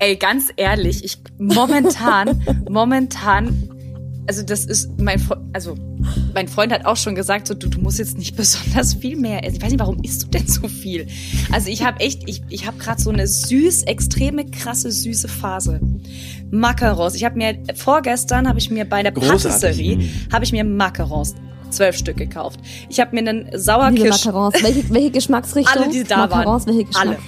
[0.00, 3.68] Ey, ganz ehrlich, ich momentan, momentan,
[4.26, 5.22] also das ist mein,
[5.52, 5.76] also
[6.32, 9.44] mein Freund hat auch schon gesagt, so du, du musst jetzt nicht besonders viel mehr
[9.44, 9.56] essen.
[9.56, 11.06] Ich weiß nicht, warum isst du denn so viel?
[11.52, 15.80] Also ich habe echt, ich, ich habe gerade so eine süß, extreme, krasse, süße Phase.
[16.50, 17.14] Macarons.
[17.14, 19.44] Ich habe mir vorgestern habe ich mir bei der Großartig.
[19.44, 21.34] Patisserie habe ich mir Macarons
[21.70, 22.60] zwölf Stück gekauft.
[22.88, 24.26] Ich habe mir einen Sauerkirsch.
[24.26, 25.82] Welche, welche Geschmacksrichtung?
[25.84, 27.18] alle, die da Macarons, waren, welche Geschmack?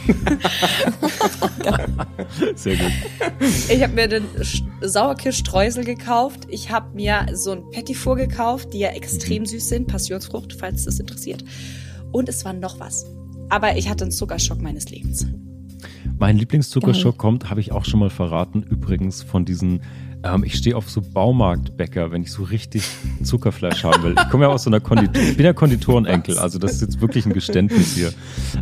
[1.64, 2.54] alle.
[2.54, 2.92] Sehr gut.
[3.68, 6.40] Ich habe mir den Sch- Sauerkirschstreusel gekauft.
[6.48, 9.86] Ich habe mir so ein Petit Four gekauft, die ja extrem süß sind.
[9.86, 11.44] Passionsfrucht, falls das interessiert.
[12.10, 13.06] Und es war noch was.
[13.48, 15.26] Aber ich hatte einen Zuckerschock meines Lebens.
[16.18, 19.82] Mein Lieblingszuckerschock kommt, habe ich auch schon mal verraten, übrigens von diesen,
[20.24, 22.84] ähm, ich stehe auf so Baumarktbäcker, wenn ich so richtig
[23.22, 24.14] Zuckerfleisch haben will.
[24.16, 27.00] Ich komme ja aus so einer Konditor, ich bin ja Konditorenenkel, also das ist jetzt
[27.00, 28.12] wirklich ein Geständnis hier.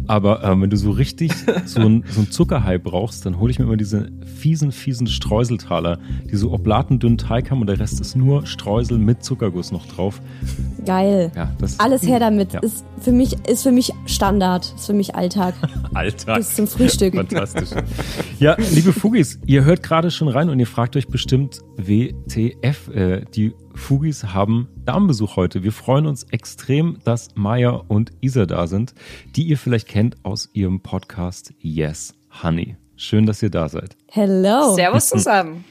[0.06, 1.32] Aber ähm, wenn du so richtig
[1.65, 5.98] so ein, so ein Zuckerhai brauchst, dann hole ich mir immer diese fiesen, fiesen Streuseltaler,
[6.30, 10.21] die so oblatendünnen Teig haben und der Rest ist nur Streusel mit Zuckerguss noch drauf.
[10.84, 11.30] Geil.
[11.37, 12.52] Ja, Alles her damit.
[12.52, 12.60] Ja.
[12.60, 14.73] Ist für mich, ist für mich Standard.
[14.77, 15.54] Ist für mich Alltag.
[15.95, 16.38] Alltag.
[16.38, 17.15] Bis zum Frühstück.
[17.15, 17.71] Fantastisch.
[18.38, 23.24] Ja, liebe Fugis, ihr hört gerade schon rein und ihr fragt euch bestimmt, WTF, äh,
[23.34, 25.62] die Fugis haben Damenbesuch heute.
[25.62, 28.95] Wir freuen uns extrem, dass Maya und Isa da sind,
[29.37, 32.76] die ihr vielleicht kennt aus ihrem Podcast Yes, Honey.
[32.96, 33.96] Schön, dass ihr da seid.
[34.09, 34.74] Hello.
[34.74, 35.65] Servus zusammen.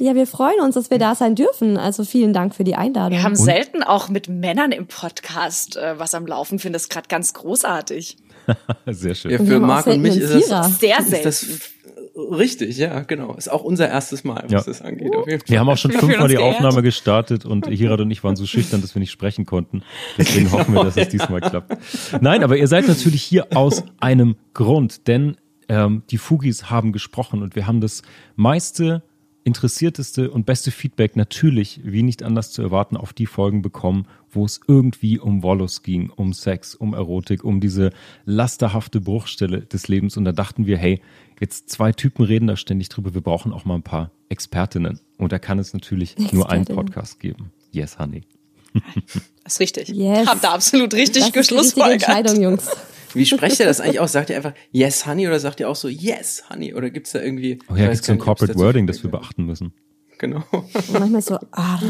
[0.00, 1.76] Ja, wir freuen uns, dass wir da sein dürfen.
[1.76, 3.18] Also vielen Dank für die Einladung.
[3.18, 6.58] Wir haben selten auch mit Männern im Podcast äh, was am Laufen.
[6.58, 8.16] Finde das gerade ganz großartig.
[8.86, 9.32] Sehr schön.
[9.32, 10.78] Ja, Und für Marc und mich ist das.
[10.78, 11.62] Sehr ist das selten.
[12.30, 13.34] Richtig, ja, genau.
[13.34, 14.62] Ist auch unser erstes Mal, was Ja.
[14.62, 15.14] das angeht.
[15.14, 15.48] Auf jeden Fall.
[15.48, 16.56] Wir haben auch schon fünfmal die geehrt.
[16.56, 19.82] Aufnahme gestartet und Hirat und ich waren so schüchtern, dass wir nicht sprechen konnten.
[20.18, 21.76] Deswegen hoffen wir, dass es diesmal klappt.
[22.20, 25.36] Nein, aber ihr seid natürlich hier aus einem Grund, denn
[25.68, 28.02] ähm, die Fugis haben gesprochen und wir haben das
[28.36, 29.02] meiste,
[29.42, 34.44] interessierteste und beste Feedback natürlich, wie nicht anders zu erwarten, auf die Folgen bekommen, wo
[34.44, 37.90] es irgendwie um Wollus ging, um Sex, um Erotik, um diese
[38.26, 40.16] lasterhafte Bruchstelle des Lebens.
[40.16, 41.00] Und da dachten wir, hey,
[41.40, 45.00] jetzt zwei Typen reden da ständig drüber, wir brauchen auch mal ein paar Expertinnen.
[45.18, 46.64] Und da kann es natürlich nur einen.
[46.64, 47.50] Podcast geben.
[47.72, 48.22] Yes, honey.
[49.42, 49.88] Das ist richtig.
[49.88, 50.28] Yes.
[50.28, 52.08] Habt ihr absolut richtig das ist die richtige geschlussfolgert.
[52.08, 52.68] Entscheidung, Jungs.
[53.14, 54.12] Wie sprecht ihr das eigentlich aus?
[54.12, 56.74] Sagt ihr einfach Yes, Honey oder sagt ihr auch so Yes, Honey?
[56.74, 57.58] Oder gibt's da irgendwie.
[57.68, 59.72] Oh ja, gibt so ein Corporate Wording, das wir beachten müssen.
[60.20, 60.42] Genau.
[60.92, 61.80] Manchmal so, arr,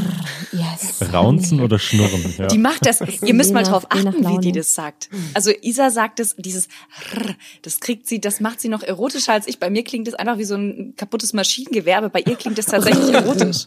[0.53, 1.03] yes.
[1.13, 2.33] Raunzen oder schnurren.
[2.39, 2.47] Ja.
[2.47, 3.01] Die macht das.
[3.23, 5.11] Ihr müsst mal drauf achten, wie die das sagt.
[5.35, 6.69] Also Isa sagt es, dieses
[7.13, 9.59] Rrr, das kriegt sie, das macht sie noch erotischer als ich.
[9.59, 12.67] Bei mir klingt es einfach wie so ein kaputtes Maschinengewehr, aber bei ihr klingt es
[12.67, 13.67] tatsächlich erotisch.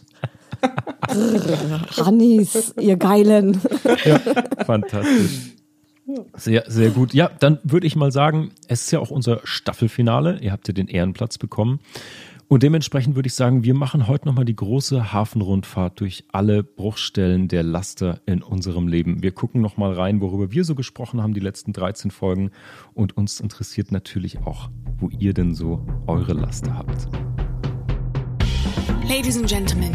[1.98, 3.60] Hannis, ihr Geilen.
[4.64, 5.52] Fantastisch.
[6.34, 7.12] Sehr, sehr gut.
[7.12, 10.38] Ja, dann würde ich mal sagen, es ist ja auch unser Staffelfinale.
[10.40, 11.80] Ihr habt ja den Ehrenplatz bekommen.
[12.48, 17.48] Und dementsprechend würde ich sagen, wir machen heute nochmal die große Hafenrundfahrt durch alle Bruchstellen
[17.48, 19.22] der Laster in unserem Leben.
[19.22, 22.50] Wir gucken nochmal rein, worüber wir so gesprochen haben, die letzten 13 Folgen.
[22.92, 27.08] Und uns interessiert natürlich auch, wo ihr denn so eure Laster habt.
[29.08, 29.94] Ladies and Gentlemen,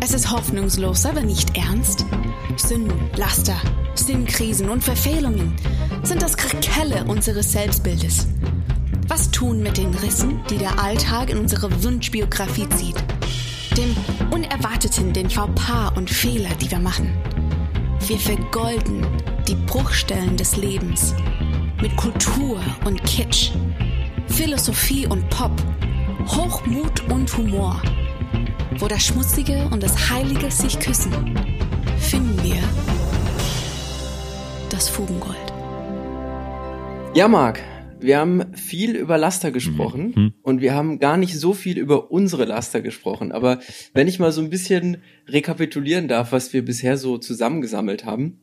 [0.00, 2.04] es ist hoffnungslos, aber nicht ernst.
[2.56, 3.56] Sünden, Laster,
[3.94, 5.54] Sinnkrisen und Verfehlungen
[6.02, 8.26] sind das Krakelle unseres Selbstbildes.
[9.12, 12.96] Was tun mit den Rissen, die der Alltag in unsere Wunschbiografie zieht?
[13.76, 13.94] Dem
[14.30, 17.12] Unerwarteten, den Fauxpas und Fehler, die wir machen.
[18.06, 19.06] Wir vergolden
[19.46, 21.14] die Bruchstellen des Lebens
[21.82, 23.50] mit Kultur und Kitsch,
[24.28, 25.52] Philosophie und Pop,
[26.28, 27.82] Hochmut und Humor.
[28.78, 31.12] Wo das Schmutzige und das Heilige sich küssen,
[31.98, 32.62] finden wir
[34.70, 35.36] das Fugengold.
[37.12, 37.60] Ja, Marc,
[38.02, 40.32] wir haben viel über Laster gesprochen Mhm.
[40.42, 43.32] und wir haben gar nicht so viel über unsere Laster gesprochen.
[43.32, 43.60] Aber
[43.94, 44.98] wenn ich mal so ein bisschen
[45.28, 48.40] rekapitulieren darf, was wir bisher so zusammengesammelt haben,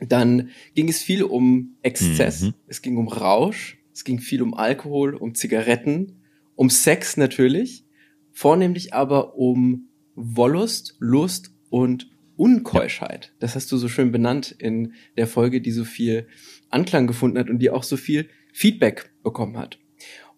[0.00, 2.54] dann ging es viel um Exzess, Mhm.
[2.66, 6.22] es ging um Rausch, es ging viel um Alkohol, um Zigaretten,
[6.54, 7.84] um Sex natürlich,
[8.32, 13.32] vornehmlich aber um Wollust, Lust und Unkeuschheit.
[13.38, 16.26] Das hast du so schön benannt in der Folge, die so viel
[16.68, 19.78] Anklang gefunden hat und die auch so viel Feedback bekommen hat.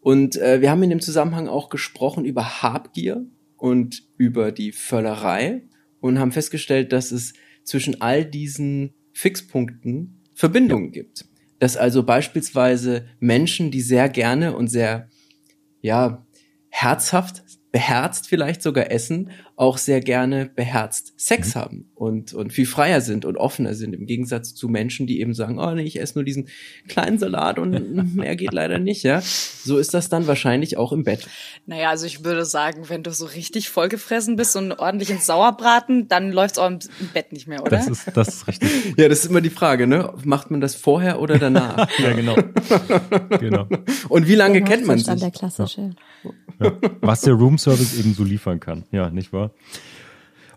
[0.01, 3.25] Und äh, wir haben in dem Zusammenhang auch gesprochen über Habgier
[3.57, 5.63] und über die Völlerei
[6.01, 11.27] und haben festgestellt, dass es zwischen all diesen Fixpunkten Verbindungen gibt.
[11.61, 15.09] Dass also beispielsweise Menschen, die sehr gerne und sehr,
[15.81, 16.27] ja,
[16.71, 21.61] herzhaft beherzt vielleicht sogar essen, auch sehr gerne beherzt Sex Mhm.
[21.61, 25.35] haben und, und viel freier sind und offener sind, im Gegensatz zu Menschen, die eben
[25.35, 26.49] sagen, oh nee, ich esse nur diesen
[26.89, 29.21] kleinen Salat und mehr geht leider nicht, ja.
[29.21, 31.27] So ist das dann wahrscheinlich auch im Bett.
[31.67, 36.09] Naja, also ich würde sagen, wenn du so richtig vollgefressen bist und ordentlich ins Sauerbraten,
[36.09, 36.79] dann läuft's auch im
[37.13, 37.71] Bett nicht mehr, oder?
[37.71, 38.71] Das ist, das ist richtig.
[38.97, 40.15] Ja, das ist immer die Frage, ne?
[40.25, 41.89] Macht man das vorher oder danach?
[41.99, 42.37] Ja, genau.
[43.41, 43.67] genau.
[44.09, 45.07] und wie lange Der kennt man sich?
[45.19, 45.91] Der klassische.
[47.01, 48.85] Was der Roomservice eben so liefern kann.
[48.91, 49.53] Ja, nicht wahr?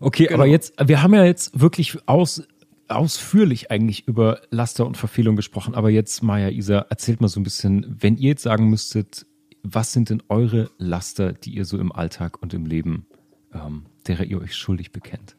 [0.00, 0.34] Okay, Genau.
[0.40, 2.42] aber jetzt, wir haben ja jetzt wirklich aus,
[2.88, 5.74] ausführlich eigentlich über Laster und Verfehlung gesprochen.
[5.74, 9.26] Aber jetzt, Maja, Isa, erzählt mal so ein bisschen, wenn ihr jetzt sagen müsstet,
[9.62, 13.06] was sind denn eure Laster, die ihr so im Alltag und im Leben,
[13.54, 15.36] ähm, derer ihr euch schuldig bekennt?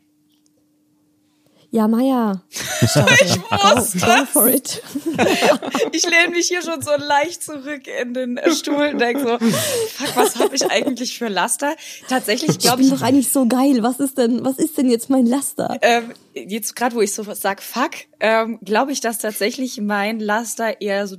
[1.73, 2.39] Ja, Maya.
[2.51, 3.25] Starte.
[3.49, 4.83] wusste go for it.
[5.91, 9.39] Ich lehne mich hier schon so leicht zurück in den äh, Stuhl und denke so,
[9.39, 11.75] fuck, was habe ich eigentlich für Laster?
[12.07, 13.81] Tatsächlich Ich glaube bin ich, doch eigentlich so geil.
[13.81, 15.79] Was ist denn, was ist denn jetzt mein Laster?
[15.81, 20.79] ähm, jetzt gerade wo ich so sag, fuck, ähm, glaube ich, dass tatsächlich mein Laster
[20.79, 21.17] eher so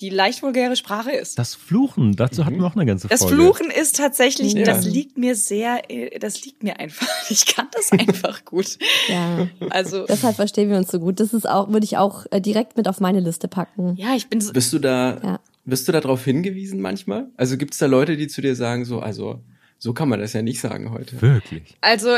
[0.00, 1.38] die leicht vulgäre Sprache ist.
[1.38, 3.36] Das Fluchen, dazu hatten wir auch eine ganze Das Folge.
[3.36, 4.64] Fluchen ist tatsächlich, Ja.
[4.64, 7.06] das liegt mir sehr, äh, das liegt mir einfach.
[7.30, 8.78] Ich kann das einfach gut.
[9.08, 9.48] Ja.
[9.70, 11.20] Also, Deshalb verstehen wir uns so gut.
[11.20, 13.94] Das ist auch, würde ich auch äh, direkt mit auf meine Liste packen.
[13.96, 15.40] ja, ich bin so, Bist du da, Ja.
[15.64, 17.28] wirst du da drauf hingewiesen manchmal?
[17.36, 19.40] Also gibt's da Leute, die zu dir sagen, so, also,
[19.78, 21.20] so kann man das ja nicht sagen heute.
[21.20, 21.76] Wirklich.
[21.80, 22.16] Also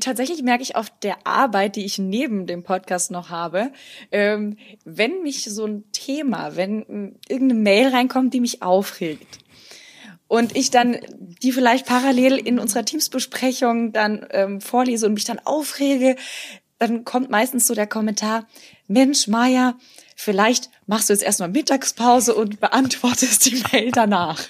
[0.00, 3.70] tatsächlich merke ich auf der Arbeit, die ich neben dem Podcast noch habe,
[4.10, 9.38] ähm, wenn mich so ein Thema, wenn mm, irgendeine Mail reinkommt, die mich aufregt
[10.28, 10.98] und ich dann
[11.42, 16.16] die vielleicht parallel in unserer Teamsbesprechung dann ähm, vorlese und mich dann aufrege,
[16.78, 18.46] dann kommt meistens so der Kommentar,
[18.86, 19.76] Mensch, Maja,
[20.16, 24.40] vielleicht machst du jetzt erstmal Mittagspause und beantwortest die Mail danach.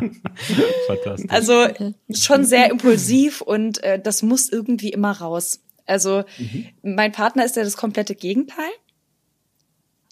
[0.86, 1.30] Fantastisch.
[1.30, 1.68] Also
[2.12, 5.60] schon sehr impulsiv und äh, das muss irgendwie immer raus.
[5.86, 6.24] Also
[6.82, 8.70] mein Partner ist ja das komplette Gegenteil.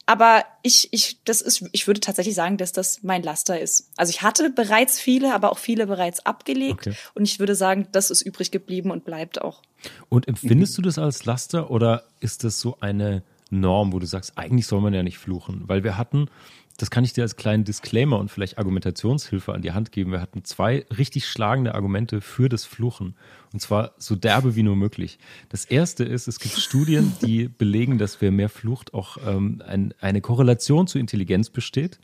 [0.06, 3.90] Aber ich, ich, das ist, ich würde tatsächlich sagen, dass das mein Laster ist.
[3.96, 6.86] Also ich hatte bereits viele, aber auch viele bereits abgelegt.
[6.86, 6.94] Okay.
[7.14, 9.62] Und ich würde sagen, das ist übrig geblieben und bleibt auch.
[10.08, 14.38] Und empfindest du das als Laster oder ist das so eine Norm, wo du sagst,
[14.38, 15.64] eigentlich soll man ja nicht fluchen?
[15.66, 16.30] Weil wir hatten,
[16.76, 20.20] das kann ich dir als kleinen Disclaimer und vielleicht Argumentationshilfe an die Hand geben, wir
[20.20, 23.16] hatten zwei richtig schlagende Argumente für das Fluchen.
[23.52, 25.18] Und zwar so derbe wie nur möglich.
[25.48, 29.94] Das erste ist, es gibt Studien, die belegen, dass wer mehr flucht, auch ähm, ein,
[30.00, 31.98] eine Korrelation zu Intelligenz besteht.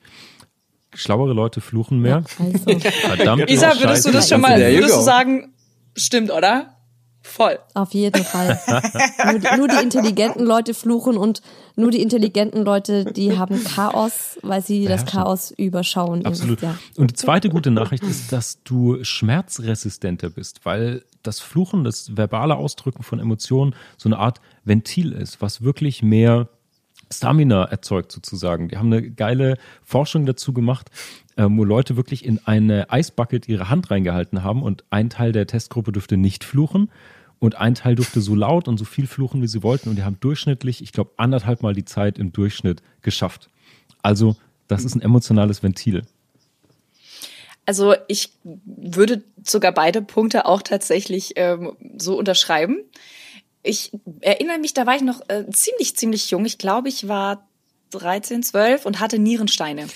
[0.95, 2.25] Schlauere Leute fluchen mehr.
[2.39, 3.51] Also, Verdammt.
[3.51, 5.55] Isa, würdest du das schon mal, würdest du sagen,
[5.97, 6.77] stimmt, oder?
[7.23, 7.59] Voll.
[7.75, 8.61] auf jeden Fall.
[9.31, 11.41] nur, die- nur die intelligenten Leute fluchen und
[11.77, 15.19] nur die intelligenten Leute, die haben Chaos, weil sie das Beherrschen.
[15.21, 16.27] Chaos überschauen.
[16.27, 16.61] Absolut.
[16.63, 16.77] Ja.
[16.97, 22.57] Und die zweite gute Nachricht ist, dass du schmerzresistenter bist, weil das Fluchen, das verbale
[22.57, 26.49] Ausdrücken von Emotionen so eine Art Ventil ist, was wirklich mehr
[27.13, 28.69] Stamina erzeugt sozusagen.
[28.69, 30.91] Die haben eine geile Forschung dazu gemacht,
[31.37, 35.47] ähm, wo Leute wirklich in eine Eisbucket ihre Hand reingehalten haben und ein Teil der
[35.47, 36.91] Testgruppe durfte nicht fluchen
[37.39, 40.05] und ein Teil durfte so laut und so viel fluchen, wie sie wollten und die
[40.05, 43.51] haben durchschnittlich, ich glaube, anderthalb Mal die Zeit im Durchschnitt geschafft.
[44.03, 44.37] Also
[44.69, 46.03] das ist ein emotionales Ventil.
[47.65, 52.83] Also ich würde sogar beide Punkte auch tatsächlich ähm, so unterschreiben.
[53.63, 56.45] Ich erinnere mich, da war ich noch äh, ziemlich, ziemlich jung.
[56.45, 57.47] Ich glaube, ich war
[57.91, 59.87] 13, 12 und hatte Nierensteine.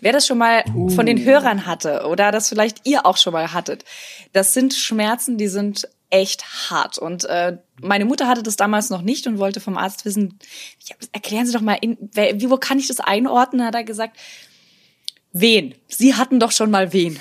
[0.00, 3.52] Wer das schon mal von den Hörern hatte oder das vielleicht ihr auch schon mal
[3.52, 3.84] hattet,
[4.32, 6.98] das sind Schmerzen, die sind echt hart.
[6.98, 10.38] Und äh, meine Mutter hatte das damals noch nicht und wollte vom Arzt wissen,
[10.80, 13.66] ja, erklären Sie doch mal, in, wer, wie, wo kann ich das einordnen?
[13.66, 14.16] Hat er gesagt,
[15.34, 15.74] wen?
[15.88, 17.18] Sie hatten doch schon mal wen.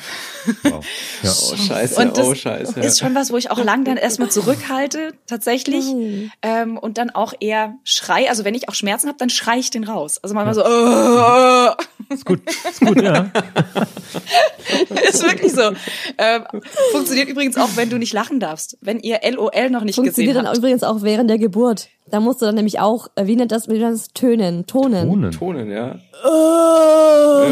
[0.63, 0.85] Wow.
[1.23, 1.31] Ja.
[1.31, 2.77] Oh, scheiße, Und das oh, scheiße.
[2.81, 5.85] ist schon was, wo ich auch lang dann erstmal zurückhalte, tatsächlich.
[5.85, 6.33] Nein.
[6.41, 8.27] Ähm, und dann auch eher schrei.
[8.27, 10.19] Also wenn ich auch Schmerzen habe, dann schrei ich den raus.
[10.21, 13.31] Also manchmal so, äh, Ist gut, ist gut, ja.
[15.09, 15.71] ist wirklich so.
[16.17, 16.43] Ähm,
[16.91, 18.77] funktioniert übrigens auch, wenn du nicht lachen darfst.
[18.81, 20.57] Wenn ihr LOL noch nicht Funktioniert gesehen dann habt.
[20.57, 21.87] übrigens auch während der Geburt.
[22.13, 25.07] Da musst du dann nämlich auch, äh, wie nennt das, wie nennt das Tönen, Tonen.
[25.09, 25.31] Bohnen.
[25.31, 25.95] Tonen, ja.
[26.23, 27.47] Oh,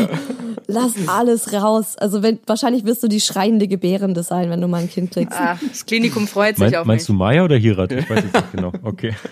[0.68, 1.96] lass alles raus.
[1.98, 5.36] Also wenn, wahrscheinlich wirst du die schreiende Gebärende sein, wenn du mal ein Kind kriegst.
[5.36, 7.18] Ah, das Klinikum freut sich Mein, auf meinst du mich.
[7.20, 7.91] Maya oder Hirat?
[7.91, 8.72] Ich weiß es nicht genau.
[8.84, 9.15] Okay.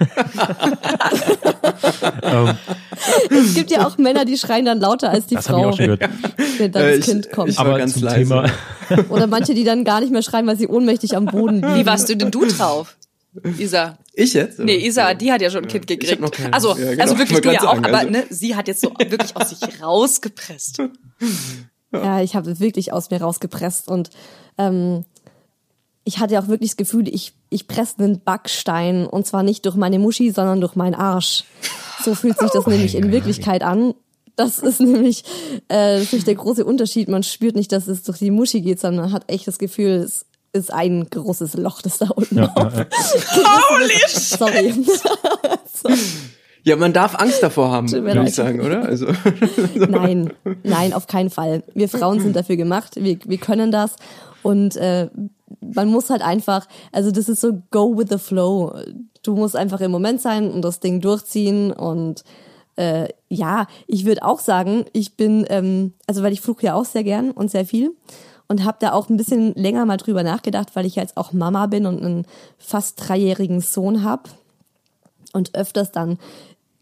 [2.23, 2.49] ähm,
[3.29, 5.69] Es gibt ja auch Männer, die schreien dann lauter als die das habe ich Frau,
[5.69, 6.09] auch schon gehört.
[6.57, 7.49] wenn dann Äh, das ich- Kind kommt.
[7.49, 8.15] ich- war Aber ganz zum leise.
[8.17, 8.49] Thema,
[9.09, 11.75] Oder manche, die dann gar nicht mehr schreien, weil sie ohnmächtig am Boden liegen.
[11.75, 12.95] Wie warst du denn du drauf?
[13.59, 13.95] Isa.
[14.19, 14.59] Ich jetzt?
[14.59, 14.85] Nee?
[14.85, 16.53] Isa, die hat ja schon ein Kind Ich hab gekriegt.
[16.53, 17.01] Also, Ja, genau.
[17.03, 18.91] also Ich wirklich du ja grad auch, sagen, aber also- ne, sie hat jetzt so
[18.99, 20.81] wirklich aus sich rausgepresst.
[21.91, 24.09] Ja, ich habe wirklich aus mir rausgepresst und
[24.57, 25.05] ähm,
[26.03, 29.75] ich hatte auch wirklich das Gefühl, ich, ich presse einen Backstein und zwar nicht durch
[29.75, 31.43] meine Muschi, sondern durch meinen Arsch.
[32.03, 33.93] So fühlt sich das nämlich in Wirklichkeit an.
[34.35, 35.23] Das ist nämlich
[35.67, 37.09] äh, das ist der große Unterschied.
[37.09, 40.03] Man spürt nicht, dass es durch die Muschi geht, sondern man hat echt das Gefühl,
[40.05, 42.73] es ist ein großes Loch, das da unten Ja, auf.
[42.73, 43.61] ja, ja.
[43.69, 44.39] Holy shit!
[44.39, 44.73] Sorry.
[46.63, 48.83] Ja, man darf Angst davor haben, würde ich sagen, oder?
[48.83, 49.07] Also,
[49.75, 51.63] Nein, nein, auf keinen Fall.
[51.73, 53.95] Wir Frauen sind dafür gemacht, wir, wir können das
[54.43, 55.09] und äh,
[55.61, 58.73] man muss halt einfach, also das ist so go with the flow.
[59.23, 62.23] Du musst einfach im Moment sein und das Ding durchziehen und
[62.75, 66.85] äh, ja, ich würde auch sagen, ich bin, ähm, also weil ich fluche ja auch
[66.85, 67.91] sehr gern und sehr viel
[68.49, 71.67] und habe da auch ein bisschen länger mal drüber nachgedacht, weil ich jetzt auch Mama
[71.67, 72.25] bin und einen
[72.57, 74.23] fast dreijährigen Sohn habe
[75.31, 76.17] und öfters dann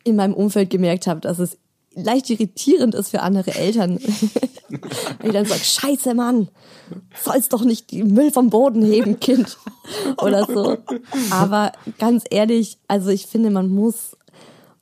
[0.04, 1.58] in meinem Umfeld gemerkt habe, dass es
[1.94, 4.00] leicht irritierend ist für andere Eltern.
[5.20, 6.48] Wenn ich dann sage, scheiße Mann,
[7.22, 9.58] sollst doch nicht die Müll vom Boden heben, Kind.
[10.22, 10.78] Oder so.
[11.32, 14.16] Aber ganz ehrlich, also ich finde, man muss,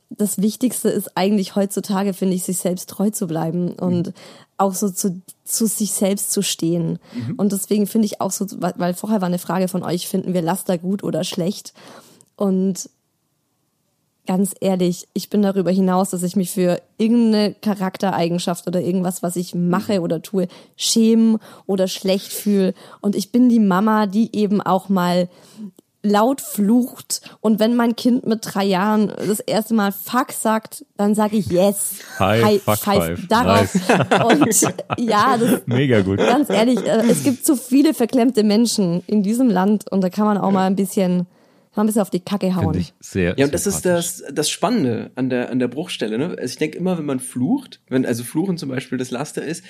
[0.10, 4.14] das Wichtigste ist eigentlich heutzutage, finde ich, sich selbst treu zu bleiben und
[4.58, 7.00] auch so zu, zu sich selbst zu stehen.
[7.38, 10.34] Und deswegen finde ich auch so, weil weil vorher war eine Frage von euch, finden
[10.34, 11.74] wir Laster gut oder schlecht?
[12.36, 12.90] Und
[14.26, 19.36] ganz ehrlich, ich bin darüber hinaus, dass ich mich für irgendeine Charaktereigenschaft oder irgendwas, was
[19.36, 22.74] ich mache oder tue, schämen oder schlecht fühle.
[23.02, 25.30] Und ich bin die Mama, die eben auch mal
[26.06, 31.16] laut flucht und wenn mein Kind mit drei Jahren das erste Mal Fuck sagt, dann
[31.16, 31.96] sage ich Yes.
[32.20, 33.28] High Fuck Five.
[33.28, 33.74] Darauf.
[34.26, 34.62] Und
[34.98, 36.20] ja, das, Mega gut.
[36.20, 40.26] ganz ehrlich, äh, es gibt zu viele verklemmte Menschen in diesem Land und da kann
[40.26, 41.28] man auch mal ein bisschen,
[41.76, 42.78] mal ein bisschen auf die Kacke hauen.
[42.78, 46.18] Ich sehr ja, und das ist das, das Spannende an der, an der Bruchstelle.
[46.18, 46.30] Ne?
[46.30, 49.64] Also ich denke immer, wenn man flucht, wenn also Fluchen zum Beispiel das Laster ist,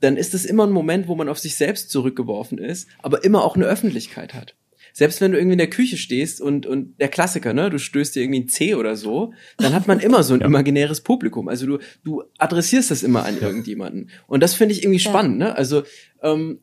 [0.00, 3.44] dann ist es immer ein Moment, wo man auf sich selbst zurückgeworfen ist, aber immer
[3.44, 4.54] auch eine Öffentlichkeit hat.
[4.92, 8.14] Selbst wenn du irgendwie in der Küche stehst und, und der Klassiker, ne, du stößt
[8.14, 11.48] dir irgendwie ein C oder so, dann hat man immer so ein imaginäres Publikum.
[11.48, 14.10] Also du, du adressierst das immer an irgendjemanden.
[14.26, 15.10] Und das finde ich irgendwie Ja.
[15.10, 15.56] spannend, ne?
[15.56, 15.82] Also,
[16.22, 16.60] ähm,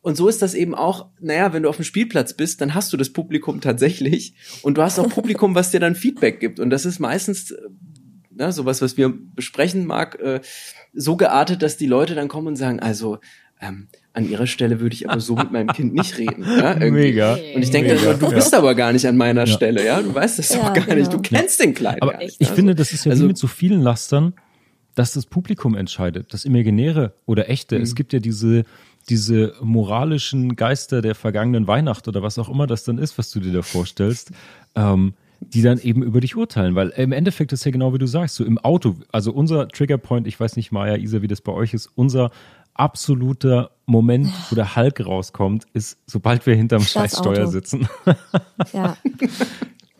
[0.00, 2.92] und so ist das eben auch, naja, wenn du auf dem Spielplatz bist, dann hast
[2.92, 6.60] du das Publikum tatsächlich und du hast auch Publikum, was dir dann Feedback gibt.
[6.60, 7.56] Und das ist meistens, äh,
[8.30, 10.40] na, sowas, was wir besprechen mag, äh,
[10.94, 13.18] so geartet, dass die Leute dann kommen und sagen, also,
[13.60, 16.42] ähm, an ihrer Stelle würde ich aber so mit meinem Kind nicht reden.
[16.44, 16.90] Ja, irgendwie.
[17.02, 17.34] Mega.
[17.54, 18.14] Und ich denke, Mega.
[18.14, 20.00] du bist aber gar nicht an meiner Stelle, ja.
[20.02, 21.10] Du weißt das Ja, doch gar nicht.
[21.10, 21.10] genau.
[21.10, 22.36] Du kennst den Kleinen Aber gar nicht.
[22.40, 24.32] ich Also, finde, das ist ja also- wie mit so vielen Lastern,
[24.94, 27.76] dass das Publikum entscheidet, das Imaginäre oder echte.
[27.76, 27.82] Mhm.
[27.82, 28.64] Es gibt ja diese,
[29.10, 33.40] diese moralischen Geister der vergangenen Weihnacht oder was auch immer das dann ist, was du
[33.40, 34.30] dir da vorstellst,
[34.74, 36.74] ähm, die dann eben über dich urteilen.
[36.74, 40.26] Weil im Endeffekt ist ja genau wie du sagst, so im Auto, also unser Triggerpoint,
[40.26, 42.30] ich weiß nicht, Maya, Isa, wie das bei euch ist, unser
[42.78, 47.50] absoluter Moment, wo der Hulk rauskommt, ist, sobald wir hinterm Scheißsteuer Auto.
[47.50, 47.88] sitzen.
[48.72, 48.96] Ja.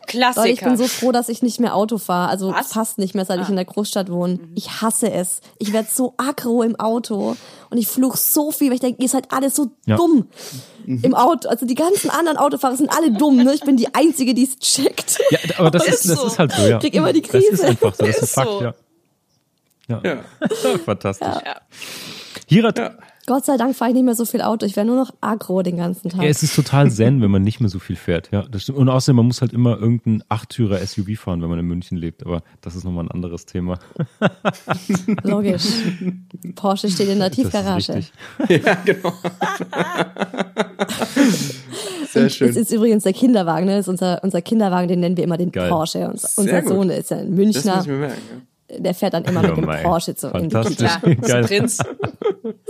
[0.05, 0.41] Klassiker.
[0.43, 2.29] Leute, ich bin so froh, dass ich nicht mehr Auto fahre.
[2.29, 2.71] Also Was?
[2.71, 3.49] fast nicht mehr, seit ich Ah.
[3.49, 4.39] in der Großstadt wohne.
[4.55, 5.41] Ich hasse es.
[5.59, 7.35] Ich werde so aggro im Auto
[7.69, 9.97] und ich fluch so viel, weil ich denke, ihr seid alle so Ja.
[9.97, 10.27] dumm
[10.85, 11.49] im Auto.
[11.49, 13.35] Also die ganzen anderen Autofahrer sind alle dumm.
[13.43, 13.53] Ne?
[13.53, 15.17] Ich bin die Einzige, die es checkt.
[15.29, 16.27] Ja, aber das Ist ist, das so.
[16.27, 16.77] ist halt so, ja.
[16.77, 17.67] Ich krieg immer die Das ist Krise.
[17.67, 18.61] einfach so, das ist, Ist Fakt, so.
[18.61, 18.73] ja.
[19.89, 20.01] Ja.
[20.03, 20.23] Ja.
[20.85, 21.27] Fantastisch.
[21.45, 21.55] Ja.
[22.49, 22.91] Hirat, Ja.
[23.29, 24.65] Gott sei Dank fahre ich nicht mehr so viel Auto.
[24.65, 26.21] Ich wäre nur noch aggro den ganzen Tag.
[26.23, 28.29] ja, es ist total zen, wenn man nicht mehr so viel fährt.
[28.31, 28.77] Ja, das stimmt.
[28.77, 32.25] Und außerdem, man muss halt immer irgendein Achttürer SUV fahren, wenn man in München lebt.
[32.25, 33.77] Aber das ist nochmal ein anderes Thema.
[35.23, 35.65] Logisch.
[36.55, 37.99] Porsche steht in der Das Tiefgarage.
[38.47, 39.11] ja, genau.
[42.09, 42.55] Sehr Es schön.
[42.55, 43.73] ist übrigens der Kinderwagen, ne?
[43.75, 45.69] Das ist unser, unser Kinderwagen, den nennen wir immer den Geil.
[45.69, 46.07] Porsche.
[46.07, 46.69] Und Sehr unser gut.
[46.71, 47.75] Sohn ist ja ein Das Münchner.
[47.75, 48.21] muss ich mir merken.
[48.31, 48.41] Ja.
[48.69, 49.81] Der fährt dann immer Ja, mit dem mei.
[49.83, 50.91] Porsche zu in die Fantastisch.
[51.01, 51.27] Kita.
[51.27, 51.43] Geil.
[51.45, 51.77] Prinz.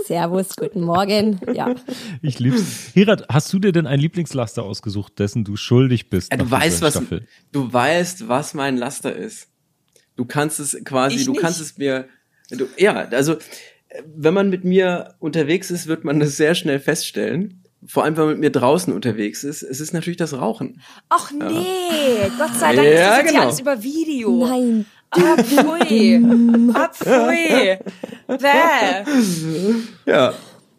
[0.06, 1.40] Servus, guten Morgen.
[1.54, 1.74] Ja.
[2.22, 2.90] Ich lieb's.
[2.94, 6.30] Hirat, hast du dir denn ein Lieblingslaster ausgesucht, dessen du schuldig bist?
[6.32, 7.26] Ja, du weißt, was, Staffel?
[7.52, 9.48] du weißt, was mein Laster ist.
[10.16, 11.40] Du kannst es quasi, Ich du nicht.
[11.40, 12.06] kannst es mir,
[12.50, 13.36] du, ja, also,
[14.06, 17.64] wenn man mit mir unterwegs ist, wird man das sehr schnell feststellen.
[17.86, 19.62] Vor allem, wenn man mit mir draußen unterwegs ist.
[19.62, 20.80] Es ist natürlich das Rauchen.
[21.08, 23.34] Ach nee, Gott sei Dank Ja, ist das genau.
[23.34, 24.46] ja alles über Video.
[24.48, 24.84] Nein.
[25.10, 26.22] Abpfui.
[26.74, 27.78] Abpfui.
[28.26, 29.04] Bäh.
[30.06, 30.32] Ja.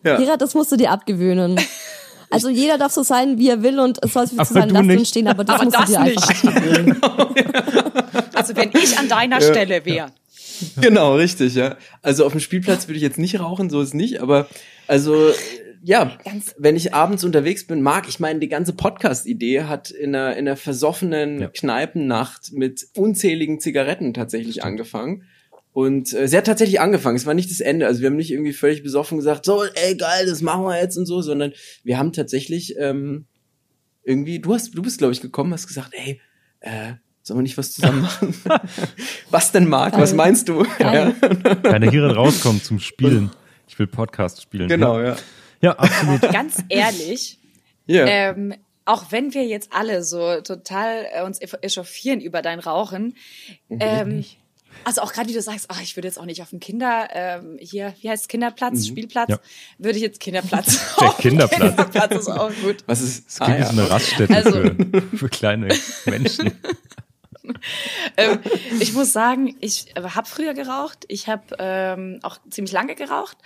[0.03, 0.17] Ja.
[0.17, 1.59] Hira, das musst du dir abgewöhnen.
[2.31, 4.75] Also jeder darf so sein, wie er will und es soll so Aber sein du
[4.75, 5.09] lassen nicht.
[5.09, 6.47] stehen, aber das Aber musst das du dir einfach nicht.
[6.47, 7.01] abgewöhnen.
[8.35, 10.11] Also wenn ich an deiner Stelle wäre.
[10.79, 11.75] Genau, richtig, ja.
[12.01, 14.47] Also auf dem Spielplatz würde ich jetzt nicht rauchen, so ist nicht, aber
[14.87, 15.31] also
[15.83, 20.15] ja, Ganz- wenn ich abends unterwegs bin, mag ich meine, die ganze Podcast-Idee hat in
[20.15, 21.47] einer, in einer versoffenen Ja.
[21.47, 25.23] Kneipennacht mit unzähligen Zigaretten tatsächlich angefangen.
[25.71, 27.15] Und äh, sie hat tatsächlich angefangen.
[27.15, 27.85] Es war nicht das Ende.
[27.87, 30.97] Also wir haben nicht irgendwie völlig besoffen gesagt, so, ey geil, das machen wir jetzt
[30.97, 33.25] und so, sondern wir haben tatsächlich ähm,
[34.03, 36.19] irgendwie, du hast, du bist, glaube ich, gekommen, hast gesagt, ey,
[36.61, 38.33] äh, sollen wir nicht was zusammen machen?
[39.29, 39.97] was denn, Marc?
[39.97, 40.65] Was meinst du?
[40.79, 41.13] Geil.
[41.63, 43.31] Kann er hierin rauskommen zum Spielen.
[43.71, 44.67] Ich will Podcast spielen.
[44.67, 45.15] Genau, ja.
[45.61, 46.21] Ja, absolut.
[46.31, 47.39] Ganz ehrlich,
[47.85, 48.05] Ja.
[48.05, 48.53] ähm,
[48.85, 53.15] auch wenn wir jetzt alle so total äh, uns echauffieren über dein Rauchen,
[53.69, 54.25] ähm,
[54.83, 57.07] also auch gerade wie du sagst, ach, ich würde jetzt auch nicht auf dem Kinder,
[57.11, 59.39] ähm, hier, wie heißt es, Kinderplatz, Spielplatz, Ja.
[59.77, 60.95] würde ich jetzt Kinderplatz.
[60.99, 61.59] Der Kinderplatz.
[61.75, 62.77] Kinderplatz ist auch gut.
[62.85, 63.27] was ist?
[63.27, 65.75] Es klingt wie so eine Raststätte Also- für, für kleine
[66.05, 66.51] Menschen.
[68.17, 68.39] ähm,
[68.79, 71.05] ich muss sagen, ich habe früher geraucht.
[71.07, 73.37] Ich habe ähm, auch ziemlich lange geraucht.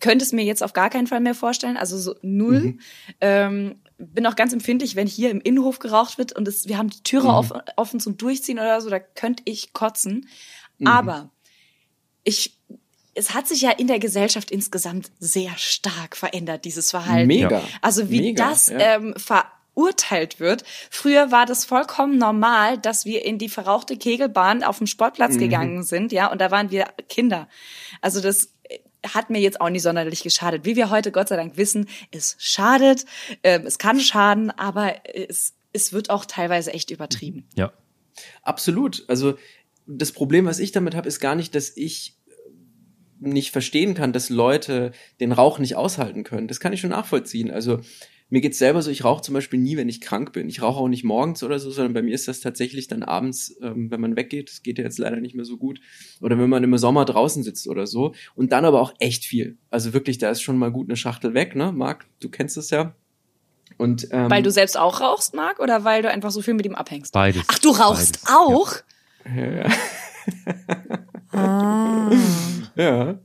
[0.00, 1.76] Könnte es mir jetzt auf gar keinen Fall mehr vorstellen.
[1.76, 2.76] Also so null.
[3.20, 6.90] Ähm, bin auch ganz empfindlich, wenn hier im Innenhof geraucht wird und es, wir haben
[6.90, 10.28] die Türe offen, offen zum Durchziehen oder so, da könnte ich kotzen.
[10.84, 11.30] Aber
[12.24, 12.58] ich,
[13.14, 17.28] es hat sich ja in der Gesellschaft insgesamt sehr stark verändert, dieses Verhalten.
[17.28, 17.62] Mega.
[17.80, 18.78] Also wie Mega, das ja.
[18.78, 20.64] ähm, verurteilt wird.
[20.90, 24.88] Früher war das vollkommen normal, dass wir in die verrauchte Kegelbahn auf dem Mhm.
[24.88, 27.48] Sportplatz gegangen sind, ja, und da waren wir Kinder.
[28.00, 28.50] Also das
[29.12, 30.64] hat mir jetzt auch nicht sonderlich geschadet.
[30.64, 33.04] Wie wir heute Gott sei Dank wissen, es schadet,
[33.42, 37.46] ähm, es kann schaden, aber es, es wird auch teilweise echt übertrieben.
[37.54, 37.72] Ja.
[38.42, 39.04] Absolut.
[39.08, 39.36] Also
[39.86, 44.12] das Problem, was ich damit habe, ist gar nicht, dass ich äh, nicht verstehen kann,
[44.12, 46.48] dass Leute den Rauch nicht aushalten können.
[46.48, 47.50] Das kann ich schon nachvollziehen.
[47.50, 47.80] Also
[48.30, 50.48] mir geht's selber so, ich rauche zum Beispiel nie, wenn ich krank bin.
[50.48, 53.56] Ich rauche auch nicht morgens oder so, sondern bei mir ist das tatsächlich dann abends,
[53.62, 54.50] ähm, wenn man weggeht.
[54.50, 55.80] Das geht ja jetzt leider nicht mehr so gut.
[56.20, 58.14] Oder wenn man im Sommer draußen sitzt oder so.
[58.34, 59.58] Und dann aber auch echt viel.
[59.70, 61.70] Also wirklich, da ist schon mal gut eine Schachtel weg, ne?
[61.72, 62.94] Marc, du kennst es ja.
[63.76, 66.66] Und, ähm, Weil du selbst auch rauchst, Marc, oder weil du einfach so viel mit
[66.66, 67.12] ihm abhängst?
[67.12, 67.44] Beides.
[67.48, 68.36] Ach, du rauchst Beides.
[68.36, 68.72] auch?
[71.32, 72.10] Ah.
[72.76, 73.18] Ja,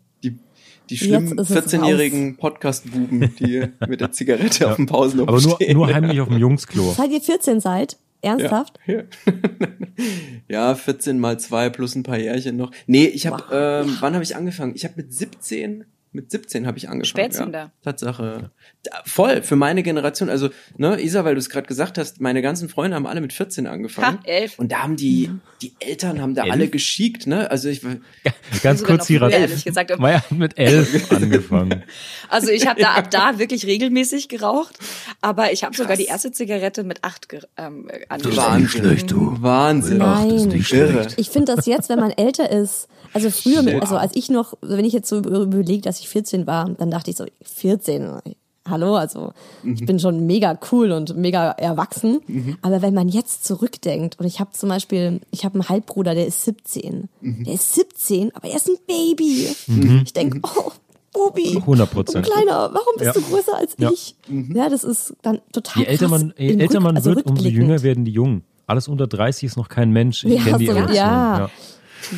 [0.90, 5.56] die, schlimmen ist es 14-jährigen Podcast-Buben, die mit der Zigarette auf dem Pausenhof Aber nur,
[5.56, 5.74] stehen.
[5.78, 6.94] nur heimlich auf dem Jungsklo.
[6.96, 7.98] Seit ihr 14 seid?
[8.22, 8.80] Ernsthaft?
[8.86, 9.04] Ja,
[10.50, 12.72] ja 14 mal zwei plus ein paar Jährchen noch.
[12.88, 13.86] Nee, ich habe, Wow.
[13.88, 14.74] ähm, wann habe ich angefangen?
[14.76, 17.06] Ich habe mit 17, mit 17 habe ich angefangen.
[17.06, 17.60] Spätzünder.
[17.60, 18.52] Ja, Tatsache.
[18.84, 20.30] Da, voll, für meine Generation.
[20.30, 23.32] Also, ne, Isa, weil du es gerade gesagt hast, meine ganzen Freunde haben alle mit
[23.32, 24.18] 14 angefangen.
[24.20, 24.58] Ha, elf.
[24.58, 25.30] Und da haben die,
[25.62, 26.54] die Eltern haben da Elf?
[26.54, 27.50] alle geschiegt, ne?
[27.52, 27.82] Also ich,
[28.64, 30.00] Ganz sogar kurz, noch früher, ehrlich gesagt.
[30.00, 31.84] Maya hat mit elf angefangen.
[32.28, 34.80] Also ich habe da ab da wirklich regelmäßig geraucht,
[35.22, 39.14] aber ich habe sogar die erste Zigarette mit acht ähm, angesteckt.
[39.14, 39.42] Wahnsinn.
[39.42, 39.98] Wahnsinn.
[39.98, 40.66] Nein.
[40.72, 41.08] Irre.
[41.18, 44.54] Ich finde das jetzt, wenn man älter ist, also früher, mit, also als ich noch,
[44.62, 48.10] wenn ich jetzt so überlege, dass ich 14 war, dann dachte ich so, 14,
[48.68, 49.34] hallo, also
[49.64, 52.20] ich bin schon mega cool und mega erwachsen.
[52.62, 56.28] Aber wenn man jetzt zurückdenkt, und ich habe zum Beispiel, ich habe einen Halbbruder, der
[56.28, 57.10] ist 17.
[57.22, 59.48] Der ist 17, aber er ist ein Baby.
[60.04, 60.72] Ich denke, oh,
[61.12, 61.56] Bubi.
[61.58, 62.26] 100 Prozent.
[62.28, 63.14] Kleiner, warum bist Ja.
[63.14, 63.90] du größer als Ja.
[63.92, 64.16] ich?
[64.54, 67.48] Ja, das ist dann total Je älter man, je älter Rück- man also wird, umso
[67.48, 68.44] jünger werden die Jungen.
[68.68, 70.24] Alles unter 30 ist noch kein Mensch.
[70.24, 70.96] Ich Ja, kenne die so- Emotionen.
[70.96, 71.50] ja.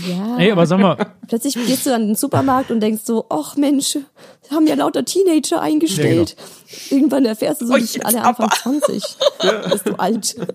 [0.07, 0.37] Ja.
[0.37, 3.97] Ey, aber sag mal, Plötzlich gehst du in den Supermarkt und denkst so, ach Mensch,
[4.51, 6.35] haben ja lauter Teenager eingestellt.
[6.89, 9.03] Irgendwann erfährst du so, Oh, die sind alle Anfang 20.
[9.71, 10.35] Bist du alt.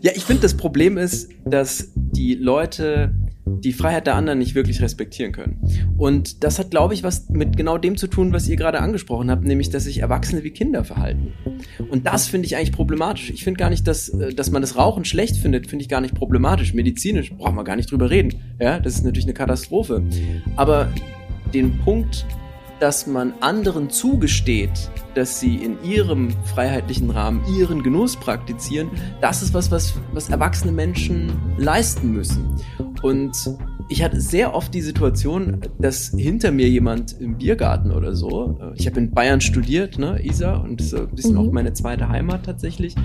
[0.00, 4.80] Ja, ich finde, das Problem ist, dass die Leute die Freiheit der anderen nicht wirklich
[4.80, 5.60] respektieren können.
[5.98, 9.30] Und das hat, glaube ich, was mit genau dem zu tun, was ihr gerade angesprochen
[9.30, 11.32] habt, nämlich, dass sich Erwachsene wie Kinder verhalten.
[11.90, 13.30] Und das finde ich eigentlich problematisch.
[13.30, 16.00] Ich finde gar nicht, dass, äh, dass man das Rauchen schlecht findet, finde ich gar
[16.00, 16.74] nicht problematisch.
[16.74, 18.34] Medizinisch brauchen wir gar nicht drüber reden.
[18.60, 20.02] Ja, das ist natürlich eine Katastrophe.
[20.56, 20.92] Aber
[21.52, 22.24] den Punkt,
[22.82, 28.90] dass man anderen zugesteht, dass sie in ihrem freiheitlichen Rahmen ihren Genuss praktizieren,
[29.20, 32.56] das ist was, was, was erwachsene Menschen leisten müssen.
[33.02, 33.36] Und
[33.88, 38.72] ich hatte sehr oft die Situation, dass hinter mir jemand im Biergarten oder so, äh,
[38.74, 41.38] ich habe in Bayern studiert, ne, Isa, und das ist ein bisschen Mhm.
[41.38, 42.96] auch meine zweite Heimat tatsächlich,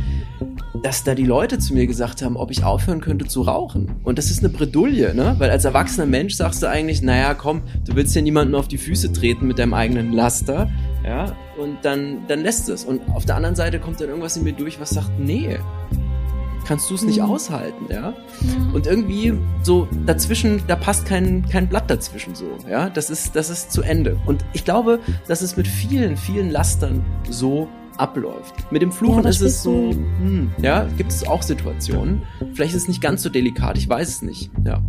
[0.83, 3.91] dass da die Leute zu mir gesagt haben, ob ich aufhören könnte zu rauchen.
[4.03, 5.35] Und das ist eine Bredouille, ne?
[5.37, 8.77] Weil als erwachsener Mensch sagst du eigentlich, naja, komm, du willst ja niemanden auf die
[8.77, 10.69] Füße treten mit deinem eigenen Laster,
[11.03, 11.35] ja?
[11.61, 12.83] Und dann, dann lässt es.
[12.85, 15.57] Und auf der anderen Seite kommt dann irgendwas in mir durch, was sagt, nee,
[16.67, 17.25] kannst du es nicht Mhm.
[17.31, 18.13] aushalten, ja?
[18.73, 22.89] Und irgendwie so dazwischen, da passt kein, kein Blatt dazwischen so, ja?
[22.89, 24.17] Das ist, das ist zu Ende.
[24.25, 27.67] Und ich glaube, dass es mit vielen, vielen Lastern so
[27.99, 28.53] abläuft.
[28.71, 32.21] Mit dem Fluchen Ja, ist es so, hm, ja, gibt es auch Situationen.
[32.53, 34.81] Vielleicht ist es nicht ganz so delikat, ich weiß es nicht, ja.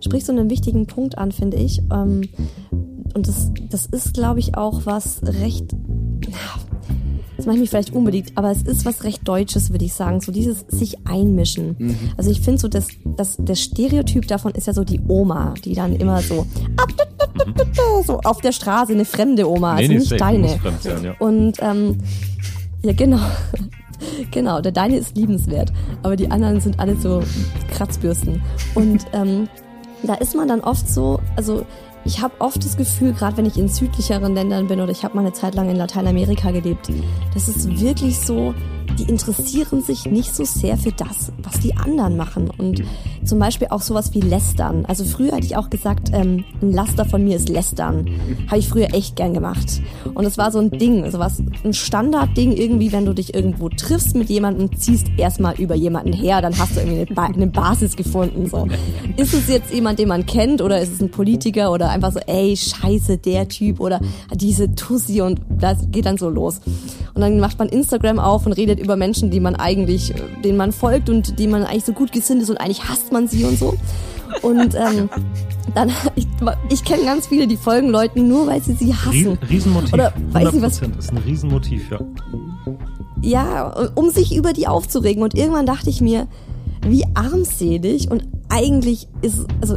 [0.00, 1.80] Sprichst du einen wichtigen Punkt an, finde ich.
[1.92, 2.28] Ähm,
[3.14, 5.74] Und das, das ist, glaube ich, auch was recht,
[7.38, 10.20] das mache ich mich vielleicht unbedingt, aber es ist was recht Deutsches, würde ich sagen.
[10.20, 11.76] So dieses sich einmischen.
[12.16, 15.74] Also ich finde so, dass, dass der Stereotyp davon ist ja so die Oma, die
[15.74, 16.46] dann immer so,
[18.04, 20.48] so auf der Straße, eine fremde Oma, also nicht deine.
[20.48, 21.14] muss fremd sein, ja.
[21.20, 21.98] Und ähm,
[22.82, 23.20] Ja, genau.
[24.30, 25.72] Genau, der deine ist liebenswert,
[26.04, 27.20] aber die anderen sind alle so
[27.72, 28.40] Kratzbürsten.
[28.76, 29.48] Und ähm,
[30.04, 31.66] da ist man dann oft so, also
[32.08, 35.14] ich habe oft das Gefühl, gerade wenn ich in südlicheren Ländern bin oder ich habe
[35.14, 36.90] mal eine Zeit lang in Lateinamerika gelebt,
[37.34, 38.54] das ist wirklich so,
[38.96, 42.50] die interessieren sich nicht so sehr für das, was die anderen machen.
[42.56, 42.82] Und
[43.24, 44.84] zum Beispiel auch sowas wie Lästern.
[44.86, 48.08] Also früher hätte ich auch gesagt, ähm, ein Laster von mir ist Lästern.
[48.46, 49.80] Habe ich früher echt gern gemacht.
[50.14, 53.68] Und es war so ein Ding, also was ein Standardding irgendwie, wenn du dich irgendwo
[53.68, 57.46] triffst mit jemandem, ziehst erstmal über jemanden her, dann hast du irgendwie eine, ba eine
[57.46, 58.48] Basis gefunden.
[58.48, 58.66] So.
[59.16, 62.20] Ist es jetzt jemand, den man kennt oder ist es ein Politiker oder einfach so,
[62.20, 64.00] ey, scheiße, der Typ oder
[64.34, 66.60] diese Tussi und das geht dann so los.
[67.18, 70.70] Und dann macht man Instagram auf und redet über Menschen, die man eigentlich, denen man
[70.70, 73.58] folgt und die man eigentlich so gut gesinnt ist und eigentlich hasst man sie und
[73.58, 73.74] so.
[74.42, 75.10] Und ähm,
[75.74, 76.28] dann, ich,
[76.70, 79.10] ich kenne ganz viele, die folgen Leuten nur, weil sie sie hassen.
[79.10, 79.94] Riesen, Riesenmotiv.
[79.94, 80.80] Oder weiß ich was.
[80.80, 81.98] 100% ist ein Riesenmotiv, ja.
[83.20, 85.24] Ja, um sich über die aufzuregen.
[85.24, 86.28] Und irgendwann dachte ich mir,
[86.86, 89.76] wie armselig und eigentlich ist, also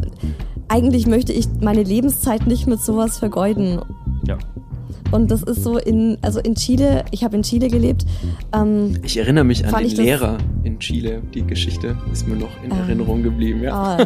[0.68, 3.82] eigentlich möchte ich meine Lebenszeit nicht mit sowas vergeuden.
[4.28, 4.38] Ja.
[5.12, 8.06] Und das ist so in, also in Chile, ich habe in Chile gelebt.
[8.54, 11.22] Ähm, Ich erinnere mich an den Lehrer in Chile.
[11.34, 13.74] Die Geschichte ist mir noch in Erinnerung geblieben, ja.
[13.74, 13.98] ah,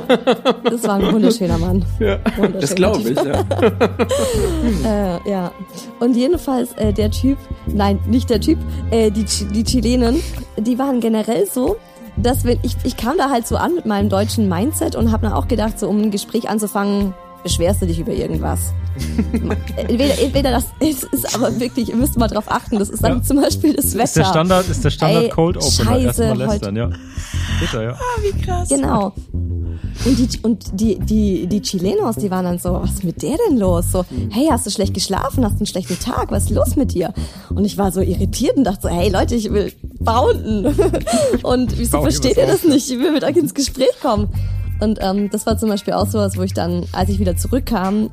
[0.63, 1.85] das war ein wunderschöner Mann.
[1.99, 2.17] ja.
[2.37, 3.43] Wunderschöner Das glaube ich, ja.
[4.85, 5.51] Äh, ja.
[5.99, 7.37] Und jedenfalls äh, der Typ,
[7.67, 8.57] nein, nicht der Typ,
[8.91, 10.21] äh, die, die Chilenen,
[10.57, 11.77] die waren generell so,
[12.17, 15.23] dass wenn ich, ich kam da halt so an mit meinem deutschen Mindset und habe
[15.23, 17.13] dann auch gedacht, so um ein Gespräch anzufangen,
[17.45, 18.73] beschwerst du dich über irgendwas.
[19.77, 23.17] entweder, entweder das es ist aber wirklich, ihr müsst mal drauf achten, das ist dann
[23.17, 23.23] Ja.
[23.23, 24.03] zum Beispiel das Wetter.
[24.03, 25.71] Ist der Standard, ist der Standard Ey, Cold Opener.
[25.71, 26.89] Scheiße, Erstmal heute- lästern, ja.
[27.59, 27.99] Bitte, ja.
[28.21, 28.69] Wie krass.
[28.69, 29.13] Genau.
[30.05, 33.37] Und die, und die, die, die Chilenos, die waren dann so, was ist mit der
[33.47, 33.91] denn los?
[33.91, 35.43] So, hey, hast du schlecht geschlafen?
[35.45, 36.31] Hast du einen schlechten Tag?
[36.31, 37.13] Was ist los mit dir?
[37.53, 40.65] Und ich war so irritiert und dachte so, hey Leute, ich will bounden.
[41.43, 42.91] Und wieso versteht ihr das nicht?
[42.91, 44.27] Ich will mit euch ins Gespräch kommen.
[44.79, 48.09] Und ähm, das war zum Beispiel auch sowas, wo ich dann, als ich wieder zurückkam,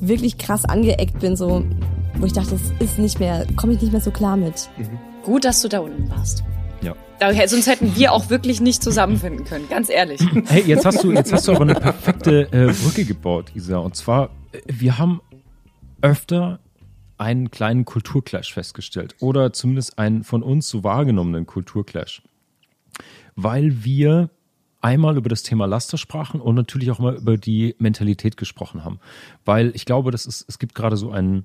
[0.00, 1.64] wirklich krass angeeckt bin, so,
[2.14, 4.68] wo ich dachte, das ist nicht mehr, komme ich nicht mehr so klar mit.
[5.24, 6.44] Gut, dass du da unten warst.
[6.82, 6.94] Ja.
[7.18, 10.20] Da, sonst hätten wir auch wirklich nicht zusammenfinden können, ganz ehrlich.
[10.46, 13.78] Hey, jetzt hast du, jetzt hast du aber eine perfekte äh, Brücke gebaut, Isa.
[13.78, 15.20] Und zwar, äh, wir haben
[16.02, 16.60] öfter
[17.18, 19.14] einen kleinen Kulturclash festgestellt.
[19.20, 22.22] Oder zumindest einen von uns so wahrgenommenen Kulturclash.
[23.36, 24.30] Weil wir
[24.80, 28.98] einmal über das Thema Laster sprachen und natürlich auch mal über die Mentalität gesprochen haben.
[29.44, 31.44] Weil ich glaube, das ist, es gibt gerade so einen,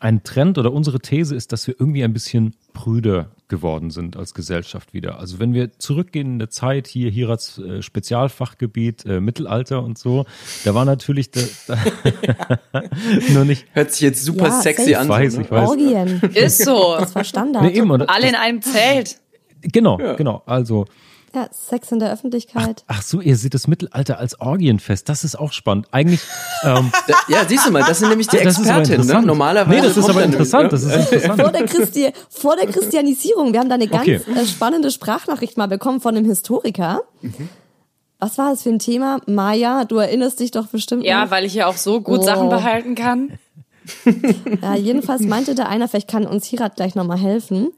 [0.00, 4.34] ein Trend oder unsere These ist, dass wir irgendwie ein bisschen prüder geworden sind als
[4.34, 5.20] Gesellschaft wieder.
[5.20, 10.26] Also wenn wir zurückgehen in der Zeit, hier Hirats äh, Spezialfachgebiet, äh, Mittelalter und so,
[10.64, 11.78] da war natürlich da, da
[13.32, 14.98] nur nicht, Hört sich jetzt super Ja, sexy safe.
[14.98, 15.08] an.
[15.08, 15.44] Weiß, so, ne?
[15.44, 15.68] ich weiß.
[15.68, 16.20] Orgien.
[16.34, 16.96] Ist so.
[16.98, 17.62] Das war Standard.
[17.62, 19.20] nee, eben, oder, Alle in einem Zelt.
[19.62, 20.86] genau, genau, also
[21.34, 22.84] Ja, Sex in der Öffentlichkeit.
[22.86, 25.08] Ach so, ihr seht das Mittelalter als Orgienfest.
[25.08, 25.88] Das ist auch spannend.
[25.90, 26.20] Eigentlich,
[26.62, 29.06] ähm, Da, ja, siehst du mal, das sind nämlich die das Expertinnen.
[29.06, 29.22] Ne?
[29.22, 29.80] Normalerweise.
[29.80, 30.72] Nee, das ist aber interessant.
[30.72, 31.40] Das ist interessant.
[31.40, 33.52] vor der, Christi vor der Christianisierung.
[33.52, 34.20] Wir haben da eine ganz Okay.
[34.36, 37.02] äh, spannende Sprachnachricht mal bekommen von einem Historiker.
[38.20, 39.20] Was war das für ein Thema?
[39.26, 41.04] Maja, du erinnerst dich doch bestimmt.
[41.04, 41.30] Ja, noch.
[41.32, 42.22] weil ich ja auch so gut Oh.
[42.22, 43.32] Sachen behalten kann.
[44.62, 47.68] ja, jedenfalls meinte der einer, vielleicht kann uns Hirat gleich nochmal helfen.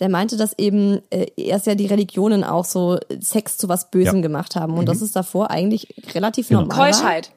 [0.00, 4.16] Der meinte, dass eben äh, erst ja die Religionen auch so Sex zu was Bösem
[4.16, 4.22] Ja.
[4.22, 6.62] gemacht haben und dass es davor eigentlich relativ Genau.
[6.62, 7.28] normal Keuschheit.
[7.28, 7.34] war.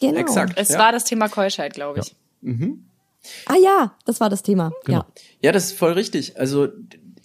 [0.00, 0.20] Genau.
[0.20, 0.54] Exakt.
[0.56, 0.78] Es Ja.
[0.78, 2.14] war das Thema Keuschheit, glaube ich.
[3.46, 4.72] Ah ja, das war das Thema.
[4.84, 4.98] Genau.
[5.00, 5.06] Ja.
[5.42, 6.38] Ja, das ist voll richtig.
[6.38, 6.68] Also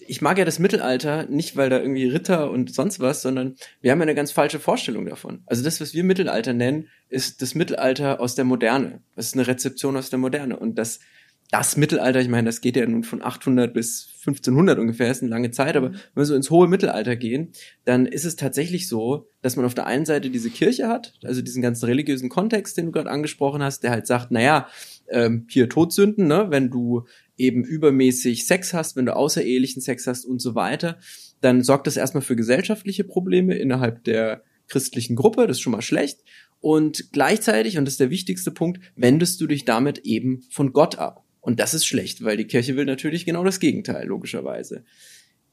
[0.08, 3.90] ich mag ja das Mittelalter nicht, weil da irgendwie Ritter und sonst was, sondern wir
[3.90, 5.42] haben ja eine ganz falsche Vorstellung davon.
[5.46, 9.00] Also das, was wir Mittelalter nennen, ist das Mittelalter aus der Moderne.
[9.16, 10.58] Das ist eine Rezeption aus der Moderne.
[10.58, 11.00] Und das,
[11.50, 15.30] das Mittelalter, ich meine, das geht ja nun von 800 bis 1500 ungefähr, ist eine
[15.30, 17.52] lange Zeit, aber wenn wir so ins hohe Mittelalter gehen,
[17.84, 21.42] dann ist es tatsächlich so, dass man auf der einen Seite diese Kirche hat, also
[21.42, 24.68] diesen ganzen religiösen Kontext, den du gerade angesprochen hast, der halt sagt, naja,
[25.08, 27.04] ähm, hier Todsünden, ne, wenn du
[27.36, 30.98] eben übermäßig Sex hast, wenn du außerehelichen Sex hast und so weiter,
[31.40, 35.82] dann sorgt das erstmal für gesellschaftliche Probleme innerhalb der christlichen Gruppe, das ist schon mal
[35.82, 36.20] schlecht.
[36.60, 40.98] Und gleichzeitig, und das ist der wichtigste Punkt, wendest du dich damit eben von Gott
[40.98, 41.25] ab.
[41.46, 44.84] Und das ist schlecht, weil die Kirche will natürlich genau das Gegenteil, logischerweise.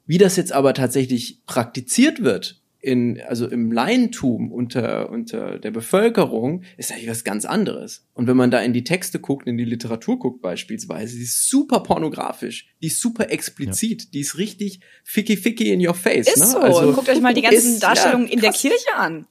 [0.08, 6.64] Wie das jetzt aber tatsächlich praktiziert wird, in, also im Laientum unter, unter der Bevölkerung,
[6.78, 8.08] ist eigentlich was ganz anderes.
[8.16, 11.48] Und wenn man da in die Texte guckt, in die Literatur guckt beispielsweise, die ist
[11.48, 16.28] super pornografisch, die ist super explizit, die ist richtig ficky ficky in your face.
[16.28, 16.46] Ist ne?
[16.48, 16.58] so.
[16.58, 18.52] Also, Guckt euch mal die ganzen ist- Darstellungen ja, in der.
[18.52, 19.28] Kirche an.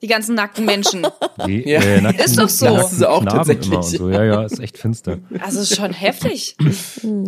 [0.00, 1.06] Die ganzen nackten Menschen.
[1.46, 1.80] Die, Ja.
[1.80, 2.66] äh, nackten- Ist doch so.
[2.66, 3.66] Das ist auch Knaben tatsächlich.
[3.68, 4.10] Immer und so.
[4.10, 5.18] Ja, ja, ist echt finster.
[5.40, 6.56] Also ist schon heftig.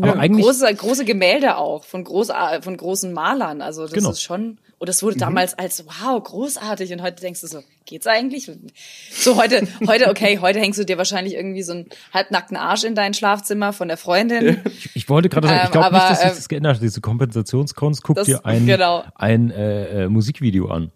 [0.00, 2.28] Aber eigentlich, Große, große Gemälde auch von, groß,
[2.62, 3.60] von großen Malern.
[3.62, 4.10] Also das Genau.
[4.10, 4.58] ist schon.
[4.78, 6.90] Und das wurde damals als wow großartig.
[6.92, 8.50] Und heute denkst du so, geht's eigentlich?
[9.12, 12.94] So heute, heute okay, heute hängst du dir wahrscheinlich irgendwie so einen halbnackten Arsch in
[12.94, 14.60] dein Schlafzimmer von der Freundin.
[14.94, 16.82] ich wollte gerade sagen, ich Ähm, glaube nicht, aber, dass sich ähm, das geändert hat.
[16.82, 19.04] Diese Kompensationskunst, guck das- dir ein, genau.
[19.16, 20.92] ein äh, äh, Musikvideo an.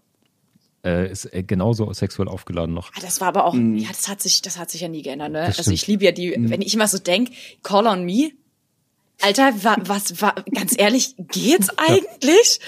[0.85, 2.91] Äh, ist äh, genauso sexuell aufgeladen noch.
[2.95, 5.31] Ah, Das war aber auch, ja, das hat sich, das hat sich ja nie geändert,
[5.31, 5.45] ne?
[5.47, 7.31] Das Also ich liebe ja die, wenn ich immer so denk,
[7.63, 8.31] Call on Me.
[9.21, 12.59] Alter, wa, was war, ganz ehrlich, geht's eigentlich?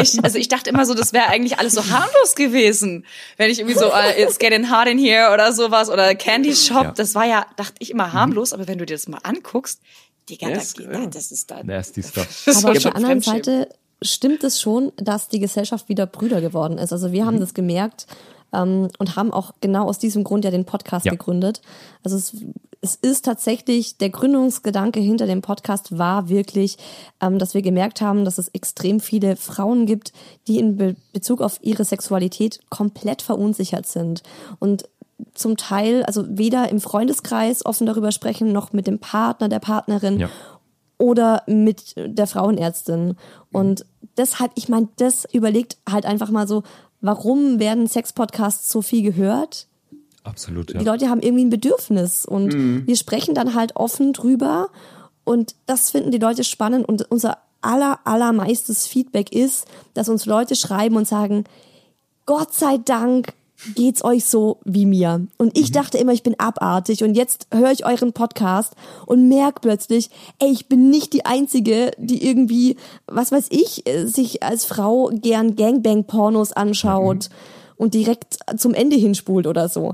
[0.00, 3.04] Ich, also ich dachte immer so, das wäre eigentlich alles so harmlos gewesen.
[3.36, 6.82] Wenn ich irgendwie so, äh, it's getting hard in here oder sowas oder Candy Shop,
[6.84, 6.92] Ja.
[6.92, 9.82] das war ja, dachte ich immer harmlos, aber wenn du dir das mal anguckst,
[10.30, 10.90] Digga, Yes, da, ja.
[10.92, 11.62] da, das ist da.
[11.62, 12.42] Nasty stuff.
[12.46, 13.20] Das Aber auf der anderen.
[13.20, 13.68] Seite
[14.02, 16.92] stimmt es schon, dass die Gesellschaft wieder Brüder geworden ist.
[16.92, 17.12] Also Mhm.
[17.12, 18.06] wir haben das gemerkt
[18.52, 21.12] ähm, und haben auch genau aus diesem Grund ja den Podcast Ja.
[21.12, 21.62] gegründet.
[22.04, 22.36] Also es,
[22.84, 26.76] es ist tatsächlich, der Gründungsgedanke hinter dem Podcast war wirklich,
[27.20, 30.12] ähm, dass wir gemerkt haben, dass es extrem viele Frauen gibt,
[30.48, 34.22] die in Be Bezug auf ihre Sexualität komplett verunsichert sind.
[34.58, 34.88] Und
[35.34, 40.18] zum Teil, also weder im Freundeskreis offen darüber sprechen, noch mit dem Partner, der Partnerin
[40.18, 40.28] Ja.
[40.98, 43.16] oder mit der Frauenärztin.
[43.52, 46.62] Und deshalb, ich meine, das überlegt halt einfach mal so,
[47.00, 49.66] warum werden Sex-Podcasts so viel gehört?
[50.24, 50.82] Absolut, Die ja.
[50.82, 54.68] Leute haben irgendwie ein Bedürfnis und wir sprechen dann halt offen drüber
[55.24, 60.54] und das finden die Leute spannend und unser aller, allermeistes Feedback ist, dass uns Leute
[60.54, 61.44] schreiben und sagen,
[62.26, 63.32] Gott sei Dank
[63.74, 65.26] geht's euch so wie mir.
[65.38, 67.04] Und ich dachte immer, ich bin abartig.
[67.04, 68.74] Und jetzt höre ich euren Podcast
[69.06, 74.06] und merke plötzlich, ey, ich bin nicht die Einzige, die irgendwie, was weiß ich, äh,
[74.06, 77.28] sich als Frau gern Gangbang-Pornos anschaut
[77.76, 79.92] und direkt zum Ende hinspult oder so.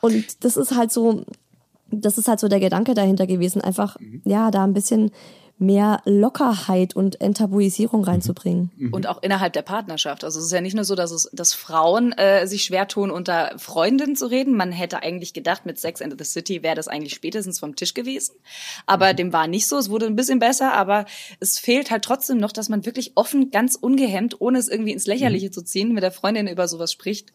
[0.00, 1.22] Und das ist halt so,
[1.90, 5.10] das ist halt so der Gedanke dahinter gewesen, einfach, ja, da ein bisschen
[5.62, 8.70] mehr Lockerheit und Enttabuisierung reinzubringen.
[8.92, 10.24] Und auch innerhalb der Partnerschaft.
[10.24, 13.10] Also es ist ja nicht nur so, dass es, dass Frauen äh, sich schwer tun,
[13.10, 14.56] unter Freundinnen zu reden.
[14.56, 17.94] Man hätte eigentlich gedacht, mit Sex and the City wäre das eigentlich spätestens vom Tisch
[17.94, 18.34] gewesen.
[18.86, 19.78] Aber dem war nicht so.
[19.78, 21.06] Es wurde ein bisschen besser, aber
[21.40, 25.06] es fehlt halt trotzdem noch, dass man wirklich offen, ganz ungehemmt, ohne es irgendwie ins
[25.06, 27.32] Lächerliche zu ziehen, mit der Freundin über sowas spricht.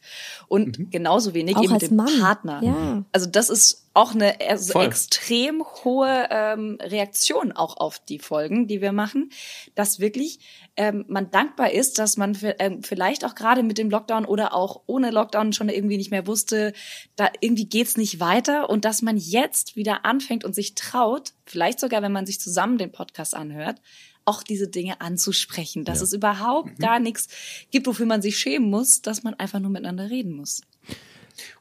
[0.48, 2.20] Und genauso wenig Auch eben mit dem Mann.
[2.20, 2.62] Partner.
[2.64, 3.06] Ja.
[3.12, 4.86] Also das ist auch eine also Voll.
[4.86, 9.32] extrem hohe ähm, Reaktion auch auf die Folgen, die wir machen,
[9.76, 10.40] dass wirklich
[10.78, 14.82] ähm, man dankbar ist, dass man ähm, vielleicht auch gerade mit dem Lockdown oder auch
[14.86, 16.74] ohne Lockdown schon irgendwie nicht mehr wusste,
[17.16, 21.80] da irgendwie geht's nicht weiter und dass man jetzt wieder anfängt und sich traut, vielleicht
[21.80, 23.82] sogar, wenn man sich zusammen den Podcast anhört,
[24.26, 26.04] auch diese Dinge anzusprechen, dass Ja.
[26.04, 27.30] es überhaupt gar nichts
[27.72, 30.62] gibt, wofür man sich schämen muss, dass man einfach nur miteinander reden muss.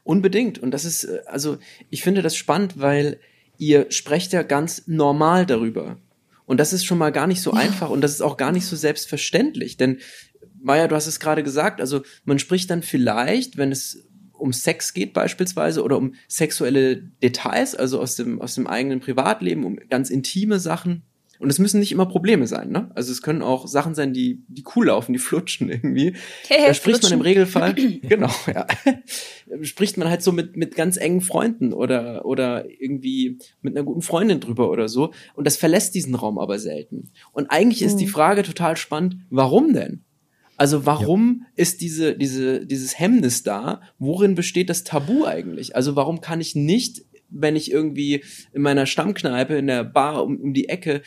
[0.03, 0.59] Unbedingt.
[0.59, 1.57] Und das ist, äh, also
[1.89, 3.19] ich finde das spannend, weil
[3.57, 5.97] ihr sprecht ja ganz normal darüber.
[6.45, 8.65] Und das ist schon mal gar nicht so einfach und das ist auch gar nicht
[8.65, 9.75] so selbstverständlich.
[9.75, 9.97] Denn,
[10.61, 14.93] Maja, du hast es gerade gesagt, also man spricht dann vielleicht, wenn es um Sex
[14.93, 20.09] geht beispielsweise oder um sexuelle Details, also aus dem, aus dem eigenen Privatleben, um ganz
[20.09, 21.03] intime Sachen.
[21.39, 22.91] Und es müssen nicht immer Probleme sein, ne?
[22.95, 26.15] Also es können auch Sachen sein, die, die cool laufen, die flutschen irgendwie.
[26.49, 27.21] Da spricht man im Flutschen.
[27.21, 28.65] Regelfall, genau, ja.
[29.61, 34.01] Spricht man halt so mit, mit ganz engen Freunden oder, oder irgendwie mit einer guten
[34.01, 35.13] Freundin drüber oder so.
[35.35, 37.11] Und das verlässt diesen Raum aber selten.
[37.31, 40.03] Und eigentlich ist die Frage total spannend, warum denn?
[40.57, 43.81] Also warum ist diese, diese, dieses Hemmnis da?
[43.99, 45.75] Worin besteht das Tabu eigentlich?
[45.75, 50.37] Also warum kann ich nicht, wenn ich irgendwie in meiner Stammkneipe, in der Bar um,
[50.37, 51.01] um die Ecke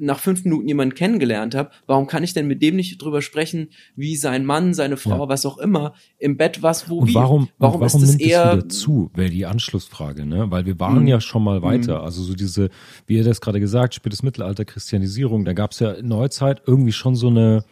[0.00, 3.68] nach fünf Minuten jemanden kennengelernt habe, warum kann ich denn mit dem nicht drüber sprechen,
[3.94, 5.28] wie sein Mann, seine Frau, Ja.
[5.28, 7.14] was auch immer, im Bett was, wo, Und wie?
[7.14, 9.10] warum, und warum, warum ist das nimmt eher es wieder zu?
[9.14, 10.50] Wäre die Anschlussfrage, ne?
[10.50, 11.08] Weil wir waren Mhm.
[11.08, 12.02] ja schon mal weiter.
[12.02, 12.70] Also so diese,
[13.06, 16.92] wie ihr das gerade gesagt, spätes Mittelalter, Christianisierung, da gab es ja in Neuzeit irgendwie
[16.92, 17.64] schon so eine,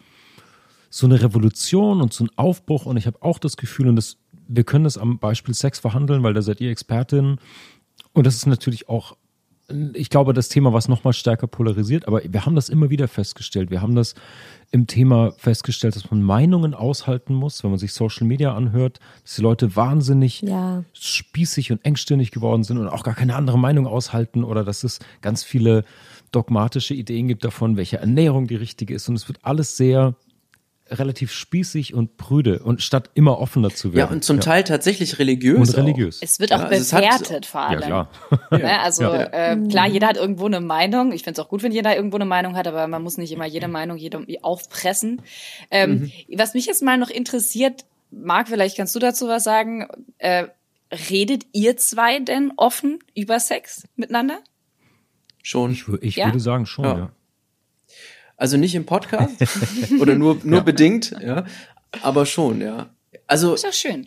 [0.88, 2.86] so eine Revolution und so ein Aufbruch.
[2.86, 4.16] Und ich habe auch das Gefühl, und das,
[4.48, 7.38] wir können das am Beispiel Sex verhandeln, weil da seid ihr Expertin.
[8.16, 9.14] Und das ist natürlich auch,
[9.92, 13.70] ich glaube, das Thema, was nochmal stärker polarisiert, aber wir haben das immer wieder festgestellt.
[13.70, 14.14] Wir haben das
[14.70, 19.34] im Thema festgestellt, dass man Meinungen aushalten muss, wenn man sich Social Media anhört, dass
[19.36, 20.82] die Leute wahnsinnig Ja.
[20.94, 24.98] spießig und engstirnig geworden sind und auch gar keine andere Meinung aushalten oder dass es
[25.20, 25.84] ganz viele
[26.32, 29.10] dogmatische Ideen gibt davon, welche Ernährung die richtige ist.
[29.10, 30.14] Und es wird alles sehr
[30.90, 33.98] relativ spießig und prüde und statt immer offener zu werden.
[34.08, 35.58] ja und zum Teil tatsächlich religiös.
[35.70, 35.82] und auch.
[35.82, 36.20] religiös.
[36.22, 37.80] Es wird auch Ja, also bewertet vor ja, allem.
[37.80, 38.10] klar.
[38.52, 38.80] Ne?
[38.80, 39.22] Also Ja.
[39.52, 41.12] äh, klar, jeder hat irgendwo eine Meinung.
[41.12, 43.32] Ich finde es auch gut, wenn jeder irgendwo eine Meinung hat, aber man muss nicht
[43.32, 45.22] immer jede Meinung jedem aufpressen.
[45.70, 49.88] Ähm, Was mich jetzt mal noch interessiert, Marc, vielleicht kannst du dazu was sagen.
[50.18, 50.46] Äh,
[51.10, 54.38] redet ihr zwei denn offen über Sex miteinander?
[55.42, 55.72] Schon.
[55.72, 56.26] Ich, ich Ja?
[56.26, 57.10] würde sagen schon, Ja.
[58.36, 58.42] Ja.
[58.42, 59.34] Also nicht im Podcast
[60.00, 61.44] oder nur, nur bedingt, ja.
[62.02, 62.90] Aber schon, ja.
[63.26, 64.06] Also Ist doch schön.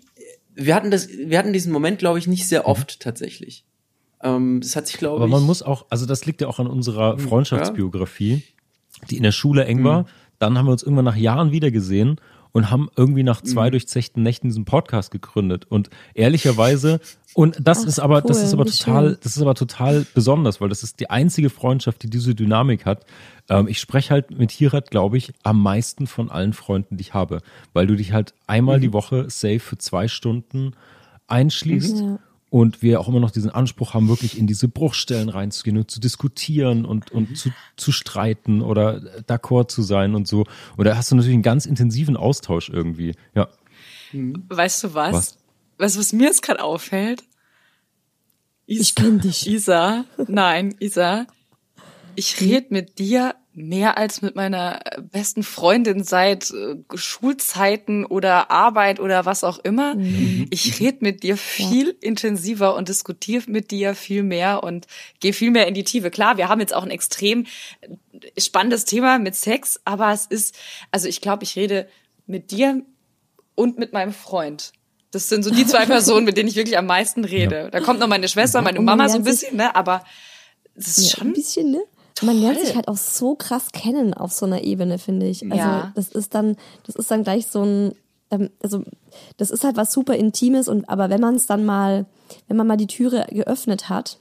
[0.56, 3.66] wir hatten das, wir hatten diesen Moment, glaube ich, nicht sehr oft tatsächlich.
[4.22, 5.32] Ähm, das hat sich, glaube Aber ich.
[5.32, 8.44] man muss auch, also das liegt ja auch an unserer Freundschaftsbiografie,
[9.10, 10.06] die in der Schule eng war.
[10.40, 12.20] Dann haben wir uns irgendwann nach Jahren wiedergesehen
[12.52, 15.66] und haben irgendwie nach zwei durchzechten Nächten diesen Podcast gegründet.
[15.70, 17.00] Und ehrlicherweise,
[17.34, 19.18] und das Ach, ist aber, das cool, ist aber total, schön.
[19.22, 23.06] das ist aber total besonders, weil das ist die einzige Freundschaft, die diese Dynamik hat.
[23.50, 27.14] Ähm, ich spreche halt mit Hirat, glaube ich, am meisten von allen Freunden, die ich
[27.14, 27.42] habe,
[27.74, 30.74] weil du dich halt einmal die Woche safe für zwei Stunden
[31.28, 32.00] einschließt.
[32.00, 32.20] Ja.
[32.50, 36.00] Und wir auch immer noch diesen Anspruch haben, wirklich in diese Bruchstellen reinzugehen und zu
[36.00, 40.46] diskutieren und, und zu, zu streiten oder d'accord zu sein und so.
[40.76, 43.16] Und da hast du natürlich einen ganz intensiven Austausch irgendwie.
[43.36, 43.50] Ja.
[44.14, 45.14] Weißt du was?
[45.14, 45.38] Was?
[45.78, 47.24] Weißt du, was mir jetzt gerade auffällt?
[48.66, 49.48] Is Ich kenn dich.
[49.48, 51.26] Isa, nein, Isa,
[52.16, 54.80] ich rede mit dir mehr als mit meiner
[55.12, 59.96] besten Freundin seit äh, Schulzeiten oder Arbeit oder was auch immer.
[60.50, 64.88] Ich rede mit dir viel intensiver und diskutiere mit dir viel mehr und
[65.20, 66.10] gehe viel mehr in die Tiefe.
[66.10, 67.46] Klar, wir haben jetzt auch ein extrem
[67.82, 70.56] äh, spannendes Thema mit Sex, aber es ist,
[70.92, 71.88] also ich glaube, ich rede
[72.26, 72.82] mit dir
[73.56, 74.72] und mit meinem Freund.
[75.12, 77.70] Das sind so die zwei Personen, mit denen ich wirklich am meisten rede.
[77.72, 79.76] Da kommt noch meine Schwester, meine Mama so ein bisschen, ne?
[79.76, 80.04] Aber
[80.76, 81.82] das ist Ja, schon ein bisschen, ne?
[82.22, 82.66] Man lernt toll.
[82.66, 85.44] sich halt auch so krass kennen auf so einer Ebene, finde ich.
[85.44, 85.92] Also Ja.
[85.96, 86.56] das ist dann,
[86.86, 87.94] das ist dann gleich so ein,
[88.32, 88.84] ähm, also
[89.38, 92.06] das ist halt was super Intimes und aber wenn man es dann mal,
[92.48, 94.18] wenn man mal die Türe geöffnet hat,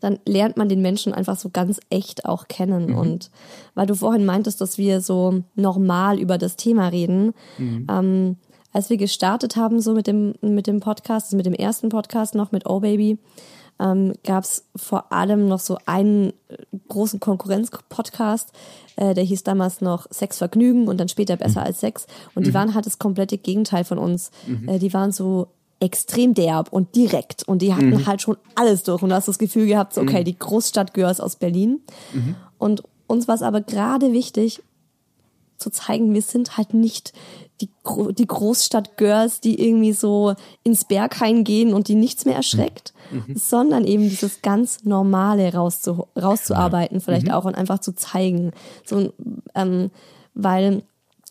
[0.00, 2.92] dann lernt man den Menschen einfach so ganz echt auch kennen.
[2.92, 3.30] Und
[3.74, 8.36] weil du vorhin meintest, dass wir so normal über das Thema reden, ähm,
[8.72, 12.34] als wir gestartet haben, so mit dem, mit dem Podcast, also mit dem ersten Podcast
[12.34, 13.18] noch mit Oh Baby,
[13.82, 16.56] ähm, gab es vor allem noch so einen äh,
[16.88, 18.52] großen Konkurrenz-Podcast,
[18.96, 22.06] äh, der hieß damals noch Sex Vergnügen und dann später Besser als Sex.
[22.34, 24.30] Und die waren halt das komplette Gegenteil von uns.
[24.66, 25.48] Äh, die waren so
[25.80, 27.42] extrem derb und direkt.
[27.48, 29.02] Und die hatten halt schon alles durch.
[29.02, 31.80] Und du hast das Gefühl gehabt, so, okay, die Großstadt-Girls aus Berlin.
[32.58, 34.62] Und uns war es aber gerade wichtig,
[35.58, 37.12] zu zeigen, wir sind halt nicht
[37.60, 40.34] die, Gro die Großstadt-Girls, die irgendwie so
[40.64, 42.92] ins Berghain gehen und die nichts mehr erschreckt,
[43.34, 48.52] sondern eben dieses ganz Normale rauszu rauszuarbeiten, vielleicht auch und einfach zu zeigen.
[48.84, 49.12] So,
[49.54, 49.90] ähm,
[50.34, 50.82] weil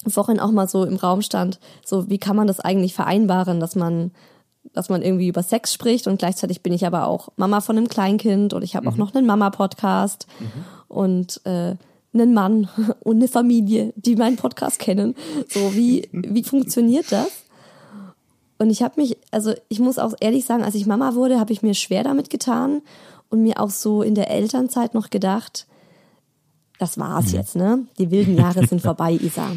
[0.07, 3.75] vorhin auch mal so im Raum stand, so wie kann man das eigentlich vereinbaren, dass
[3.75, 4.11] man
[4.73, 7.89] dass man irgendwie über Sex spricht und gleichzeitig bin ich aber auch Mama von einem
[7.89, 10.27] Kleinkind und ich habe auch noch einen Mama-Podcast
[10.87, 11.75] und äh,
[12.13, 12.69] einen Mann
[13.01, 15.15] und eine Familie, die meinen Podcast kennen.
[15.49, 17.29] So, wie, wie funktioniert das?
[18.57, 21.51] Und ich habe mich, also ich muss auch ehrlich sagen, als ich Mama wurde, habe
[21.51, 22.81] ich mir schwer damit getan
[23.29, 25.65] und mir auch so in der Elternzeit noch gedacht,
[26.77, 27.85] das war's jetzt, ne?
[27.97, 29.51] Die wilden Jahre sind vorbei, Isa.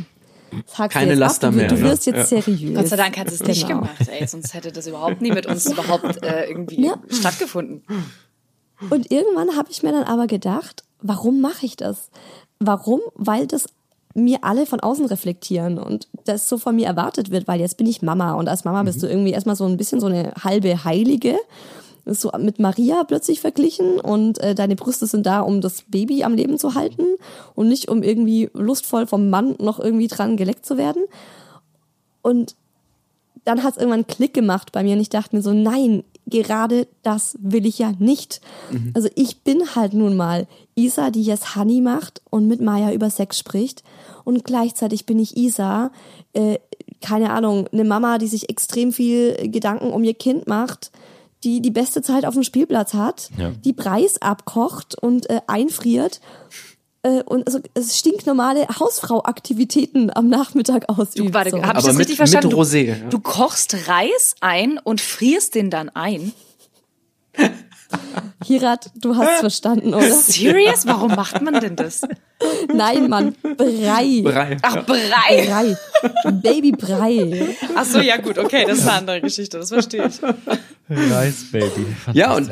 [0.66, 1.82] Sag's Keine Laster ab, du, mehr, Du ne?
[1.82, 2.42] wirst jetzt Ja.
[2.42, 2.76] seriös.
[2.76, 3.80] Gott sei Dank hat es nicht Genau.
[3.80, 6.94] gemacht, ey, sonst hätte das überhaupt nie mit uns überhaupt äh, irgendwie Ja.
[7.10, 7.82] stattgefunden.
[8.90, 12.10] Und irgendwann habe ich mir dann aber gedacht, warum mache ich das?
[12.60, 13.00] Warum?
[13.14, 13.66] Weil das
[14.14, 17.86] mir alle von außen reflektieren und das so von mir erwartet wird, weil jetzt bin
[17.86, 20.84] ich Mama und als Mama bist du irgendwie erstmal so ein bisschen so eine halbe
[20.84, 21.36] Heilige,
[22.06, 26.34] so mit Maria plötzlich verglichen und äh, deine Brüste sind da, um das Baby am
[26.34, 27.02] Leben zu halten
[27.54, 31.02] und nicht um irgendwie lustvoll vom Mann noch irgendwie dran geleckt zu werden.
[32.22, 32.54] Und
[33.44, 36.04] dann hat es irgendwann einen Klick gemacht bei mir und ich dachte mir so, nein,
[36.26, 38.40] gerade das will ich ja nicht.
[38.94, 43.10] Also ich bin halt nun mal Isa, die jetzt Honey macht und mit Maya über
[43.10, 43.82] Sex spricht
[44.24, 45.90] und gleichzeitig bin ich Isa,
[46.32, 46.58] äh,
[47.00, 50.90] keine Ahnung, eine Mama, die sich extrem viel Gedanken um ihr Kind macht,
[51.44, 53.50] die die beste Zeit auf dem Spielplatz hat, Ja.
[53.50, 56.20] die Preis abkocht und äh, einfriert
[57.26, 61.28] und also es stinknormale Hausfrau-Aktivitäten am Nachmittag ausübt.
[61.28, 61.62] Du, warte, so.
[61.62, 62.48] hab ich das mit- richtig verstanden?
[62.48, 62.94] mit Rosé, ja.
[62.94, 66.32] Du, du kochst Reis ein und frierst den dann ein.
[68.44, 70.10] Hirat, du hast verstanden, oder?
[70.12, 70.86] Serious?
[70.86, 72.02] Warum macht man denn das?
[72.72, 74.20] Nein, Mann, Brei.
[74.22, 74.56] Brei.
[74.62, 75.46] Ach, Brei.
[75.46, 75.76] Brei.
[76.32, 77.56] Babybrei.
[77.74, 80.20] Ach so, ja gut, okay, das ist eine andere Geschichte, das verstehe ich.
[80.88, 81.86] Nice, Baby.
[82.12, 82.50] Ja, und.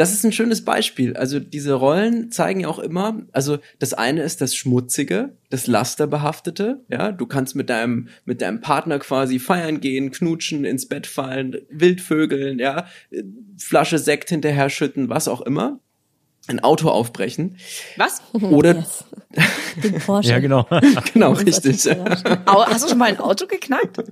[0.00, 1.14] Das ist ein schönes Beispiel.
[1.14, 6.82] Also diese Rollen zeigen ja auch immer, also das eine ist das Schmutzige, das Lasterbehaftete,
[6.88, 11.58] ja, du kannst mit deinem, mit deinem Partner quasi feiern gehen, knutschen, ins Bett fallen,
[11.68, 12.86] Wildvögeln, ja,
[13.58, 15.80] Flasche Sekt hinterher schütten, was auch immer.
[16.48, 17.56] Ein Auto aufbrechen.
[17.96, 18.22] Was?
[18.32, 19.04] Oder Yes.
[19.84, 20.30] Den Porsche.
[20.30, 20.66] Ja, genau.
[21.14, 21.86] genau richtig.
[21.86, 24.02] Hast du schon mal ein Auto geknackt?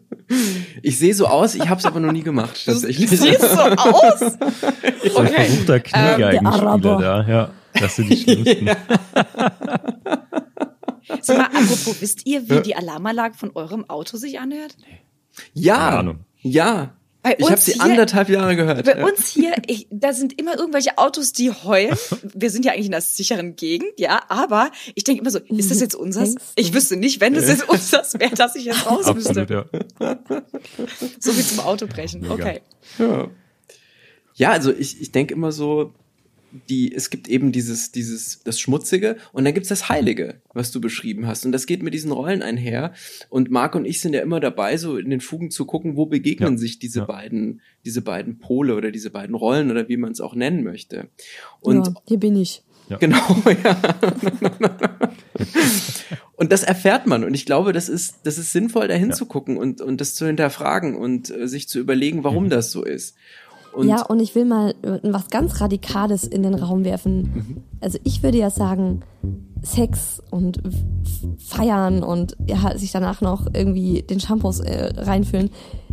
[0.82, 3.10] Ich sehe so aus, ich habe es aber noch nie gemacht tatsächlich.
[3.10, 4.20] Du siehst so aus.
[5.10, 5.44] So ein Okay.
[5.46, 6.98] versuchter Ähm, Kniegeigenspieler Araber.
[7.00, 7.26] da.
[7.28, 7.50] Ja,
[7.80, 8.68] das sind die schlimmsten.
[11.22, 14.76] Sag mal, apropos, wisst ihr, wie die Alarmanlage von eurem Auto sich anhört?
[15.54, 16.18] Ja, Keine Ahnung.
[16.40, 16.90] ja.
[17.22, 18.84] Bei Ich habe sie hier- anderthalb Jahre gehört.
[18.84, 19.04] Bei ja.
[19.04, 21.96] uns hier, ich, da sind immer irgendwelche Autos, die heulen.
[22.34, 25.70] Wir sind ja eigentlich in einer sicheren Gegend, ja, aber ich denke immer so, ist
[25.70, 26.36] das jetzt unseres?
[26.54, 29.68] Ich wüsste nicht, wenn das jetzt unseres wäre, dass ich jetzt raus Absolut, müsste.
[30.00, 30.18] ja.
[31.18, 32.20] So wie zum Autobrechen.
[32.20, 32.34] Mega.
[32.34, 32.60] Okay.
[32.98, 33.28] Ja,
[34.34, 35.92] ja also ich, ich denke immer so,
[36.68, 40.80] die, es gibt eben dieses, dieses, das Schmutzige und dann gibt's das Heilige, was du
[40.80, 41.44] beschrieben hast.
[41.44, 42.92] Und das geht mit diesen Rollen einher.
[43.28, 46.06] Und Marc und ich sind ja immer dabei, so in den Fugen zu gucken, wo
[46.06, 46.58] begegnen Ja.
[46.58, 47.04] sich diese Ja.
[47.04, 51.08] beiden, diese beiden Pole oder diese beiden Rollen oder wie man es auch nennen möchte.
[51.60, 52.62] Und ja, hier bin ich.
[53.00, 53.18] Genau,
[53.64, 53.76] ja.
[56.36, 57.24] und das erfährt man.
[57.24, 60.96] Und ich glaube, das ist, das ist sinnvoll, da hinzugucken und, und das zu hinterfragen
[60.96, 62.50] und äh, sich zu überlegen, warum Mhm.
[62.50, 63.16] das so ist.
[63.78, 67.22] Und ja, und ich will mal äh, was ganz Radikales in den Raum werfen.
[67.34, 67.56] Mhm.
[67.80, 69.00] Also ich würde ja sagen,
[69.62, 70.60] Sex und
[71.38, 75.50] Feiern und ja, sich danach noch irgendwie den Shampoos äh, reinfüllen,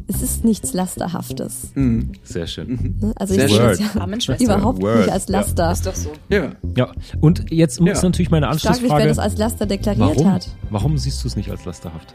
[0.07, 1.71] es ist nichts Lasterhaftes.
[1.73, 2.97] hm, Sehr schön.
[3.01, 3.13] Ne?
[3.15, 4.97] Also Sehr ich sehe es ja überhaupt Word.
[4.99, 5.39] nicht als Ja.
[5.39, 5.71] Laster.
[5.71, 6.09] Ist doch so.
[6.29, 6.51] ja.
[6.77, 8.03] Ja, und jetzt muss Ja.
[8.03, 9.07] natürlich meine Stark, wie wer Anschlussfrage.
[9.07, 10.31] das als Laster deklariert Warum?
[10.31, 10.47] hat.
[10.69, 12.13] Warum siehst du es nicht als lasterhaft?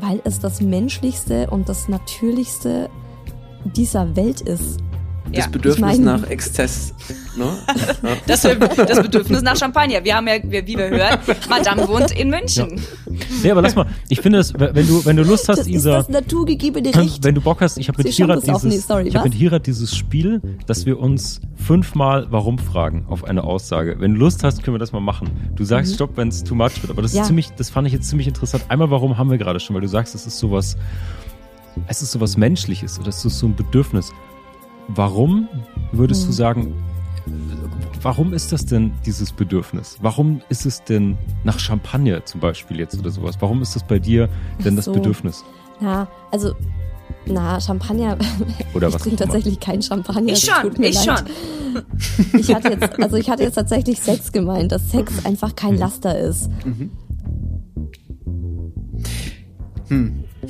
[0.00, 2.88] Weil es das Menschlichste und das Natürlichste
[3.64, 4.80] dieser Welt ist.
[5.32, 5.50] Das Ja.
[5.50, 6.94] Bedürfnis Ich mein- nach Exzess.
[7.36, 7.46] Ne?
[8.26, 10.02] Das, das Bedürfnis nach Champagner.
[10.04, 11.18] Wir haben ja, wie wir hören,
[11.48, 12.80] Madame wohnt in München.
[13.42, 13.86] Nee, aber lass mal.
[14.08, 17.22] Ich finde es, wenn du, wenn du Lust hast, Das ist Isa, das naturgegebene Recht.
[17.22, 19.30] wenn du Bock hast, ich habe mit Hirat dieses, nicht, sorry, ich habe was?
[19.32, 23.96] mit Hirat dieses Spiel, dass wir uns fünfmal warum fragen auf eine Aussage.
[23.98, 25.30] Wenn du Lust hast, können wir das mal machen.
[25.54, 27.16] Du sagst Stopp, wenn es too much wird, aber das Mhm.
[27.16, 27.22] Ja.
[27.22, 28.64] ist ziemlich, das fand ich jetzt ziemlich interessant.
[28.68, 30.76] Einmal, warum haben wir gerade schon, weil du sagst, es ist sowas,
[31.86, 34.12] es ist sowas Menschliches oder es ist so ein Bedürfnis.
[34.88, 35.48] Warum
[35.92, 36.26] würdest Mhm.
[36.26, 36.74] du sagen,
[38.02, 39.98] warum ist das denn dieses Bedürfnis?
[40.00, 43.36] Warum ist es denn nach Champagner zum Beispiel jetzt oder sowas?
[43.40, 44.28] Warum ist das bei dir
[44.64, 44.92] denn Ach das so.
[44.92, 45.44] Bedürfnis?
[45.80, 46.54] Na, also,
[47.26, 48.16] na, Champagner.
[48.74, 49.32] Oder ich was trinke auch immer.
[49.34, 50.32] tatsächlich keinen Champagner.
[50.32, 51.18] Ich das schon, tut mir ich leid.
[51.20, 51.28] schon.
[52.38, 55.78] Ich hatte jetzt, also ich hatte jetzt tatsächlich Sex gemeint, dass Sex einfach kein Mhm.
[55.80, 56.50] Laster ist.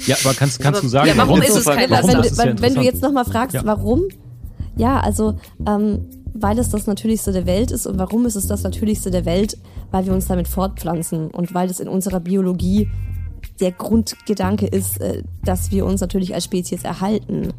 [0.07, 1.91] Ja, aber kannst, kannst du sagen, ja, warum warum, ist es kein?
[1.91, 2.22] Laster?
[2.22, 3.62] wenn, wenn, wenn du jetzt nochmal fragst, Ja.
[3.64, 4.05] warum?
[4.79, 5.35] Ja, also,
[5.66, 7.87] ähm, weil es das Natürlichste der Welt ist.
[7.87, 9.59] Und warum ist es das Natürlichste der Welt?
[9.91, 12.89] Weil wir uns damit fortpflanzen und weil es in unserer Biologie
[13.61, 17.53] der Grundgedanke ist, äh, dass wir uns natürlich als Spezies erhalten.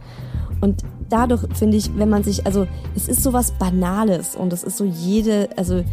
[0.62, 4.78] Und dadurch finde ich, wenn man sich, also es ist sowas Banales und es ist
[4.78, 5.84] so jede, also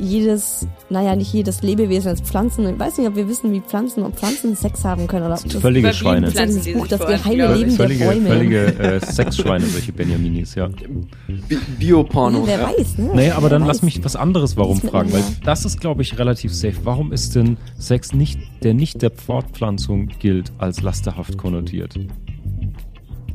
[0.00, 2.68] jedes, naja, nicht jedes Lebewesen als Pflanzen.
[2.68, 5.42] Ich weiß nicht, ob wir wissen, wie Pflanzen, ob Pflanzen Sex haben können oder ob
[5.44, 6.26] das Völlige Überwiegend Schweine.
[6.26, 8.26] das Pflanzen, dieses Buch, das geheime Ja, Leben der völlige, Bäume.
[8.28, 10.68] völlige äh, Sexschweine, solche Benjaminis, ja.
[11.48, 12.46] Bi Bioporno.
[12.46, 12.68] Wer ja.
[12.76, 13.10] weiß, ne?
[13.14, 13.82] Naja, aber dann Wer lass weiß.
[13.82, 16.76] mich was anderes warum fragen, weil das ist, glaube ich, relativ safe.
[16.84, 21.94] Warum ist denn Sex nicht, der nicht der Fortpflanzung gilt, als lasterhaft konnotiert?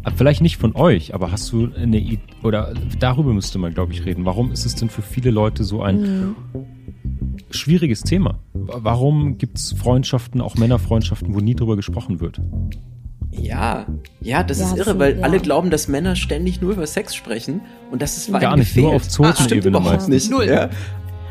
[0.08, 3.92] Ah, Vielleicht nicht von euch, aber hast du eine Idee, oder darüber müsste man, glaube
[3.92, 4.24] ich, reden.
[4.26, 6.36] Warum ist es denn für viele Leute so ein Mhm.
[7.50, 8.40] schwieriges Thema?
[8.54, 12.40] Wa- Warum gibt es Freundschaften, auch Männerfreundschaften, wo nie drüber gesprochen wird?
[13.32, 13.86] Ja,
[14.22, 15.24] ja, das Ja, ist irre, weil ja.
[15.24, 18.94] alle glauben, dass Männer ständig nur über Sex sprechen und das ist Gar nicht, nur
[18.94, 20.30] auf Zotenebene Zotenebene überhaupt nicht.
[20.32, 20.46] Null.
[20.46, 20.70] Ja.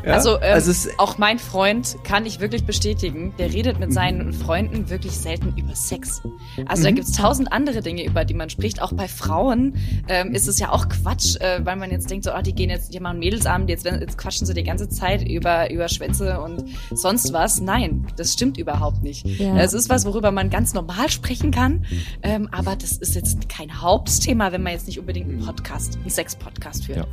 [0.05, 0.13] Ja?
[0.13, 4.33] Also, ähm, also es, auch mein Freund kann ich wirklich bestätigen, der redet mit seinen
[4.33, 6.21] Freunden wirklich selten über Sex.
[6.67, 6.95] Also da Mhm.
[6.95, 8.81] gibt's tausend andere Dinge, über die man spricht.
[8.81, 9.75] Auch bei Frauen
[10.07, 12.69] ähm, ist es ja auch Quatsch, äh, weil man jetzt denkt, so, ah, die gehen
[12.69, 16.63] jetzt, die machen Mädelsabend, jetzt, jetzt quatschen sie die ganze Zeit über, über Schwänze und
[16.91, 17.59] sonst was.
[17.61, 19.25] Nein, das stimmt überhaupt nicht.
[19.25, 19.57] Ja.
[19.57, 21.85] Es ist was, worüber man ganz normal sprechen kann,
[22.21, 26.09] ähm, aber das ist jetzt kein Hauptthema, wenn man jetzt nicht unbedingt einen Podcast, einen
[26.09, 26.99] Sex-Podcast führt.
[26.99, 27.05] Ja.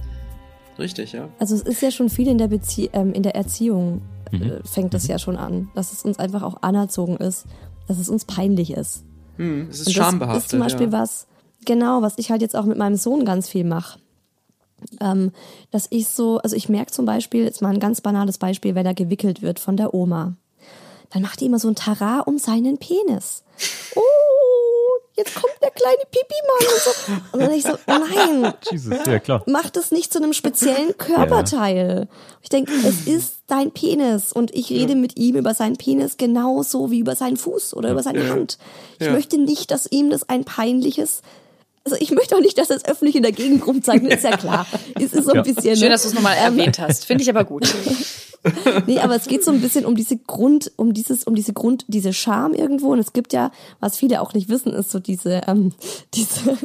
[0.79, 1.29] Richtig, ja.
[1.39, 4.43] Also es ist ja schon viel in der Bezie ähm, in der Erziehung Mhm.
[4.43, 7.45] äh, fängt es ja schon an, dass es uns einfach auch anerzogen ist,
[7.87, 9.05] dass es uns peinlich ist.
[9.37, 10.43] Hm, es ist Und das schambehaftet.
[10.45, 10.93] ist zum Beispiel ja.
[10.93, 11.27] was,
[11.67, 13.99] genau, was ich halt jetzt auch mit meinem Sohn ganz viel mache.
[15.01, 15.33] Ähm,
[15.71, 18.87] dass ich so, also ich merke zum Beispiel, jetzt mal ein ganz banales Beispiel, wenn
[18.87, 20.35] er gewickelt wird von der Oma.
[21.11, 23.45] Dann macht die immer so ein Tara um seinen Penis.
[23.95, 24.01] Oh,
[25.17, 26.91] jetzt kommt der kleine Pipi-Mann und so.
[27.33, 29.43] Und dann ich so, nein, Jesus, ja klar.
[29.47, 32.09] mach das nicht zu einem speziellen Körperteil.
[32.43, 36.91] Ich denke, es ist dein Penis und ich rede mit ihm über seinen Penis genauso
[36.91, 38.59] wie über seinen Fuß oder über seine Hand.
[38.99, 39.13] Ich Ja.
[39.13, 41.23] möchte nicht, dass ihm das ein peinliches
[41.85, 44.67] also ich möchte auch nicht, dass das öffentlich in der Gegend rumzeigen, ist ja klar.
[44.95, 45.43] Es ist so ein Ja.
[45.43, 45.75] bisschen.
[45.75, 45.89] Schön, ne?
[45.91, 47.05] dass du es nochmal Ähm, erwähnt hast.
[47.07, 47.67] Finde ich aber gut.
[48.87, 51.85] Nee, aber es geht so ein bisschen um diese Grund, um dieses, um diese Grund,
[51.89, 52.93] diese Scham irgendwo.
[52.93, 55.73] Und es gibt ja, was viele auch nicht wissen, ist so diese, ähm,
[56.15, 56.59] diese,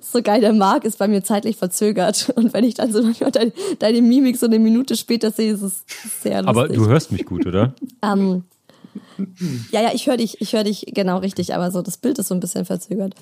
[0.00, 2.32] so geil, der Marc ist bei mir zeitlich verzögert.
[2.36, 5.62] Und wenn ich dann so manchmal deine, deine Mimik so eine Minute später sehe, ist
[5.62, 5.84] es
[6.22, 6.48] sehr lustig.
[6.48, 7.74] Aber du hörst mich gut, oder?
[8.04, 8.42] Ähm,
[9.70, 12.28] ja, ja, ich höre dich, ich höre dich genau richtig, aber so das Bild ist
[12.28, 13.14] so ein bisschen verzögert.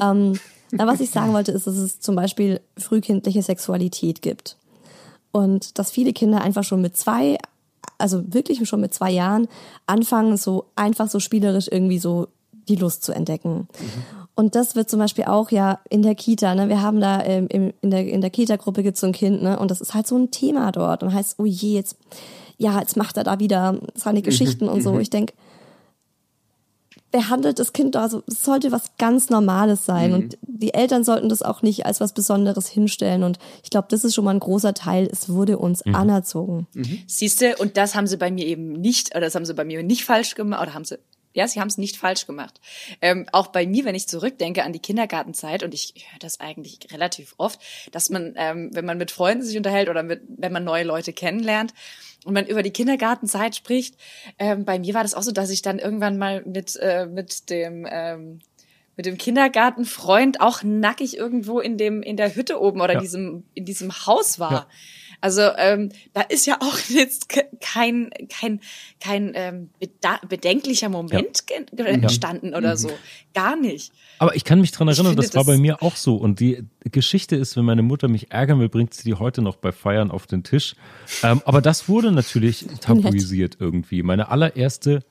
[0.00, 0.38] Ähm,
[0.72, 4.56] na, was ich sagen wollte, ist, dass es zum Beispiel frühkindliche Sexualität gibt.
[5.34, 7.38] Und dass viele Kinder einfach schon mit zwei,
[7.98, 9.48] also wirklich schon mit zwei Jahren
[9.84, 12.28] anfangen, so einfach so spielerisch irgendwie so
[12.68, 13.66] die Lust zu entdecken.
[14.36, 16.68] Und das wird zum Beispiel auch ja in der Kita, ne?
[16.68, 19.58] Wir haben da ähm, im, in der, in der Kita-Gruppe gibt's so ein Kind, ne?
[19.58, 21.02] Und das ist halt so ein Thema dort.
[21.02, 21.96] Und heißt, oh je, jetzt,
[22.56, 25.00] ja, jetzt macht er da wieder seine Geschichten und so.
[25.00, 25.32] Ich denk
[27.14, 30.14] behandelt das Kind da so, es sollte was ganz Normales sein.
[30.14, 33.22] Und die Eltern sollten das auch nicht als was Besonderes hinstellen.
[33.22, 35.08] Und ich glaube, das ist schon mal ein großer Teil.
[35.12, 36.66] Es wurde uns anerzogen.
[37.06, 39.64] Siehst du, und das haben sie bei mir eben nicht, oder das haben sie bei
[39.64, 40.98] mir nicht falsch gemacht, oder haben sie,
[41.34, 42.60] ja, sie haben es nicht falsch gemacht.
[43.00, 46.80] Ähm, auch bei mir, wenn ich zurückdenke an die Kindergartenzeit, und ich höre das eigentlich
[46.90, 47.60] relativ oft,
[47.92, 51.12] dass man, ähm, wenn man mit Freunden sich unterhält oder mit, wenn man neue Leute
[51.12, 51.74] kennenlernt
[52.24, 53.96] und man über die Kindergartenzeit spricht,
[54.38, 57.50] ähm, bei mir war das auch so, dass ich dann irgendwann mal mit, äh, mit
[57.50, 58.40] dem, ähm,
[58.96, 63.00] mit dem Kindergartenfreund auch nackig irgendwo in dem in der Hütte oben oder Ja.
[63.00, 64.52] diesem in diesem Haus war.
[64.52, 64.66] Ja.
[65.24, 68.60] Also ähm, da ist ja auch jetzt ke- kein kein
[69.00, 69.70] kein ähm,
[70.28, 72.90] bedenklicher Moment ge- entstanden oder so,
[73.32, 73.90] gar nicht.
[74.18, 76.16] Aber ich kann mich dran Ich erinnern, finde das war das- bei mir auch so.
[76.16, 79.56] Und die Geschichte ist, wenn meine Mutter mich ärgern will, bringt sie die heute noch
[79.56, 80.76] bei Feiern auf den Tisch.
[81.22, 84.02] Ähm, aber das wurde natürlich tabuisiert irgendwie.
[84.02, 85.04] Meine allererste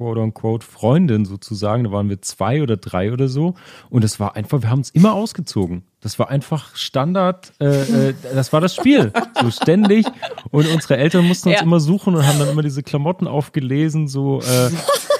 [0.00, 3.54] quote-unquote Freundin sozusagen, da waren wir zwei oder drei oder so.
[3.90, 5.82] Und es war einfach, wir haben uns immer ausgezogen.
[6.00, 9.12] Das war einfach Standard, äh, äh, das war das Spiel.
[9.42, 10.06] So ständig.
[10.50, 11.62] Und unsere Eltern mussten uns Ja.
[11.64, 14.70] immer suchen und haben dann immer diese Klamotten aufgelesen, so äh,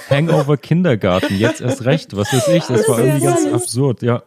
[0.09, 2.63] Hangover Kindergarten, jetzt erst recht, was weiß ich.
[2.63, 4.23] Das war irgendwie ganz absurd, ja.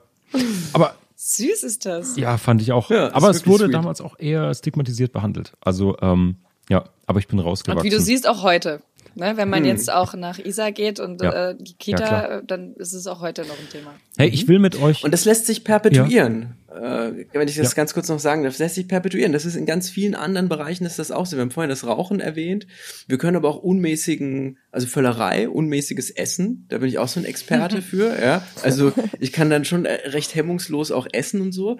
[0.72, 2.16] Aber Süß ist das.
[2.16, 2.90] ja, fand ich auch.
[2.90, 3.74] Ja, aber es wurde sweet.
[3.74, 5.52] damals auch eher stigmatisiert behandelt.
[5.60, 6.36] Also, ähm,
[6.70, 7.82] ja, aber ich bin Und rausgewachsen.
[7.84, 8.80] wie du siehst auch heute.
[9.16, 11.22] Ne, wenn man jetzt auch nach Isa geht und.
[11.22, 11.50] Ja.
[11.50, 13.94] äh, die Kita, Ja, äh, dann ist es auch heute noch ein Thema.
[14.18, 15.04] hey, ich will mit euch.
[15.04, 16.56] Und das lässt sich perpetuieren.
[16.68, 17.74] Äh, wenn ich das Ja.
[17.76, 19.32] ganz kurz noch sagen darf, das lässt sich perpetuieren.
[19.32, 21.36] Das ist in ganz vielen anderen Bereichen ist das auch so.
[21.36, 22.66] Wir haben vorhin das Rauchen erwähnt.
[23.06, 26.66] Wir können aber auch unmäßigen, also Völlerei, unmäßiges Essen.
[26.68, 28.20] Da bin ich auch so ein Experte für.
[28.20, 31.78] Ja, also ich kann dann schon äh, recht hemmungslos auch essen und so.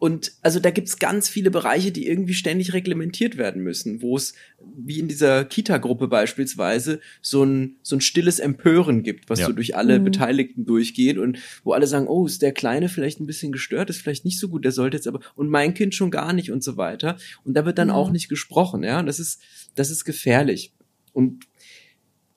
[0.00, 4.32] Und also da gibt's ganz viele Bereiche, die irgendwie ständig reglementiert werden müssen, wo es,
[4.58, 9.46] wie in dieser Kita-Gruppe beispielsweise, so ein, so ein stilles Empören gibt, was Ja.
[9.46, 13.26] so durch alle Beteiligten durchgeht und wo alle sagen, oh, ist der Kleine vielleicht ein
[13.26, 16.10] bisschen gestört, ist vielleicht nicht so gut, der sollte jetzt aber, und mein Kind schon
[16.10, 17.18] gar nicht und so weiter.
[17.44, 19.42] Und da wird dann auch nicht gesprochen, ja, und das ist,
[19.74, 20.72] das ist gefährlich.
[21.12, 21.44] Und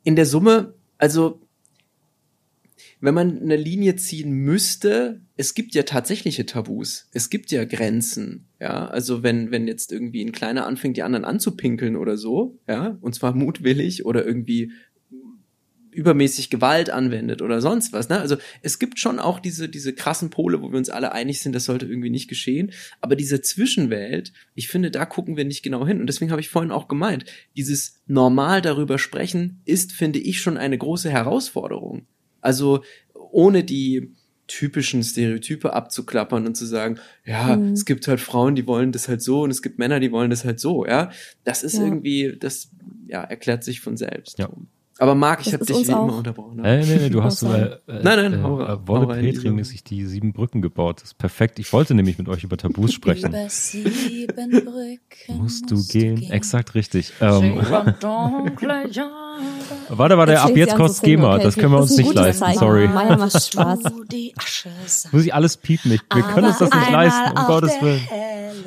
[0.04, 1.40] in der Summe, also
[3.04, 7.10] wenn man eine Linie ziehen müsste, es gibt ja tatsächliche Tabus.
[7.12, 8.46] Es gibt ja Grenzen.
[8.62, 12.98] Ja, also wenn, wenn jetzt irgendwie ein Kleiner anfängt, die anderen anzupinkeln oder so, ja,
[13.02, 14.72] und zwar mutwillig oder irgendwie
[15.92, 18.22] übermäßig Gewalt anwendet oder sonst was, ne?
[18.22, 21.54] Also es gibt schon auch diese, diese krassen Pole, wo wir uns alle einig sind,
[21.54, 22.72] das sollte irgendwie nicht geschehen.
[23.02, 26.00] Aber diese Zwischenwelt, ich finde, da gucken wir nicht genau hin.
[26.00, 27.26] Und deswegen habe ich vorhin auch gemeint,
[27.58, 32.08] dieses normal darüber sprechen ist, finde ich, schon eine große Herausforderung.
[32.44, 32.84] Also
[33.14, 34.12] ohne die
[34.48, 39.22] typischen Stereotype abzuklappern und zu sagen, ja, es gibt halt Frauen, die wollen das halt
[39.22, 41.12] so und es gibt Männer, die wollen das halt so, ja.
[41.46, 41.86] Das ist Ja.
[41.86, 42.70] irgendwie, das
[43.08, 44.38] ja, erklärt sich von selbst.
[44.40, 44.50] Ja.
[45.00, 46.58] Aber Marc, ich habe dich wie immer unterbrochen.
[46.62, 46.82] ne?
[46.82, 49.08] Äh, nee, nee, du hast so, Nein, äh, äh, nein, äh, äh, Wolle.
[49.20, 50.98] Petri-mäßig die sieben Brücken gebaut.
[51.02, 51.58] Das ist perfekt.
[51.58, 53.30] Ich wollte nämlich mit euch über Tabus sprechen.
[53.30, 56.22] Über sieben Brücken Musst du gehen.
[56.32, 57.12] Exakt richtig.
[57.22, 57.56] Ähm,
[59.90, 61.36] warte, warte, ab jetzt kostet singen, GEMA.
[61.36, 61.44] okay.
[61.44, 62.44] Das können wir Das uns nicht leisten.
[62.44, 62.60] Zeichen.
[62.60, 62.88] Sorry.
[62.88, 63.80] Meiner macht Spaß.
[65.12, 65.92] Muss ich alles piepen?
[65.92, 68.02] Ich, wir können uns das nicht leisten, um Gottes Willen.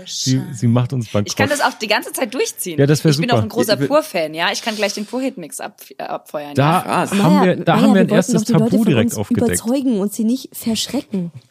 [0.07, 1.29] Sie, sie macht uns bankrott.
[1.29, 2.79] Ich kann das auch die ganze Zeit durchziehen.
[2.79, 3.39] Ja, das wär Ich bin super.
[3.39, 4.51] auch ein großer Pur-Fan, ja.
[4.53, 6.55] Ich kann gleich den Pur-Hit-Mix ab, äh, abfeuern.
[6.55, 7.13] da Krass.
[7.13, 9.61] haben wir, da Maja, haben wir ein erstes Tabu direkt uns aufgedeckt.
[9.61, 11.33] Überzeugen und sie nicht verschrecken.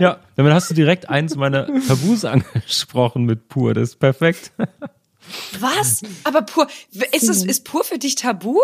[0.00, 3.74] Ja, damit hast du direkt eins meiner Tabus angesprochen mit pur.
[3.74, 4.52] Das ist perfekt.
[4.58, 4.66] ja.
[5.60, 6.02] Was?
[6.24, 6.68] Aber Pur,
[7.12, 8.58] ist es, ist Pur für dich Tabu?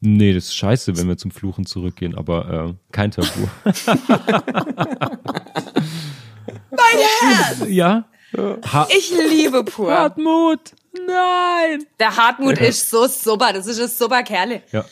[0.00, 3.46] Nee, das ist scheiße, wenn wir zum Fluchen zurückgehen, aber äh, kein Tabu.
[6.70, 7.64] Mein Herz!
[7.68, 8.04] ja?
[8.72, 9.90] Ha Ich liebe Pur.
[9.92, 10.60] Hartmut!
[11.06, 11.84] Nein!
[11.98, 13.52] Der Hartmut ist so super.
[13.52, 14.62] Das ist ein super Kerle.
[14.72, 14.84] Ja.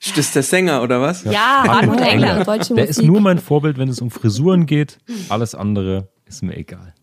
[0.00, 1.24] Das ist der Sänger, oder was?
[1.24, 2.44] Ja, Hartmut Ja, Engler.
[2.44, 2.90] Deutsche Der Musik.
[2.90, 4.98] ist nur mein Vorbild, wenn es um Frisuren geht.
[5.28, 6.94] Alles andere ist mir egal.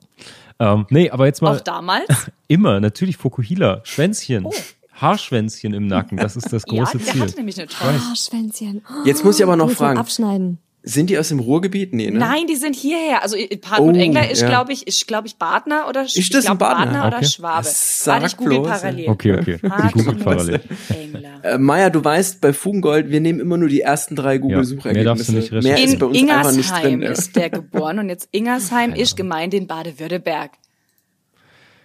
[0.60, 2.08] Ähm, nee, aber jetzt mal Auch damals?
[2.48, 4.48] immer, natürlich Fokuhila, Schwänzchen,
[4.94, 6.74] Haarschwänzchen im Nacken, das ist das Oh.
[6.76, 7.22] Ja, große der Ziel.
[7.22, 8.00] hatte nämlich eine tolle.
[8.12, 8.86] Ah, Schwänzchen.
[9.06, 10.60] Jetzt muss ich aber noch fragen, Abschneiden.
[10.86, 11.94] Sind die aus dem Ruhrgebiet?
[11.94, 12.20] Nee, ne?
[12.20, 13.24] Nein, die sind hierher.
[13.24, 14.50] Also Hartmut Oh, Engler ist, ja.
[14.50, 17.08] glaube ich, ist, glaube ich, Badner oder Sch- Ist das ich glaub, Badner?
[17.08, 17.26] oder Okay.
[17.26, 17.66] Schwabe.
[17.70, 19.10] Sag Warte, ich google bloß, parallel.
[19.10, 19.58] Okay, okay.
[19.64, 20.60] Die Hartmut parallel.
[20.90, 21.44] Engler.
[21.46, 24.94] Äh, Maja, du weißt, bei Fugengold, wir nehmen immer nur die ersten drei Google-Suchergebnisse.
[24.94, 25.76] mehr darfst du nicht recherchieren.
[25.80, 27.02] Mehr ist bei In uns einfach nicht Ingersheim drin.
[27.04, 27.10] ja.
[27.12, 30.52] ist der geboren und jetzt Ingersheim ist Gemeinde in Baden-Württemberg.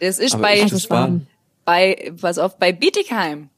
[0.01, 0.89] Das ist Aber bei, ist das
[1.65, 3.49] bei, pass auf, bei Bietigheim.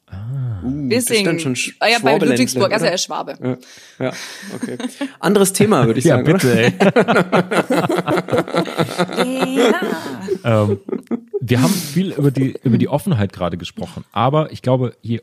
[0.63, 1.25] Uh, das ist Bissing.
[1.25, 3.37] dann schon Sch ah ja, bei Ludwigsburg, also er ist Schwabe.
[3.99, 4.13] Ja, ja,
[4.55, 4.77] okay.
[5.19, 6.33] Anderes Thema, würde ich Ja, sagen.
[6.33, 6.73] bitte, ey.
[10.43, 10.79] ähm,
[11.39, 14.03] wir haben viel über die, über die Offenheit gerade gesprochen.
[14.11, 15.21] Aber ich glaube, je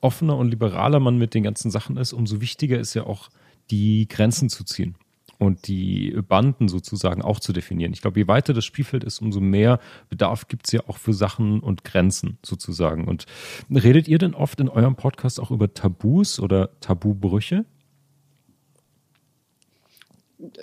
[0.00, 3.28] offener und liberaler man mit den ganzen Sachen ist, umso wichtiger ist ja auch,
[3.70, 4.94] die Grenzen zu ziehen
[5.38, 7.92] und die Banden sozusagen auch zu definieren.
[7.92, 9.78] Ich glaube, je weiter das Spielfeld ist, umso mehr
[10.08, 13.06] Bedarf gibt es ja auch für Sachen und Grenzen sozusagen.
[13.06, 13.26] Und
[13.70, 17.64] redet ihr denn oft in eurem Podcast auch über Tabus oder Tabubrüche?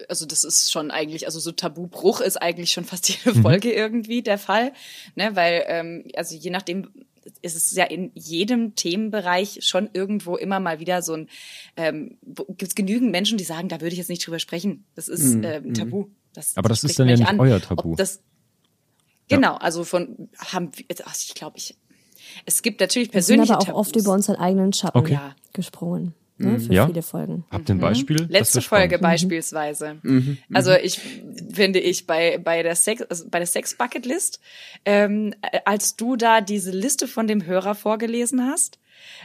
[0.08, 4.22] also das ist schon eigentlich, also so Tabubruch ist eigentlich schon fast jede Folge irgendwie
[4.22, 4.72] der Fall,
[5.16, 6.90] ne, weil ähm, also je nachdem
[7.42, 11.30] ist es ja in jedem Themenbereich schon irgendwo immer mal wieder so ein,
[11.76, 12.18] ähm,
[12.50, 14.86] gibt es genügend Menschen, die sagen, da würde ich jetzt nicht drüber sprechen.
[14.96, 16.08] Das ist ähm, Tabu.
[16.34, 17.96] Das, Aber das ist dann ja nicht euer Tabu.
[17.96, 18.22] Das,
[19.28, 21.78] genau, also von haben wir, also ich glaube, ich
[22.46, 23.88] es gibt natürlich Wir sind persönliche aber auch Tabus.
[23.88, 25.14] oft über unseren eigenen Schatten Okay.
[25.14, 25.36] Ja.
[25.54, 26.14] gesprungen.
[26.38, 26.86] Ne, für Ja.
[26.88, 27.46] viele Folgen.
[27.50, 28.24] Habt ihr ein Beispiel?
[28.24, 28.30] Mhm.
[28.30, 28.92] Letzte wär spannend.
[28.92, 30.02] Folge beispielsweise.
[30.54, 31.00] Also ich
[31.54, 34.40] finde ich bei bei der Sex also bei der Sex Bucket List,
[34.84, 38.80] ähm, äh, als du da diese Liste von dem Hörer vorgelesen hast,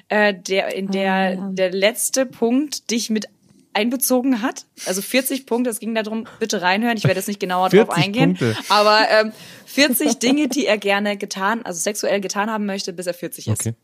[0.08, 1.50] äh, der in der Ah, ja.
[1.52, 3.26] der letzte Punkt dich mit
[3.72, 4.66] einbezogen hat.
[4.86, 8.04] Also 40 Punkte, es ging darum, bitte reinhören, ich werde jetzt nicht genauer drauf 40
[8.04, 8.56] eingehen, Punkte.
[8.68, 9.32] aber ähm,
[9.66, 13.60] 40 Dinge, die er gerne getan, also sexuell getan haben möchte, bis er 40 ist.
[13.60, 13.74] Okay.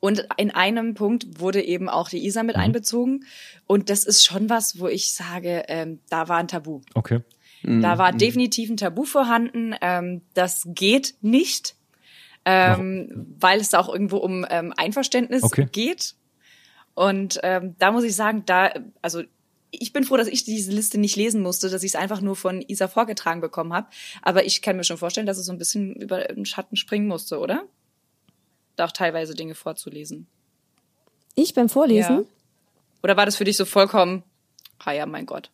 [0.00, 2.46] Und in einem Punkt wurde eben auch die Isa Mhm.
[2.46, 3.24] mit einbezogen.
[3.66, 6.80] Und das ist schon was, wo ich sage, ähm, da war ein Tabu.
[6.94, 7.22] Okay.
[7.62, 9.74] Da war definitiv ein Tabu vorhanden.
[9.80, 11.74] Ähm, das geht nicht,
[12.44, 15.66] ähm, weil es da auch irgendwo um ähm, Einverständnis Okay.
[15.72, 16.14] geht.
[16.94, 18.72] Und ähm, da muss ich sagen, da,
[19.02, 19.22] also
[19.70, 22.36] ich bin froh, dass ich diese Liste nicht lesen musste, dass ich es einfach nur
[22.36, 23.88] von Isa vorgetragen bekommen habe.
[24.22, 27.08] Aber ich kann mir schon vorstellen, dass es so ein bisschen über den Schatten springen
[27.08, 27.64] musste, oder?
[28.76, 30.26] Da auch teilweise Dinge vorzulesen.
[31.34, 32.24] Ich beim Vorlesen, Ja.
[33.02, 34.22] Oder war das für dich so vollkommen,
[34.78, 35.50] ah ja, mein Gott.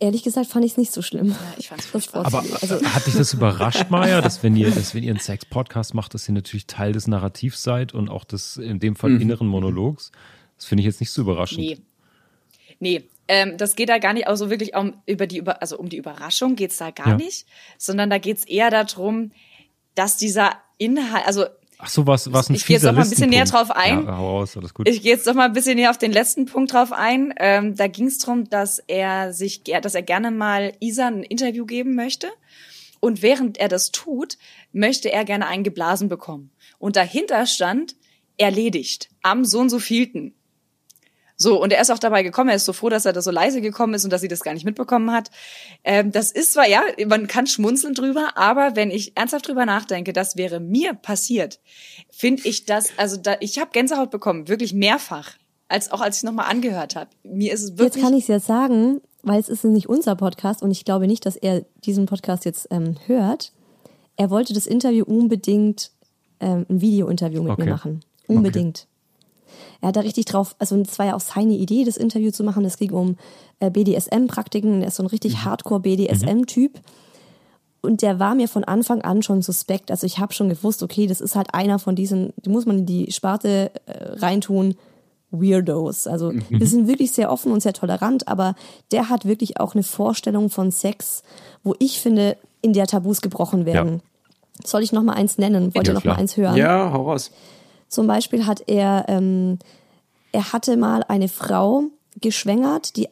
[0.00, 1.28] ehrlich gesagt, fand ich es nicht so schlimm.
[1.30, 2.26] Ja, ich fand's Das furchtbar.
[2.26, 2.44] Aber.
[2.60, 6.14] Also, hat dich das überrascht, Maya, dass wenn ihr, dass wenn ihr einen Sex-Podcast macht,
[6.14, 10.12] dass ihr natürlich Teil des Narrativs seid und auch des, in dem Fall, inneren Monologs?
[10.56, 11.60] Das finde ich jetzt nicht so überraschend.
[11.60, 11.78] Nee.
[12.80, 15.88] Nee, ähm, das geht da gar nicht, also wirklich um, über die, über, also um
[15.88, 17.16] die Überraschung geht's da gar Ja.
[17.16, 17.46] nicht,
[17.78, 19.30] sondern da geht's eher darum,
[19.94, 20.52] dass dieser
[20.84, 21.46] Inhalt, also
[21.78, 24.06] Ach so, was, was ein Ich gehe jetzt noch mal ein bisschen näher drauf ein.
[24.06, 24.88] Ja, raus, alles gut.
[24.88, 27.34] Ich gehe jetzt noch mal ein bisschen näher auf den letzten Punkt drauf ein.
[27.36, 31.66] Ähm, da ging es darum, dass er sich, dass er gerne mal Isa ein Interview
[31.66, 32.28] geben möchte.
[33.00, 34.38] Und während er das tut,
[34.72, 36.52] möchte er gerne einen geblasen bekommen.
[36.78, 37.96] Und dahinter stand
[38.38, 40.34] erledigt am so und so vielten.
[41.36, 43.30] So, und er ist auch dabei gekommen, er ist so froh, dass er da so
[43.32, 45.30] leise gekommen ist und dass sie das gar nicht mitbekommen hat.
[45.82, 50.12] Ähm, das ist zwar, ja, man kann schmunzeln drüber, aber wenn ich ernsthaft drüber nachdenke,
[50.12, 51.58] das wäre mir passiert,
[52.10, 55.32] finde ich das, also da, ich habe Gänsehaut bekommen, wirklich mehrfach,
[55.66, 57.10] als auch als ich nochmal angehört habe.
[57.24, 58.04] Mir ist es jetzt wirklich.
[58.04, 61.26] kann ich es ja sagen, weil es ist nicht unser Podcast und ich glaube nicht,
[61.26, 63.52] dass er diesen Podcast jetzt ähm, hört.
[64.16, 65.90] Er wollte das Interview unbedingt,
[66.38, 67.64] ähm, ein Video-Interview mit Okay.
[67.64, 68.00] mir machen.
[68.28, 68.86] Unbedingt.
[69.84, 72.42] Er hat da richtig drauf, also es war ja auch seine Idee, das Interview zu
[72.42, 72.64] machen.
[72.64, 73.16] Es ging um
[73.60, 74.80] äh, BDSM-Praktiken.
[74.80, 76.80] Er ist so ein richtig Hardcore-BDSM-Typ.
[77.82, 79.90] Und der war mir von Anfang an schon suspekt.
[79.90, 82.78] Also ich habe schon gewusst, okay, das ist halt einer von diesen, die muss man
[82.78, 84.74] in die Sparte äh, reintun,
[85.30, 86.06] Weirdos.
[86.06, 88.54] Also wir sind wirklich sehr offen und sehr tolerant, aber
[88.90, 91.22] der hat wirklich auch eine Vorstellung von Sex,
[91.62, 94.00] wo ich finde, in der Tabus gebrochen werden.
[94.64, 95.74] Soll ich noch mal eins nennen?
[95.74, 96.14] Wollt Ja, ihr noch klar.
[96.14, 96.56] mal eins hören?
[96.56, 97.30] Ja, hau raus.
[97.88, 99.58] Zum Beispiel hat er, ähm,
[100.32, 101.84] er hatte mal eine Frau
[102.20, 103.08] geschwängert, die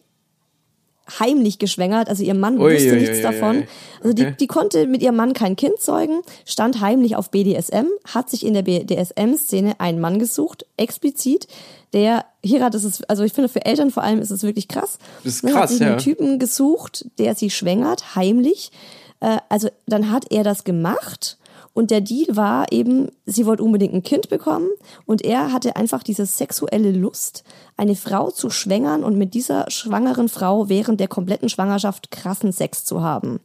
[1.18, 3.64] heimlich geschwängert, also ihr Mann Ui, wusste ui, nichts ui, davon.
[4.00, 4.36] Also die, Okay.
[4.38, 8.54] die konnte mit ihrem Mann kein Kind zeugen, stand heimlich auf BDSM, hat sich in
[8.54, 11.48] der BDSM-Szene einen Mann gesucht, explizit,
[11.92, 14.98] der, hier hat es, also ich finde für Eltern vor allem ist es wirklich krass.
[15.24, 15.88] Das ist krass, hat sich ja.
[15.88, 18.70] einen Typen gesucht, der sie schwängert, heimlich.
[19.20, 21.36] Äh, also dann hat er das gemacht
[21.74, 24.68] Und der Deal war eben, sie wollte unbedingt ein Kind bekommen
[25.06, 27.44] und er hatte einfach diese sexuelle Lust,
[27.76, 32.84] eine Frau zu schwängern und mit dieser schwangeren Frau während der kompletten Schwangerschaft krassen Sex
[32.84, 33.40] zu haben.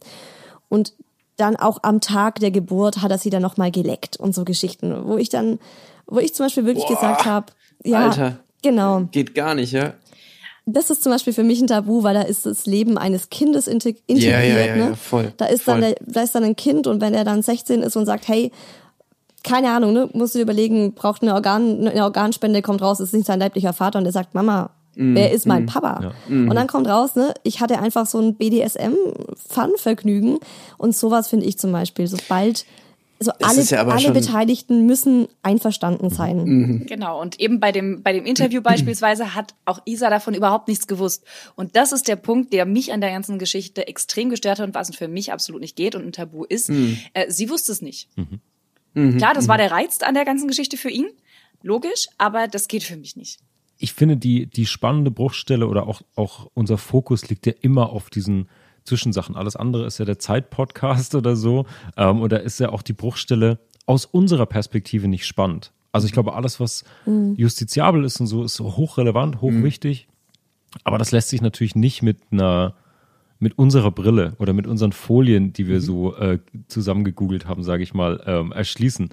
[0.68, 0.92] Und
[1.36, 5.06] dann auch am Tag der Geburt hat er sie dann nochmal geleckt und so Geschichten,
[5.06, 5.58] wo ich dann,
[6.06, 7.46] wo ich zum Beispiel wirklich Boah, gesagt habe,
[7.84, 8.40] ja, Alter.
[8.62, 9.02] genau.
[9.12, 9.94] Geht gar nicht, ja?
[10.70, 13.66] Das ist zum Beispiel für mich ein Tabu, weil da ist das Leben eines Kindes
[13.66, 14.34] integ- integriert.
[14.34, 14.88] Ja, ja, ja, ne?
[14.90, 15.80] ja, voll, Da ist voll.
[15.80, 18.28] dann der, da ist dann ein Kind und wenn er dann 16 ist und sagt,
[18.28, 18.52] hey,
[19.44, 23.14] keine Ahnung, ne, musst du dir überlegen, braucht eine Organ, eine Organspende, kommt raus, ist
[23.14, 26.00] nicht sein leiblicher Vater und der sagt, Mama, Mm, wer ist mein Papa?
[26.02, 26.12] Ja.
[26.28, 30.38] Und dann kommt raus, ne, ich hatte einfach so ein BDSM-Fun-Vergnügen
[30.76, 32.64] und sowas finde ich zum Beispiel, sobald
[33.20, 36.86] so Das alle, ja alle Beteiligten müssen einverstanden sein.
[36.86, 40.86] Genau, und eben bei dem, bei dem Interview beispielsweise hat auch Isa davon überhaupt nichts
[40.86, 41.24] gewusst.
[41.56, 44.74] Und das ist der Punkt, der mich an der ganzen Geschichte extrem gestört hat und
[44.74, 46.70] was für mich absolut nicht geht und ein Tabu ist.
[46.70, 48.08] Äh, sie wusste es nicht.
[48.94, 51.06] Klar, das war der Reiz an der ganzen Geschichte für ihn,
[51.62, 53.38] logisch, aber das geht für mich nicht.
[53.78, 58.10] ich finde, die, die spannende Bruchstelle oder auch, auch unser Fokus liegt ja immer auf
[58.10, 58.48] diesen
[58.88, 59.36] Zwischensachen.
[59.36, 61.66] Alles andere ist ja der Zeitpodcast oder so.
[61.96, 65.72] Ähm, oder ist ja auch die Bruchstelle aus unserer Perspektive nicht spannend.
[65.92, 66.84] Also ich glaube, alles, was
[67.36, 70.06] justiziabel ist und so, ist hochrelevant, hochwichtig.
[70.84, 72.74] Aber das lässt sich natürlich nicht mit einer
[73.38, 77.94] mit unserer Brille oder mit unseren Folien, die wir so äh, zusammengegoogelt haben, sage ich
[77.94, 79.10] mal, ähm, erschließen.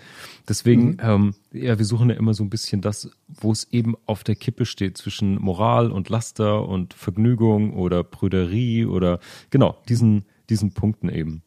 [0.50, 4.24] Deswegen, ähm, ja, wir suchen ja immer so ein bisschen das, wo es eben auf
[4.24, 9.20] der Kippe steht zwischen Moral und Laster und Vergnügung oder Prüderie oder
[9.52, 11.44] genau diesen diesen Punkten eben.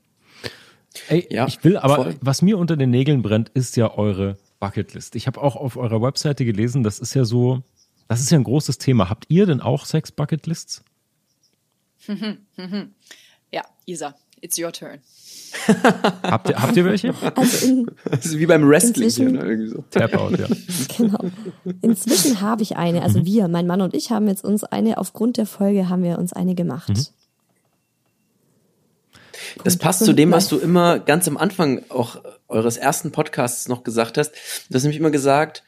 [1.09, 2.17] Ey, Ja, ich will aber, voll.
[2.21, 5.15] was mir unter den Nägeln brennt, ist ja eure Bucketlist.
[5.17, 7.63] Ich habe auch auf eurer Webseite gelesen, das ist ja so,
[8.09, 9.09] das ist ja ein großes Thema.
[9.09, 10.83] Habt ihr denn auch Sex-Bucketlists?
[13.51, 14.99] Ja, Isa, it's your turn.
[16.23, 17.15] Habt ihr, habt ihr welche?
[17.35, 19.41] Also in, Das ist wie beim Wrestling hier, Inzwischen- ne?
[19.51, 19.85] Irgendwie so.
[19.91, 20.47] Tap out, ja.
[20.99, 21.19] Genau.
[21.81, 23.01] Inzwischen habe ich eine.
[23.03, 26.19] Also wir, mein Mann und ich haben jetzt uns eine, aufgrund der Folge haben wir
[26.19, 27.13] uns eine gemacht.
[29.65, 33.83] Das passt zu dem, was du immer ganz am Anfang auch eures ersten Podcasts noch
[33.83, 34.33] gesagt hast.
[34.69, 35.65] Du hast nämlich immer gesagt,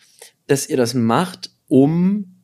[0.46, 2.36] dass ihr das macht, um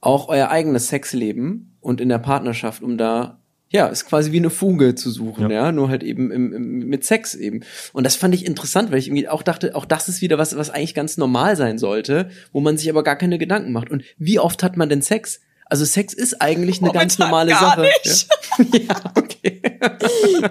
[0.00, 4.50] auch euer eigenes Sexleben und in der Partnerschaft, um da, ja, ist quasi wie eine
[4.50, 5.66] Fuge zu suchen, Ja.
[5.66, 7.60] ja, nur halt eben im, im, mit Sex eben.
[7.92, 10.56] Und das fand ich interessant, weil ich irgendwie auch dachte, auch das ist wieder was,
[10.56, 13.90] was eigentlich ganz normal sein sollte, wo man sich aber gar keine Gedanken macht.
[13.90, 15.40] Und wie oft hat man denn Sex?
[15.66, 17.88] Also Sex ist eigentlich eine ganz Momentan normale gar Sache.
[18.04, 18.28] nicht.
[18.74, 19.62] Ja, ja okay.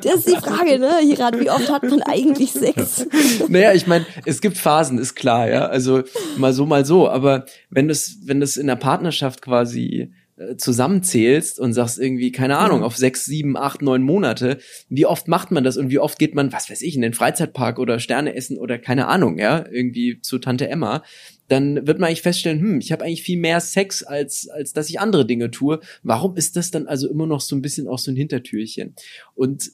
[0.02, 3.06] Das ist die Frage, ne, Hirat, wie oft hat man eigentlich Sex?
[3.48, 5.68] Naja, ich meine, es gibt Phasen, ist klar, ja.
[5.68, 6.02] Also
[6.38, 7.08] mal so, mal so.
[7.08, 10.10] Aber wenn du es, wenn du es in der Partnerschaft quasi äh,
[10.58, 14.58] zusammenzählst und sagst irgendwie, keine Ahnung, auf sechs, sieben, acht, neun Monate,
[14.90, 17.14] wie oft macht man das und wie oft geht man, was weiß ich, in den
[17.14, 21.04] Freizeitpark oder Sterne essen oder keine Ahnung, ja, irgendwie zu Tante Emma,
[21.48, 24.90] dann wird man eigentlich feststellen, hm, ich habe eigentlich viel mehr Sex, als, als dass
[24.90, 25.80] ich andere Dinge tue.
[26.04, 28.96] Warum ist das dann also immer noch so ein bisschen auch so ein Hintertürchen?
[29.36, 29.72] Und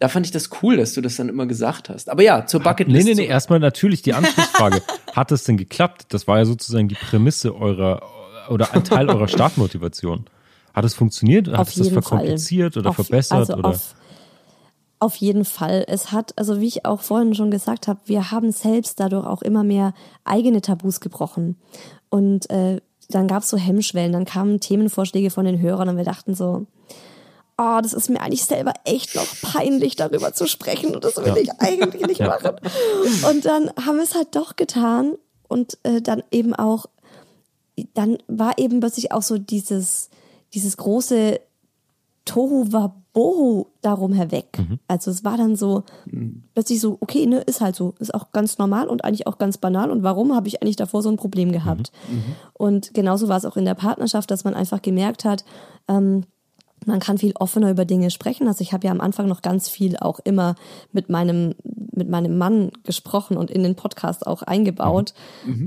[0.00, 2.08] da fand ich das cool, dass du das dann immer gesagt hast.
[2.08, 3.04] Aber ja, zur Nee, Bucketlist.
[3.06, 3.30] nee, nee, zurück.
[3.30, 4.82] erstmal natürlich die Anschlussfrage.
[5.12, 6.06] Hat es denn geklappt?
[6.10, 8.02] Das war ja sozusagen die Prämisse eurer
[8.50, 10.26] oder ein Teil eurer Startmotivation.
[10.74, 11.48] Hat es funktioniert?
[11.48, 12.82] Hat Auf es das verkompliziert Fall.
[12.82, 13.38] oder auf, verbessert?
[13.38, 13.68] Also oder?
[13.70, 13.94] Auf,
[15.00, 15.84] auf jeden Fall.
[15.88, 19.42] Es hat, also wie ich auch vorhin schon gesagt habe, wir haben selbst dadurch auch
[19.42, 19.94] immer mehr
[20.24, 21.56] eigene Tabus gebrochen.
[22.10, 26.04] Und äh, dann gab es so Hemmschwellen, dann kamen Themenvorschläge von den Hörern und wir
[26.04, 26.66] dachten so,
[27.58, 31.36] oh, das ist mir eigentlich selber echt noch peinlich, darüber zu sprechen und das will
[31.36, 32.56] ich eigentlich nicht machen.
[33.28, 35.14] Und dann haben wir es halt doch getan
[35.48, 36.86] und äh, dann eben auch,
[37.94, 40.10] dann war eben plötzlich auch so dieses,
[40.54, 41.40] dieses große
[42.24, 44.46] Tohu Wabohu darum herweg.
[44.86, 45.84] Also es war dann so
[46.54, 49.56] plötzlich so, okay, ne, ist halt so, ist auch ganz normal und eigentlich auch ganz
[49.56, 49.90] banal.
[49.90, 51.90] Und warum habe ich eigentlich davor so ein Problem gehabt?
[52.52, 55.44] Und genauso war es auch in der Partnerschaft, dass man einfach gemerkt hat,
[55.88, 56.24] ähm,
[56.86, 58.46] man kann viel offener über Dinge sprechen.
[58.46, 60.54] Also ich habe ja am Anfang noch ganz viel auch immer
[60.92, 65.12] mit meinem mit meinem Mann gesprochen und in den Podcast auch eingebaut.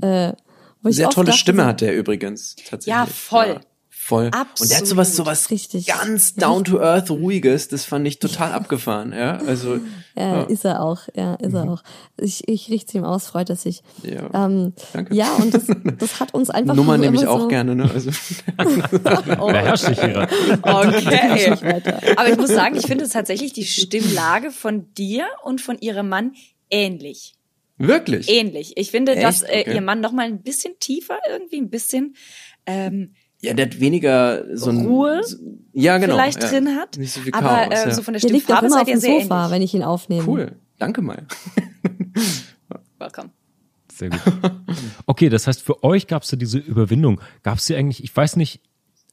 [0.01, 0.37] Äh, wo ich
[0.83, 2.87] Sehr tolle dachte, Stimme so, hat der übrigens tatsächlich.
[2.87, 3.59] Ja, voll.
[3.89, 4.25] voll.
[4.25, 5.27] Und der hat sowas, Absolut.
[5.27, 5.85] sowas Richtig.
[5.87, 7.67] ganz down to earth ruhiges.
[7.67, 9.13] Das fand ich total abgefahren.
[9.13, 9.79] Ja, also
[10.15, 11.83] Ja, ist er auch, ja, ist er auch.
[12.17, 13.81] Ich, ich richte ihm aus, freut er sich.
[14.03, 15.15] Ja, ähm, danke.
[15.15, 15.67] ja und das,
[15.99, 17.75] das hat uns einfach Nummer nehme ich so, auch gerne.
[17.75, 17.89] Ne?
[17.91, 18.11] Also
[20.01, 20.27] hier.
[20.61, 21.55] Okay.
[22.17, 26.33] Aber ich muss sagen, ich finde tatsächlich die Stimmlage von dir und von ihrem Mann
[26.69, 27.35] ähnlich.
[27.87, 28.29] Wirklich.
[28.29, 28.73] Ähnlich.
[28.77, 29.23] Ich finde, Echt?
[29.23, 29.75] dass äh, Okay.
[29.75, 32.15] ihr Mann noch mal ein bisschen tiefer irgendwie, ein bisschen
[32.65, 35.37] ähm, Ja, der hat weniger so ein Ruhe so,
[35.73, 36.49] ja genau vielleicht ja.
[36.49, 36.97] drin hat.
[36.97, 37.69] Nicht so viel aber Chaos.
[37.83, 37.91] äh, ja.
[37.93, 39.51] so von der Der liegt auch Stimmfarbe immer auf seid ihr dem sehr Sofa, ähnlich.
[39.55, 40.27] wenn ich ihn aufnehme.
[40.27, 40.51] cool.
[40.77, 41.25] Danke mal.
[42.99, 43.29] Welcome.
[43.91, 44.21] Sehr gut.
[45.05, 47.21] Okay, das heißt, für euch gab es ja diese Überwindung.
[47.43, 48.61] Gab es ja eigentlich, ich weiß nicht,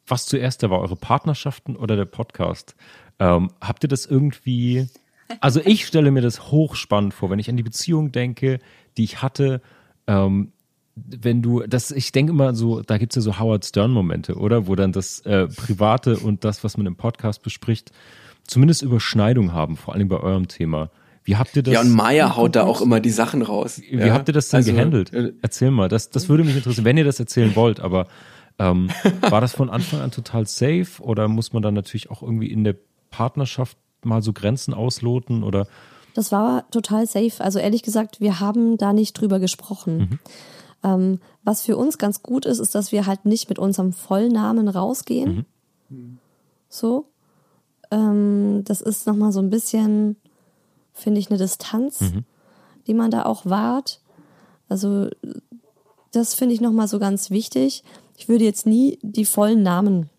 [0.07, 2.75] was zuerst da war, eure Partnerschaften oder der Podcast.
[3.19, 4.87] Ähm, habt ihr das irgendwie,
[5.41, 8.59] also ich stelle mir das hochspannend vor, wenn ich an die Beziehung denke,
[8.97, 9.61] die ich hatte,
[10.07, 10.53] ähm,
[10.97, 14.67] wenn du, das, ich denke immer so, da gibt's ja so Howard Stern-Momente, oder?
[14.67, 17.93] Wo dann das äh, Private und das, was man im Podcast bespricht,
[18.47, 20.91] zumindest Überschneidung haben, vor allem bei eurem Thema.
[21.23, 21.75] Wie habt ihr das?
[21.75, 23.81] Ja, und Maya haut da auch immer die Sachen raus.
[23.89, 24.15] Wie ja?
[24.15, 25.13] habt ihr das denn Also, gehandelt?
[25.13, 28.09] äh, Erzähl mal, das, das würde mich interessieren, wenn ihr das erzählen wollt, aber
[28.59, 28.89] ähm,
[29.21, 32.65] war das von Anfang an total safe oder muss man dann natürlich auch irgendwie in
[32.65, 32.75] der
[33.11, 35.67] Partnerschaft mal so Grenzen ausloten oder
[36.15, 37.43] Das war total safe.
[37.43, 40.21] Also ehrlich gesagt, wir haben da nicht drüber gesprochen.
[40.85, 44.69] Ähm, was für uns ganz gut ist, ist, dass wir halt nicht mit unserem Vollnamen
[44.69, 45.47] rausgehen.
[46.69, 47.07] So.
[47.91, 50.17] Ähm, das ist nochmal so ein bisschen,
[50.93, 52.01] finde ich, eine Distanz,
[52.87, 54.01] die man da auch wahrt.
[54.69, 55.09] Also
[56.13, 57.83] das finde ich nochmal so ganz wichtig.
[58.17, 60.11] Ich würde jetzt nie die vollen Namen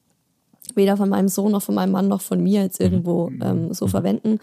[0.79, 3.87] weder von meinem Sohn noch von meinem Mann noch von mir jetzt irgendwo ähm, so
[3.87, 4.39] verwenden.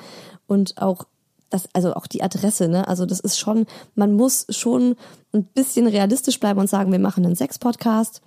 [0.46, 1.06] Und auch
[1.50, 2.86] das, also auch die Adresse, ne?
[2.86, 4.96] Also das ist schon, man muss schon
[5.36, 8.22] ein bisschen realistisch bleiben und sagen, wir machen einen Sex-Podcast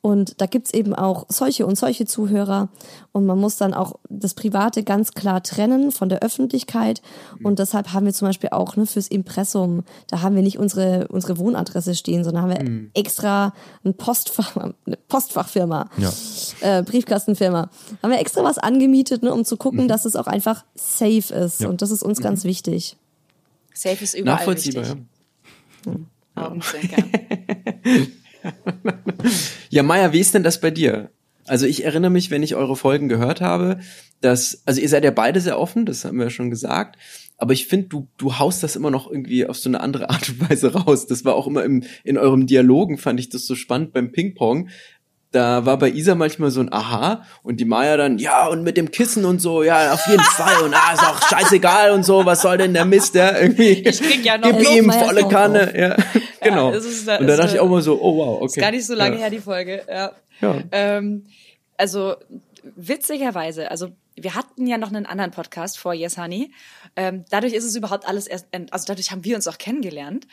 [0.00, 2.68] und da gibt's eben auch solche und solche Zuhörer
[3.12, 7.02] und man muss dann auch das Private ganz klar trennen von der Öffentlichkeit
[7.42, 11.08] und deshalb haben wir zum Beispiel auch ne, fürs Impressum, da haben wir nicht unsere,
[11.08, 13.52] unsere Wohnadresse stehen, sondern haben wir extra
[13.84, 16.12] ein Postfach, eine Postfachfirma ja.
[16.60, 17.70] äh, Briefkastenfirma.
[18.02, 21.60] Haben wir extra was angemietet, ne, um zu gucken, dass es auch einfach safe ist.
[21.60, 21.68] Ja.
[21.68, 22.96] Und das ist uns ganz wichtig.
[23.72, 25.04] Safe ist überall Nachvollziehbar, wichtig.
[25.86, 25.92] ja.
[26.34, 27.10] Augenzwinkern.
[29.70, 31.10] Ja, Maya, wie ist denn das bei dir?
[31.46, 33.80] Also ich erinnere mich, wenn ich eure Folgen gehört habe,
[34.20, 36.96] dass, also ihr seid ja beide sehr offen, das haben wir ja schon gesagt,
[37.36, 40.28] aber ich finde, du, du haust das immer noch irgendwie auf so eine andere Art
[40.28, 41.06] und Weise raus.
[41.06, 44.68] Das war auch immer im, in eurem Dialogen, fand ich das so spannend beim Ping-Pong.
[45.34, 48.76] Da war bei Isa manchmal so ein Aha und die Maya dann, ja, und mit
[48.76, 52.24] dem Kissen und so, ja, auf jeden Fall und ah, ist auch scheißegal und so,
[52.24, 53.82] was soll denn der Mist, ja, irgendwie.
[53.84, 55.96] Ich krieg ja noch Gib ihm volle Kanne, ja,
[56.40, 56.70] genau.
[56.70, 58.46] das ist- und da dachte ich eine- auch mal so, oh wow, okay.
[58.46, 59.22] Ist gar nicht so lange ja.
[59.22, 59.82] her, die Folge.
[59.88, 60.12] Ja.
[60.40, 60.62] Ja.
[60.70, 61.24] Ähm,
[61.76, 62.14] also
[62.76, 66.52] witzigerweise, also wir hatten ja noch einen anderen Podcast vor Yes Honey.
[66.94, 70.28] Ähm, dadurch ist es überhaupt alles erst, also dadurch haben wir uns auch kennengelernt.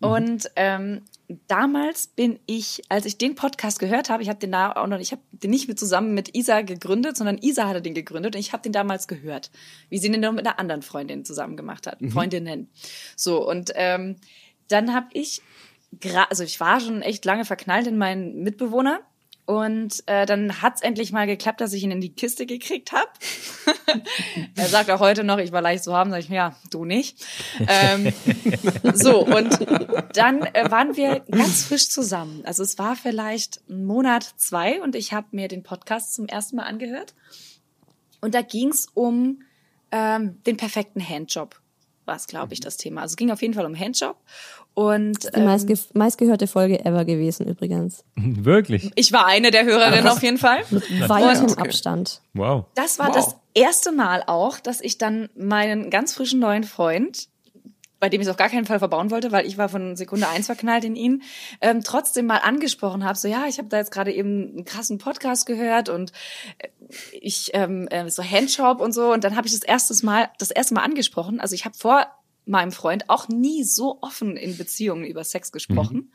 [0.00, 1.02] Und ähm,
[1.48, 4.98] damals bin ich, als ich den Podcast gehört habe, ich habe den da auch noch,
[4.98, 8.40] ich habe den nicht mit zusammen mit Isa gegründet, sondern Isa hatte den gegründet und
[8.40, 9.50] ich habe den damals gehört,
[9.88, 12.68] wie sie den noch mit einer anderen Freundin zusammen gemacht hat, Freundinnen.
[13.16, 14.16] So und ähm,
[14.68, 15.42] dann habe ich,
[16.28, 19.00] also ich war schon echt lange verknallt in meinen Mitbewohner
[19.46, 23.10] und äh, dann hat's endlich mal geklappt, dass ich ihn in die Kiste gekriegt habe.
[24.56, 26.86] er sagt auch heute noch, ich war leicht zu haben, sag ich mir, ja, du
[26.86, 27.24] nicht.
[27.68, 28.12] Ähm,
[28.94, 29.58] so, und
[30.16, 32.42] dann äh, waren wir ganz frisch zusammen.
[32.46, 36.56] Also es war vielleicht ein Monat, zwei und ich habe mir den Podcast zum ersten
[36.56, 37.14] Mal angehört.
[38.22, 39.42] Und da ging's um
[39.92, 41.60] ähm, den perfekten Handjob,
[42.06, 43.02] war es, glaube ich, das Thema.
[43.02, 44.16] Also es ging auf jeden Fall um Handjob.
[44.74, 48.04] Und Die ähm, meistge meistgehörte Folge ever gewesen übrigens.
[48.16, 48.90] wirklich?
[48.96, 50.64] ich war eine der Hörerinnen auf jeden Fall.
[50.70, 51.60] Mit weitem okay.
[51.60, 52.20] Abstand.
[52.34, 52.64] Wow.
[52.74, 53.14] Das war Wow.
[53.14, 57.28] das erste Mal auch, dass ich dann meinen ganz frischen neuen Freund,
[58.00, 60.28] bei dem ich es auf gar keinen Fall verbauen wollte, weil ich war von Sekunde
[60.28, 61.22] eins verknallt in ihn,
[61.60, 63.16] ähm, trotzdem mal angesprochen habe.
[63.16, 66.10] So, ja, ich habe da jetzt gerade eben einen krassen Podcast gehört und
[66.58, 66.68] äh,
[67.12, 69.12] ich ähm, äh, so Handshop und so.
[69.12, 71.38] Und dann habe ich das erste Mal, das erste Mal angesprochen.
[71.40, 72.06] Also ich habe vor
[72.46, 76.12] meinem Freund auch nie so offen in Beziehungen über Sex gesprochen.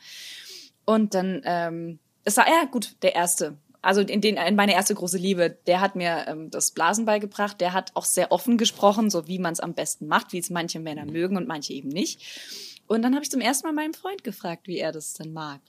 [0.86, 3.58] Und dann, ähm, es war ja gut, der erste.
[3.82, 7.62] Also in, den, in meine erste große Liebe, der hat mir ähm, das Blasen beigebracht.
[7.62, 10.50] Der hat auch sehr offen gesprochen, so wie man es am besten macht, wie es
[10.50, 12.82] manche Männer mögen und manche eben nicht.
[12.88, 15.62] Und dann habe ich zum ersten Mal meinen Freund gefragt, wie er das denn mag.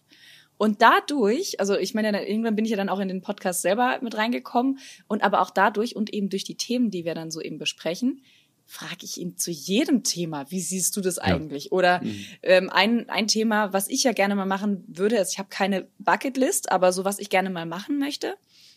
[0.57, 3.99] Und dadurch, also ich meine, irgendwann bin ich ja dann auch in den Podcast selber
[4.03, 7.41] mit reingekommen und aber auch dadurch und eben durch die Themen, die wir dann so
[7.41, 8.23] eben besprechen,
[8.71, 11.73] frage ich ihn zu jedem Thema, wie siehst du das eigentlich?
[11.73, 12.01] Oder
[12.43, 15.89] ähm, ein, ein Thema, was ich ja gerne mal machen würde, ist, ich habe keine
[15.99, 18.37] Bucketlist, aber so was ich gerne mal machen möchte,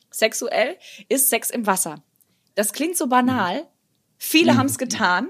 [0.10, 0.78] sexuell,
[1.10, 2.04] ist Sex im Wasser.
[2.56, 3.68] Das klingt so banal.
[4.18, 5.30] Viele haben es getan,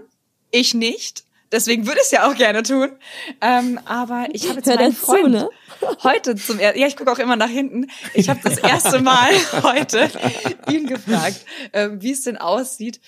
[0.49, 1.25] ich nicht.
[1.51, 2.93] Deswegen würde ich es ja auch gerne tun.
[3.41, 5.49] Ähm, aber ich habe jetzt Hör meinen Freund ne?
[6.03, 7.91] heute zum ersten, ja, ich gucke auch immer nach hinten.
[8.13, 9.29] Ich habe das erste Mal
[9.61, 10.09] heute
[10.71, 13.01] ihn gefragt, ähm, wie es denn aussieht,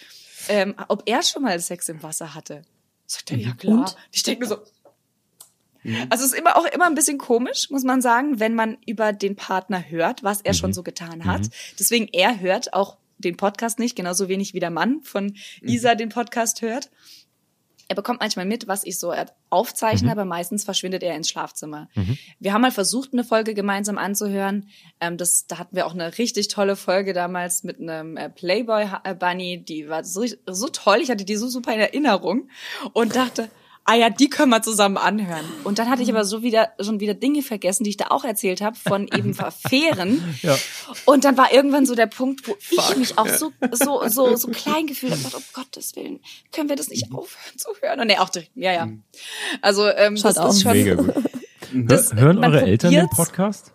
[0.49, 2.63] ähm, ob er schon mal Sex im Wasser hatte.
[3.05, 3.79] Sagt er, ja klar.
[3.79, 3.95] Und?
[4.11, 4.57] Ich denke mir so,
[6.09, 9.13] also es ist immer auch immer ein bisschen komisch, muss man sagen, wenn man über
[9.13, 11.49] den Partner hört, was er schon so getan hat.
[11.79, 16.09] Deswegen er hört auch den Podcast nicht, genauso wenig wie der Mann von Isa den
[16.09, 16.89] Podcast hört.
[17.87, 19.13] Er bekommt manchmal mit, was ich so
[19.49, 20.11] aufzeichne, Mhm.
[20.11, 21.87] aber meistens verschwindet er ins Schlafzimmer.
[22.39, 24.69] Wir haben mal versucht, eine Folge gemeinsam anzuhören.
[24.99, 28.87] Ähm, das, da hatten wir auch eine richtig tolle Folge damals mit einem äh, Playboy
[29.03, 29.63] äh, Bunny.
[29.63, 30.97] Die war so, so toll.
[31.01, 32.49] Ich hatte die so super in Erinnerung
[32.93, 33.49] und dachte,
[33.85, 35.45] ah ja, die können wir zusammen anhören.
[35.63, 38.23] Und dann hatte ich aber so wieder schon wieder Dinge vergessen, die ich da auch
[38.25, 40.21] erzählt habe von eben Affären.
[40.41, 40.57] Ja.
[41.05, 44.47] Und dann war irgendwann so der Punkt, wo ich mich auch so so so so
[44.49, 46.19] klein gefühlt habe, dachte, um Gottes Willen,
[46.51, 47.99] können wir das nicht aufhören zu hören?
[47.99, 48.89] Und er auch direkt, ja ja.
[49.61, 50.51] Also ähm, Schaut das auf.
[50.55, 51.13] ist schon Mega gut.
[51.73, 53.07] das, Hören man eure Eltern den.
[53.09, 53.71] Podcast?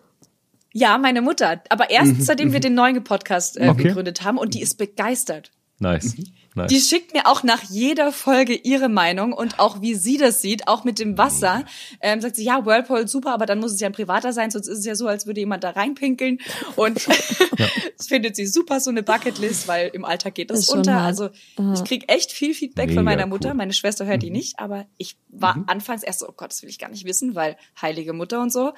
[0.72, 1.62] Ja, meine Mutter.
[1.68, 3.84] Aber erst seitdem wir den neuen Podcast äh, Okay.
[3.88, 5.50] gegründet haben und die ist begeistert.
[5.80, 6.14] Nice.
[6.14, 6.88] Die nice.
[6.88, 10.84] schickt mir auch nach jeder Folge ihre Meinung und auch wie sie das sieht, auch
[10.84, 11.64] mit dem Wasser.
[12.00, 14.66] Ähm, sagt sie, ja, Whirlpool super, aber dann muss es ja ein privater sein, sonst
[14.66, 16.38] ist es ja so, als würde jemand da reinpinkeln.
[16.76, 17.06] Und
[17.96, 20.94] das findet sie super, so eine Bucketlist, weil im Alltag geht das schon unter.
[20.94, 21.06] hart.
[21.06, 21.30] Also
[21.74, 23.30] ich krieg echt viel Feedback Mega von meiner cool.
[23.30, 23.54] Mutter.
[23.54, 26.70] Meine Schwester hört die nicht, aber ich war anfangs erst so, oh Gott, das will
[26.70, 28.72] ich gar nicht wissen, weil heilige Mutter und so.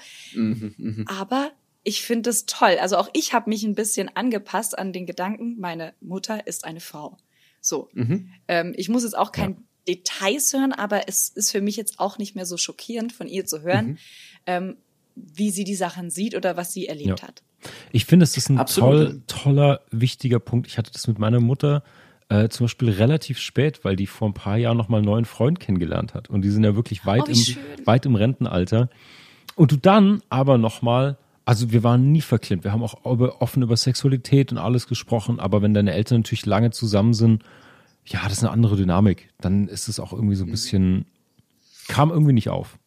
[1.06, 1.50] Aber
[1.84, 2.76] ich finde es toll.
[2.80, 6.80] Also auch ich habe mich ein bisschen angepasst an den Gedanken, meine Mutter ist eine
[6.80, 7.16] Frau.
[7.62, 7.88] So.
[8.48, 9.56] Ähm, ich muss jetzt auch kein
[9.88, 13.46] Details hören, aber es ist für mich jetzt auch nicht mehr so schockierend von ihr
[13.46, 13.98] zu hören,
[14.46, 14.76] ähm,
[15.16, 17.28] wie sie die Sachen sieht oder was sie erlebt Ja.
[17.28, 17.42] hat.
[17.92, 20.66] Ich finde, es ist ein toll, toller, wichtiger Punkt.
[20.66, 21.82] Ich hatte das mit meiner Mutter
[22.28, 25.60] äh, zum Beispiel relativ spät, weil die vor ein paar Jahren nochmal einen neuen Freund
[25.60, 26.30] kennengelernt hat.
[26.30, 27.62] Und die sind ja wirklich weit, Oh, im, schön.
[27.84, 28.88] weit im Rentenalter.
[29.54, 32.64] Und du dann aber nochmal, also wir waren nie verklemmt.
[32.64, 35.40] Wir haben auch offen über Sexualität und alles gesprochen.
[35.40, 37.42] Aber wenn deine Eltern natürlich lange zusammen sind,
[38.06, 39.30] ja, das ist eine andere Dynamik.
[39.40, 41.06] Dann ist es auch irgendwie so ein bisschen,
[41.88, 42.78] kam irgendwie nicht auf.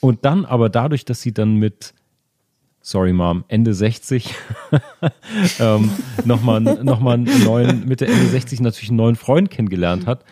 [0.00, 1.94] Und dann aber dadurch, dass sie dann mit,
[2.80, 4.34] sorry Mom, Ende 60,
[5.60, 5.90] ähm,
[6.24, 10.24] nochmal noch mal einen neuen, Mitte Ende 60 natürlich einen neuen Freund kennengelernt hat.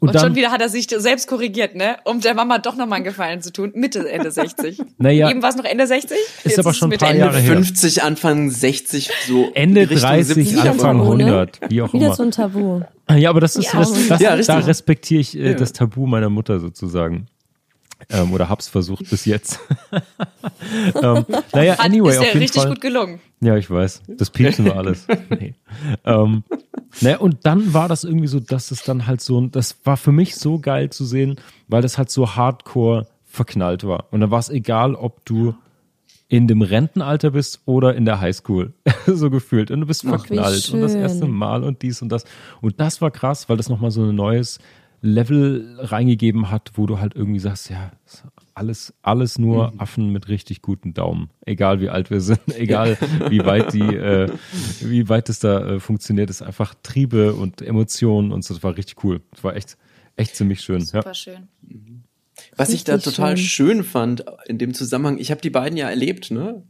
[0.00, 1.96] Und, Und, dann, schon wieder hat er sich selbst korrigiert, ne?
[2.04, 3.72] Um der Mama doch nochmal einen Gefallen zu tun.
[3.74, 4.78] Mitte, Ende 60.
[4.98, 5.28] Naja.
[5.30, 6.16] Eben war es noch Ende 60?
[6.44, 7.54] Jetzt aber schon ein Mitte, paar Ende Jahre her.
[7.54, 10.60] 50, Anfang 60, so Ende Richtung 30, 70.
[10.60, 11.24] Anfang Tabu, ne?
[11.24, 12.14] 100, wie auch Wieder immer.
[12.14, 12.80] so ein Tabu.
[13.16, 15.54] Ja, aber das ist Ja, das, das, Ja, da respektiere ich äh, Ja.
[15.54, 17.26] das Tabu meiner Mutter sozusagen.
[18.10, 19.60] Ähm, oder hab's versucht bis jetzt.
[21.02, 22.70] ähm, naja, Hat, anyway, ist auf ja jeden richtig Fall.
[22.70, 23.20] gut gelungen.
[23.40, 24.02] Ja, ich weiß.
[24.08, 25.06] Das piepsen wir alles.
[25.30, 25.54] Nee.
[26.04, 26.42] Ähm,
[27.00, 30.12] naja, und dann war das irgendwie so, dass es dann halt so, das war für
[30.12, 31.36] mich so geil zu sehen,
[31.68, 34.06] weil das halt so hardcore verknallt war.
[34.10, 35.54] Und dann war es egal, ob du
[36.28, 38.74] in dem Rentenalter bist oder in der Highschool.
[39.06, 39.70] so gefühlt.
[39.70, 40.68] Und du bist Ach, verknallt.
[40.70, 42.24] Und das erste Mal und dies und das.
[42.60, 44.58] Und das war krass, weil das nochmal so ein neues
[45.00, 47.92] Level reingegeben hat, wo du halt irgendwie sagst, ja,
[48.54, 49.80] alles, alles nur Mhm.
[49.80, 51.30] Affen mit richtig guten Daumen.
[51.46, 54.30] Egal wie alt wir sind, egal wie weit die, äh,
[54.80, 58.54] wie weit es da äh, funktioniert, ist einfach Triebe und Emotionen und so.
[58.54, 59.20] Das war richtig cool.
[59.30, 59.76] Das war echt,
[60.16, 60.80] echt ziemlich schön.
[60.80, 60.86] Ja.
[60.86, 61.48] Super schön.
[62.56, 63.68] Was ich da Richtig total schön.
[63.76, 63.84] schön.
[63.84, 66.62] fand in dem Zusammenhang, ich habe die beiden ja erlebt, ne?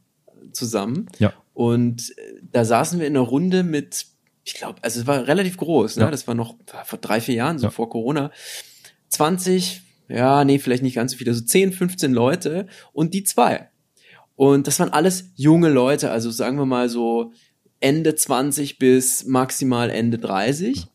[0.53, 1.07] Zusammen.
[1.19, 1.33] Ja.
[1.55, 4.07] Und äh, da saßen wir in einer Runde mit,
[4.49, 6.05] ich glaube, also es war relativ groß, ne?
[6.05, 6.11] Ja.
[6.11, 7.71] Das war noch vor drei, vier Jahren, so Ja.
[7.71, 8.31] vor Corona.
[9.11, 13.69] 20, ja, nee, vielleicht nicht ganz so viele, so 10, 15 Leute und die zwei.
[14.37, 17.33] Und das waren alles junge Leute, also sagen wir mal so
[17.81, 20.87] Ende 20 bis maximal Ende 30.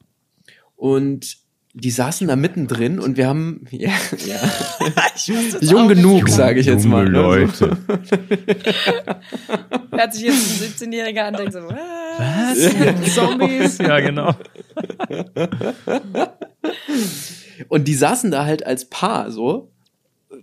[0.76, 1.38] Und
[1.74, 3.90] die saßen da mittendrin und wir haben, ja,
[4.26, 4.36] ja
[5.16, 7.06] Ich wusste jetzt jung genug, sage ich jetzt mal.
[7.06, 7.12] Ne?
[7.12, 7.78] Leute.
[9.92, 13.14] Hört sich jetzt ein 17-Jähriger an denkt so, was?
[13.14, 13.78] Zombies.
[13.78, 14.36] Ja, genau.
[17.70, 19.72] Und die saßen da halt als Paar so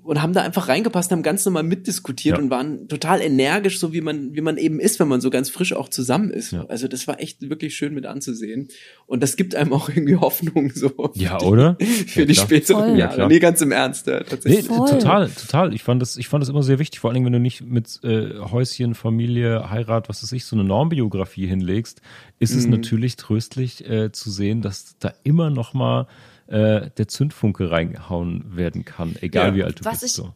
[0.03, 2.43] und haben da einfach reingepasst, haben ganz normal mitdiskutiert Ja.
[2.43, 5.51] und waren total energisch, so wie man, wie man eben ist, wenn man so ganz
[5.51, 6.53] frisch auch zusammen ist.
[6.53, 6.65] Ja.
[6.69, 8.69] Also das war echt wirklich schön mit anzusehen.
[9.07, 11.11] Und das gibt einem auch irgendwie Hoffnung so.
[11.15, 11.77] Ja, oder?
[12.07, 12.47] Für Ja, die klar.
[12.47, 12.91] späteren Voll.
[12.93, 13.15] Ja, Jahre.
[13.15, 13.29] klar.
[13.29, 14.67] nee, ganz im Ernst, ja, Nee, tatsächlich.
[14.67, 14.89] Voll.
[14.89, 15.75] total, total.
[15.75, 18.01] Ich fand das, ich fand das immer sehr wichtig, vor allem wenn du nicht mit
[18.03, 22.01] äh, Häuschen, Familie, Heirat, was weiß ich, so eine Normbiografie hinlegst,
[22.39, 26.07] ist es natürlich tröstlich äh, zu sehen, dass da immer noch mal
[26.51, 29.55] äh, der Zündfunke reingehauen werden kann, egal Ja.
[29.55, 30.05] wie alt du Was bist.
[30.05, 30.33] ich- So.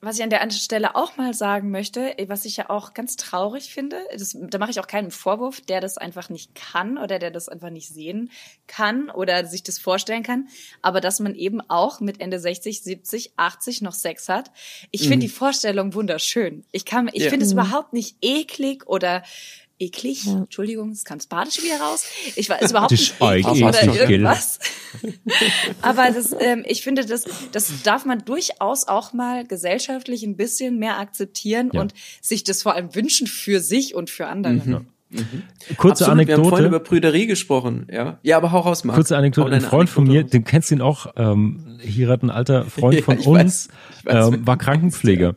[0.00, 3.72] Was ich an der Stelle auch mal sagen möchte, was ich ja auch ganz traurig
[3.72, 7.30] finde, das, da mache ich auch keinen Vorwurf, der das einfach nicht kann oder der
[7.30, 8.30] das einfach nicht sehen
[8.66, 10.48] kann oder sich das vorstellen kann,
[10.82, 14.50] aber dass man eben auch mit Ende 60, 70, 80 noch Sex hat.
[14.90, 16.66] Ich finde die Vorstellung wunderschön.
[16.70, 17.30] Ich kann, ich Ja.
[17.30, 19.22] finde es überhaupt nicht eklig oder
[19.78, 20.24] eklig.
[20.26, 20.38] Ja.
[20.38, 22.04] Entschuldigung, es kam das Badische wieder raus.
[22.36, 24.58] Ich weiß überhaupt Das nicht eklig oder irgendwas.
[25.82, 30.78] Aber das, ähm, ich finde, das, das darf man durchaus auch mal gesellschaftlich ein bisschen
[30.78, 31.80] mehr akzeptieren Ja.
[31.80, 34.80] und sich das vor allem wünschen für sich und für andere.
[34.80, 34.86] Mhm.
[35.76, 36.66] Kurze Absolut, Wir haben vorhin Anekdote.
[36.66, 38.18] über Prüderie gesprochen, ja.
[38.22, 38.96] Ja, aber hau raus, Marc.
[38.96, 42.22] Kurze Anekdote, ein Freund von mir, Anekdote den kennst du ihn auch, ähm, hier hat
[42.24, 43.68] ein alter Freund Ja, von uns,
[44.04, 44.12] weiß.
[44.12, 45.36] Weiß, ähm, war Krankenpfleger.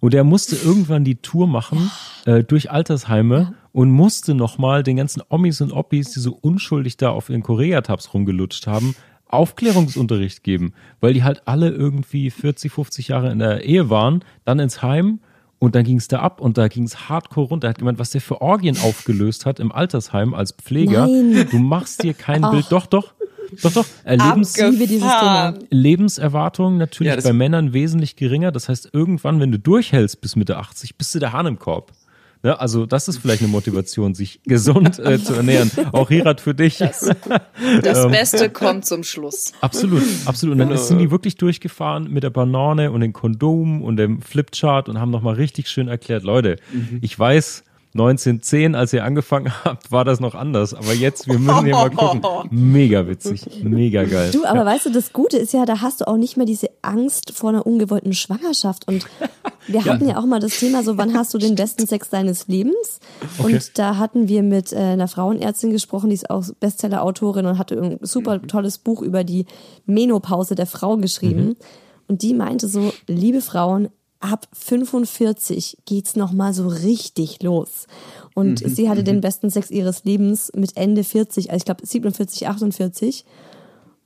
[0.00, 1.90] Und er musste irgendwann die Tour machen
[2.24, 7.10] äh, durch Altersheime und musste nochmal den ganzen Omis und Oppis, die so unschuldig da
[7.10, 8.94] auf ihren Korea-Tabs rumgelutscht haben,
[9.26, 14.58] Aufklärungsunterricht geben, weil die halt alle irgendwie 40, 50 Jahre in der Ehe waren, dann
[14.58, 15.20] ins Heim
[15.58, 17.68] und dann ging es da ab und da ging es hardcore runter.
[17.68, 21.06] Er hat gemeint, was der für Orgien aufgelöst hat im Altersheim als Pfleger.
[21.06, 21.48] Nein.
[21.50, 22.52] Du machst dir kein Ach.
[22.52, 22.66] Bild.
[22.70, 23.14] Doch, doch.
[23.62, 23.86] Doch, doch.
[24.04, 24.56] Lebens.
[25.70, 28.52] Lebenserwartung natürlich Ja, bei Männern wesentlich geringer.
[28.52, 31.92] Das heißt, irgendwann, wenn du durchhältst bis Mitte 80, bist du der Hahn im Korb.
[32.42, 32.58] Ne?
[32.60, 35.70] Also das ist vielleicht eine Motivation, sich gesund äh, zu ernähren.
[35.92, 36.78] Auch Hirat für dich.
[36.78, 38.10] Das Ähm.
[38.10, 39.52] Beste kommt zum Schluss.
[39.60, 40.52] Absolut, absolut.
[40.54, 40.80] Und dann Genau.
[40.80, 45.10] sind die wirklich durchgefahren mit der Banane und dem Kondom und dem Flipchart und haben
[45.10, 46.98] nochmal richtig schön erklärt, Leute, Mhm.
[47.02, 47.64] ich weiß,
[48.00, 50.72] 1910, als ihr angefangen habt, war das noch anders.
[50.72, 52.22] Aber jetzt, wir müssen hier mal gucken.
[52.50, 54.30] Mega witzig, mega geil.
[54.30, 56.68] Du, aber weißt du, das Gute ist ja, da hast du auch nicht mehr diese
[56.82, 58.86] Angst vor einer ungewollten Schwangerschaft.
[58.86, 59.06] Und
[59.66, 62.46] wir hatten ja auch mal das Thema, so wann hast du den besten Sex deines
[62.46, 63.00] Lebens?
[63.38, 63.54] Okay.
[63.54, 67.80] Und da hatten wir mit äh, einer Frauenärztin gesprochen, die ist auch Bestseller-Autorin und hatte
[67.80, 69.46] ein super tolles Buch über die
[69.86, 71.56] Menopause der Frau geschrieben.
[72.06, 73.88] Und die meinte so, liebe Frauen,
[74.20, 77.86] ab 45 geht's noch mal so richtig los.
[78.34, 82.46] Und sie hatte den besten Sex ihres Lebens mit Ende 40, also ich glaube 47,
[82.48, 83.24] 48.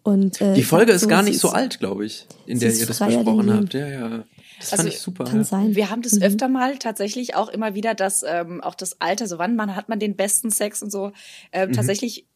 [0.04, 2.86] Und, äh, Die Folge ist so, gar nicht so alt, glaube ich, in der ihr
[2.86, 3.72] das besprochen habt.
[3.74, 4.24] Ja, ja.
[4.58, 5.24] Das Also, fand ich super.
[5.24, 5.44] Kann ja.
[5.44, 5.74] sein.
[5.76, 6.22] Wir haben das Mhm.
[6.22, 9.88] öfter mal tatsächlich auch immer wieder, dass ähm, auch das Alter, so wann man hat
[9.88, 11.12] man den besten Sex und so,
[11.52, 11.72] ähm, Mhm.
[11.74, 12.26] tatsächlich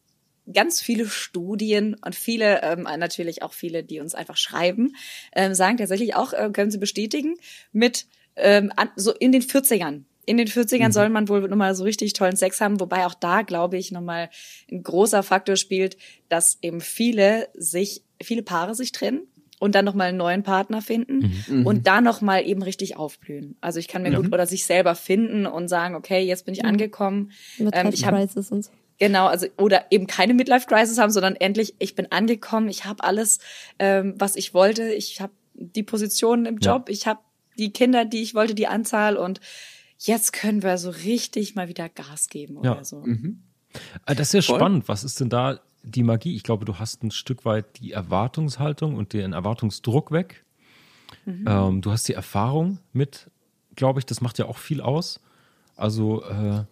[0.51, 4.95] ganz viele Studien und viele, ähm, natürlich auch viele, die uns einfach schreiben,
[5.35, 7.35] ähm, sagen tatsächlich auch, äh, können sie bestätigen,
[7.71, 10.03] mit ähm, an, so in den 40ern.
[10.25, 13.43] In den 40ern soll man wohl nochmal so richtig tollen Sex haben, wobei auch da,
[13.43, 14.29] glaube ich, nochmal
[14.69, 19.21] ein großer Faktor spielt, dass eben viele sich, viele Paare sich trennen
[19.59, 23.55] und dann nochmal einen neuen Partner finden und da nochmal eben richtig aufblühen.
[23.61, 26.65] Also ich kann mir gut oder sich selber finden und sagen, okay, jetzt bin ich
[26.65, 27.31] angekommen.
[27.57, 28.71] Mit Ähm, ich Crisis und so.
[28.99, 33.03] Genau, also oder eben keine Midlife Crisis haben, sondern endlich, ich bin angekommen, ich habe
[33.03, 33.39] alles,
[33.79, 36.73] ähm, was ich wollte, ich habe die Position im Ja.
[36.75, 37.19] Job, ich habe
[37.59, 39.39] die Kinder, die ich wollte, die Anzahl und
[39.99, 42.83] jetzt können wir so richtig mal wieder Gas geben oder Ja.
[42.83, 43.03] so.
[44.05, 44.59] Ah, Das ist ja Voll.
[44.59, 44.87] spannend.
[44.87, 46.35] Was ist denn da die Magie?
[46.35, 50.43] Ich glaube, du hast ein Stück weit die Erwartungshaltung und den Erwartungsdruck weg.
[51.25, 53.29] Ähm, du hast die Erfahrung mit,
[53.75, 55.19] glaube ich, das macht ja auch viel aus.
[55.75, 56.63] Also äh,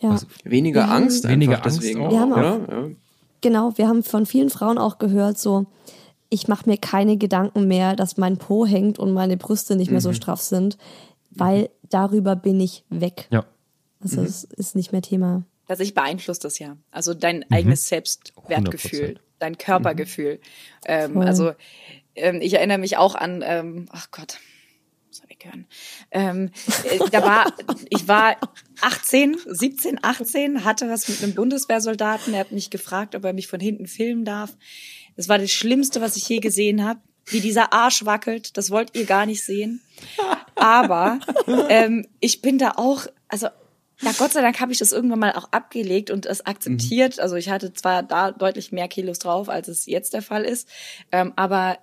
[0.00, 0.10] Ja.
[0.12, 2.06] Also, Weniger Wir haben- Angst einfach Weniger Angst deswegen auch.
[2.06, 2.60] auch, Wir haben oder?
[2.68, 2.88] Ja.
[3.40, 5.66] Genau, wir haben von vielen Frauen auch gehört, so,
[6.28, 10.00] ich mache mir keine Gedanken mehr, dass mein Po hängt und meine Brüste nicht mehr
[10.00, 10.76] so straff sind,
[11.30, 13.26] weil darüber bin ich weg.
[13.30, 13.44] ja.
[14.00, 15.42] Also es ist nicht mehr Thema.
[15.66, 16.76] Tatsächlich beeinflusst das ja.
[16.92, 19.20] Also dein eigenes Selbstwertgefühl, 100%.
[19.40, 20.38] dein Körpergefühl.
[20.86, 21.50] Ähm, also
[22.14, 24.38] ähm, ich erinnere mich auch an, ähm, ach Gott,
[25.18, 25.66] muss er weghören.
[26.10, 26.50] Ähm,
[26.84, 27.52] äh, da war,
[27.90, 28.36] ich war
[28.80, 32.34] 18, 17, 18, hatte was mit einem Bundeswehrsoldaten.
[32.34, 34.56] Er hat mich gefragt, ob er mich von hinten filmen darf.
[35.16, 37.00] Das war das Schlimmste, was ich je gesehen habe.
[37.26, 39.82] Wie dieser Arsch wackelt, das wollt ihr gar nicht sehen.
[40.54, 41.20] Aber
[41.68, 43.48] ähm, ich bin da auch, also
[44.00, 47.18] ja, Gott sei Dank habe ich das irgendwann mal auch abgelegt und es akzeptiert.
[47.20, 50.68] Also ich hatte zwar da deutlich mehr Kilos drauf, als es jetzt der Fall ist,
[51.10, 51.78] ähm, aber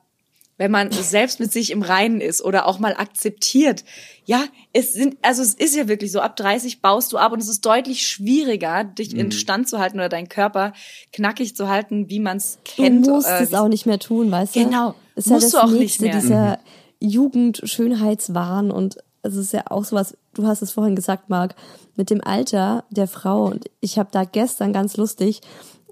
[0.58, 3.84] wenn man selbst mit sich im Reinen ist oder auch mal akzeptiert,
[4.26, 4.44] ja,
[4.74, 7.50] es sind, also es ist ja wirklich so, ab 30 baust du ab und es
[7.50, 10.74] ist deutlich schwieriger, dich in Stand zu halten oder deinen Körper
[11.14, 13.08] knackig zu halten, wie man es Du kennt.
[13.08, 14.64] musst äh, es auch nicht mehr tun, weißt du?
[14.64, 14.96] Genau.
[15.16, 16.20] Ist ja Musst das du auch nicht nächste, mehr.
[16.20, 16.60] dieser
[17.02, 21.56] Jugend-Schönheitswahn und es ist ja auch sowas, du hast es vorhin gesagt, Marc,
[21.96, 25.42] mit dem Alter der Frau und ich habe da gestern ganz lustig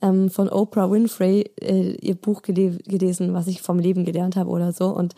[0.03, 4.49] ähm, von Oprah Winfrey äh, ihr Buch gele gelesen, was ich vom Leben gelernt habe
[4.49, 4.89] oder so.
[4.89, 5.15] Und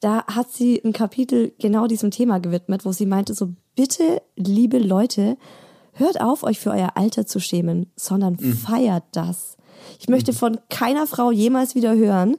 [0.00, 4.78] da hat sie ein Kapitel genau diesem Thema gewidmet, wo sie meinte so, bitte, liebe
[4.78, 5.36] Leute,
[5.92, 9.56] hört auf, euch für euer Alter zu schämen, sondern feiert das.
[9.98, 12.36] Ich möchte von keiner Frau jemals wieder hören,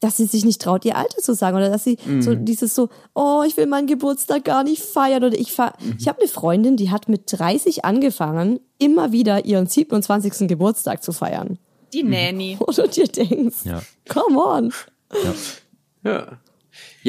[0.00, 2.88] dass sie sich nicht traut, ihr Alter zu sagen oder dass sie so dieses so,
[3.14, 5.72] oh, ich will meinen Geburtstag gar nicht feiern oder ich fahr.
[5.98, 10.46] Ich habe eine Freundin, die hat mit 30 angefangen, immer wieder ihren 27.
[10.48, 11.58] Geburtstag zu feiern.
[11.92, 12.56] die Nanny.
[12.64, 13.80] Und du dir denkst, Ja.
[14.08, 14.72] come on.
[15.12, 15.34] Ja.
[16.04, 16.38] Ja,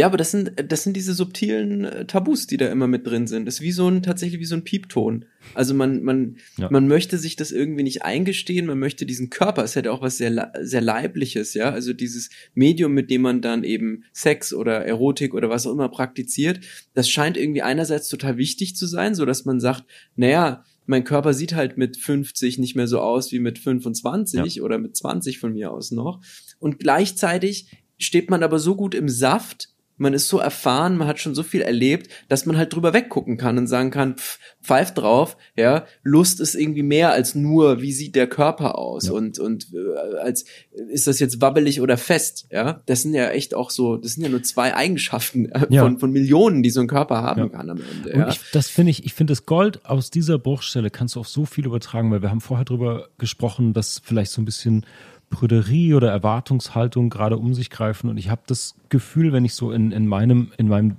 [0.05, 3.45] aber das sind, das sind diese subtilen äh, Tabus, die da immer mit drin sind.
[3.45, 5.25] Das ist wie so ein, tatsächlich wie so ein Piepton.
[5.53, 6.69] Also man, man, Ja.
[6.71, 10.01] man möchte sich das irgendwie nicht eingestehen, man möchte diesen Körper, es hat ja auch
[10.01, 11.71] was sehr, sehr Leibliches, ja.
[11.71, 15.89] Also dieses Medium, mit dem man dann eben Sex oder Erotik oder was auch immer
[15.89, 16.59] praktiziert,
[16.93, 19.85] das scheint irgendwie einerseits total wichtig zu sein, so dass man sagt,
[20.15, 24.63] naja, mein Körper sieht halt mit 50 nicht mehr so aus wie mit 25 ja.
[24.63, 26.21] oder mit 20 von mir aus noch.
[26.59, 27.67] Und gleichzeitig
[27.97, 31.43] steht man aber so gut im Saft, man ist so erfahren, man hat schon so
[31.43, 35.85] viel erlebt, dass man halt drüber weggucken kann und sagen kann, pff, pfeif drauf, ja,
[36.03, 39.13] Lust ist irgendwie mehr als nur, wie sieht der Körper aus ja.
[39.13, 40.45] und und äh, als
[40.89, 42.81] ist das jetzt wabbelig oder fest, ja?
[42.85, 45.83] Das sind ja echt auch so, das sind ja nur zwei Eigenschaften äh, ja.
[45.83, 47.49] von von Millionen, die so ein Körper haben ja.
[47.49, 48.13] kann am Ende.
[48.13, 51.27] Und ich, das finde ich, ich finde das Gold aus dieser Bruchstelle kannst du auf
[51.27, 54.85] so viel übertragen, weil wir haben vorher drüber gesprochen, dass vielleicht so ein bisschen
[55.29, 58.09] Prüderie oder Erwartungshaltung gerade um sich greifen.
[58.09, 60.97] Und ich habe das Gefühl, wenn ich so in, in meinem, in meinem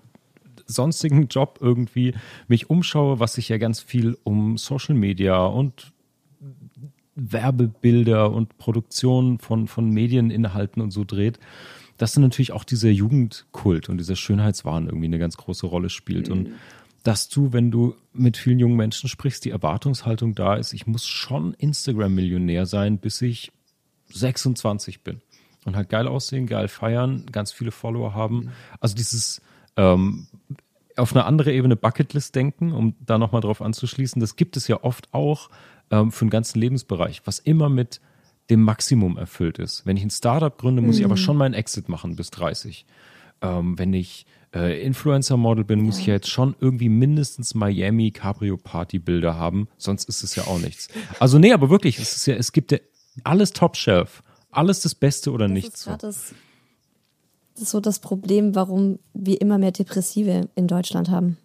[0.66, 2.14] sonstigen Job irgendwie
[2.46, 5.92] mich umschaue, was sich ja ganz viel um Social Media und
[7.14, 11.38] Werbebilder und Produktion von, von Medieninhalten und so dreht,
[11.96, 16.28] dass dann natürlich auch dieser Jugendkult und dieser Schönheitswahn irgendwie eine ganz große Rolle spielt.
[16.28, 16.32] Mhm.
[16.32, 16.48] Und
[17.02, 21.06] dass du, wenn du mit vielen jungen Menschen sprichst, die Erwartungshaltung da ist, ich muss
[21.06, 23.50] schon Instagram-Millionär sein, bis ich
[24.12, 25.20] 26 bin
[25.64, 28.50] und halt geil aussehen, geil feiern, ganz viele Follower haben.
[28.80, 29.40] Also dieses
[29.76, 30.26] ähm,
[30.96, 34.82] auf eine andere Ebene Bucketlist denken, um da nochmal drauf anzuschließen, das gibt es ja
[34.82, 35.50] oft auch
[35.90, 38.00] ähm, für einen ganzen Lebensbereich, was immer mit
[38.50, 39.84] dem Maximum erfüllt ist.
[39.86, 41.00] Wenn ich ein Startup gründe, muss mhm.
[41.00, 41.20] ich aber mhm.
[41.20, 42.86] schon meinen Exit machen bis 30.
[43.42, 45.84] Ähm, wenn ich äh, Influencer-Model bin, ja.
[45.84, 50.34] muss ich ja jetzt schon irgendwie mindestens Miami Cabrio Party Bilder haben, sonst ist es
[50.34, 50.88] ja auch nichts.
[51.20, 52.78] Also nee, aber wirklich, es ist ja, es gibt ja
[53.24, 54.22] alles Top-Shelf.
[54.50, 55.84] Alles das Beste oder das nichts.
[55.84, 55.90] So.
[55.92, 56.32] Das,
[57.54, 61.38] das ist so das Problem, warum wir immer mehr Depressive in Deutschland haben.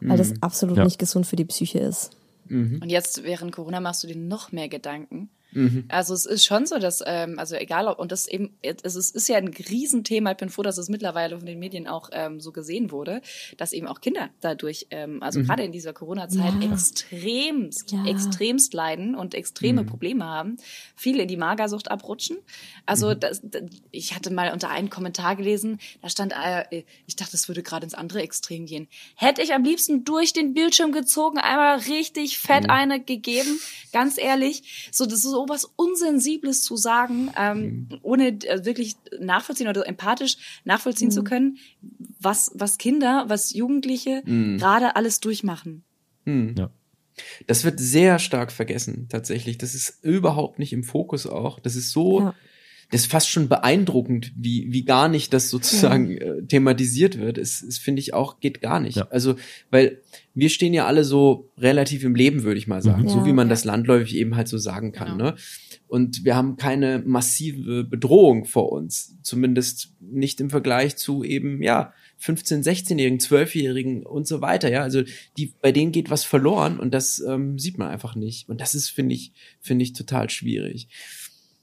[0.00, 0.38] Weil das mhm.
[0.42, 0.84] absolut ja.
[0.84, 2.10] nicht gesund für die Psyche ist.
[2.46, 2.80] Mhm.
[2.82, 5.30] Und jetzt während Corona machst du dir noch mehr Gedanken.
[5.54, 5.84] Mhm.
[5.88, 9.14] Also es ist schon so, dass, ähm, also egal ob, und das eben, es ist,
[9.14, 12.40] ist ja ein Riesenthema, ich bin froh, dass es mittlerweile von den Medien auch ähm,
[12.40, 13.22] so gesehen wurde,
[13.56, 15.44] dass eben auch Kinder dadurch, ähm, also mhm.
[15.44, 16.72] gerade in dieser Corona-Zeit ja.
[16.72, 18.04] extremst, ja.
[18.06, 19.86] extremst leiden und extreme mhm.
[19.86, 20.56] Probleme haben,
[20.96, 22.36] viele in die Magersucht abrutschen.
[22.84, 23.20] Also mhm.
[23.20, 23.62] das, das,
[23.92, 27.84] ich hatte mal unter einen Kommentar gelesen, da stand, äh, ich dachte, es würde gerade
[27.84, 28.88] ins andere Extrem gehen.
[29.14, 32.70] Hätte ich am liebsten durch den Bildschirm gezogen, einmal richtig fett mhm.
[32.70, 33.60] eine gegeben,
[33.92, 37.98] ganz ehrlich, so das ist so sowas Unsensibles zu sagen, ähm, mhm.
[38.02, 41.12] ohne äh, wirklich nachvollziehen oder empathisch nachvollziehen mhm.
[41.12, 41.58] zu können,
[42.20, 44.58] was, was Kinder, was Jugendliche mhm.
[44.58, 45.84] gerade alles durchmachen.
[46.24, 46.54] Mhm.
[46.58, 46.70] Ja.
[47.46, 49.58] Das wird sehr stark vergessen, tatsächlich.
[49.58, 51.60] Das ist überhaupt nicht im Fokus auch.
[51.60, 52.34] Das ist so, ja.
[52.90, 57.38] Das ist fast schon beeindruckend, wie, wie gar nicht das sozusagen äh, thematisiert wird.
[57.38, 58.96] Es, es finde ich auch, geht gar nicht.
[58.96, 59.08] Ja.
[59.10, 59.36] Also,
[59.70, 60.00] weil
[60.34, 63.02] wir stehen ja alle so relativ im Leben, würde ich mal sagen.
[63.02, 63.08] Mhm.
[63.08, 65.18] So wie man das landläufig eben halt so sagen kann.
[65.18, 65.30] Genau.
[65.30, 65.36] Ne?
[65.86, 69.16] Und wir haben keine massive Bedrohung vor uns.
[69.22, 74.70] Zumindest nicht im Vergleich zu eben, ja, 15-, 16-Jährigen, 12-Jährigen und so weiter.
[74.70, 75.02] Ja, also
[75.36, 78.48] die, bei denen geht was verloren und das ähm, sieht man einfach nicht.
[78.48, 80.88] Und das ist, finde ich, finde ich total schwierig.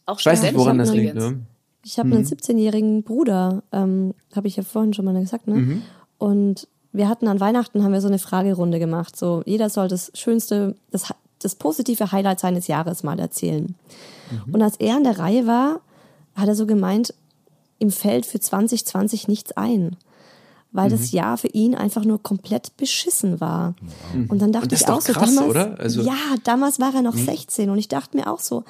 [0.05, 1.15] Auch ich weiß nicht, woran das liegt.
[1.15, 1.41] Ne?
[1.83, 2.17] Ich habe mhm.
[2.17, 5.55] einen 17-jährigen Bruder, ähm, habe ich ja vorhin schon mal gesagt, ne?
[5.55, 5.81] Mhm.
[6.17, 9.15] Und wir hatten an Weihnachten haben wir so eine Fragerunde gemacht.
[9.15, 13.75] So jeder soll das schönste, das, das positive Highlight seines Jahres mal erzählen.
[14.29, 14.53] Mhm.
[14.53, 15.81] Und als er an der Reihe war,
[16.35, 17.13] hat er so gemeint,
[17.79, 19.95] ihm fällt für 2020 nichts ein.
[20.71, 20.91] Weil mhm.
[20.91, 23.75] das Jahr für ihn einfach nur komplett beschissen war.
[24.13, 24.29] Mhm.
[24.29, 27.15] Und dann dachte und ich auch so, krass, damals, also ja, damals war er noch
[27.15, 27.71] 16 mhm.
[27.71, 28.63] und ich dachte mir auch so,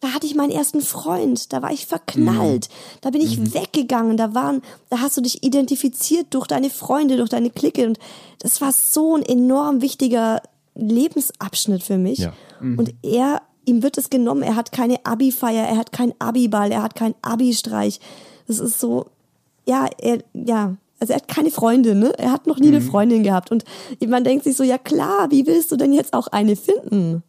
[0.00, 2.98] da hatte ich meinen ersten Freund, da war ich verknallt, mhm.
[3.00, 3.54] da bin ich mhm.
[3.54, 7.98] weggegangen, da waren, da hast du dich identifiziert durch deine Freunde, durch deine Clique und
[8.40, 10.42] das war so ein enorm wichtiger
[10.74, 12.18] Lebensabschnitt für mich.
[12.18, 12.32] Ja.
[12.60, 12.78] Mhm.
[12.78, 16.82] Und er, ihm wird es genommen, er hat keine Abi-Feier, er hat keinen Abi-Ball, er
[16.82, 18.00] hat keinen Abi-Streich.
[18.46, 19.06] Das ist so,
[19.66, 22.12] ja, er, ja, also er hat keine Freundin, ne?
[22.18, 22.88] Er hat noch nie eine mhm.
[22.88, 23.50] Freundin gehabt.
[23.50, 23.64] Und
[24.06, 27.22] man denkt sich so, ja klar, wie willst du denn jetzt auch eine finden?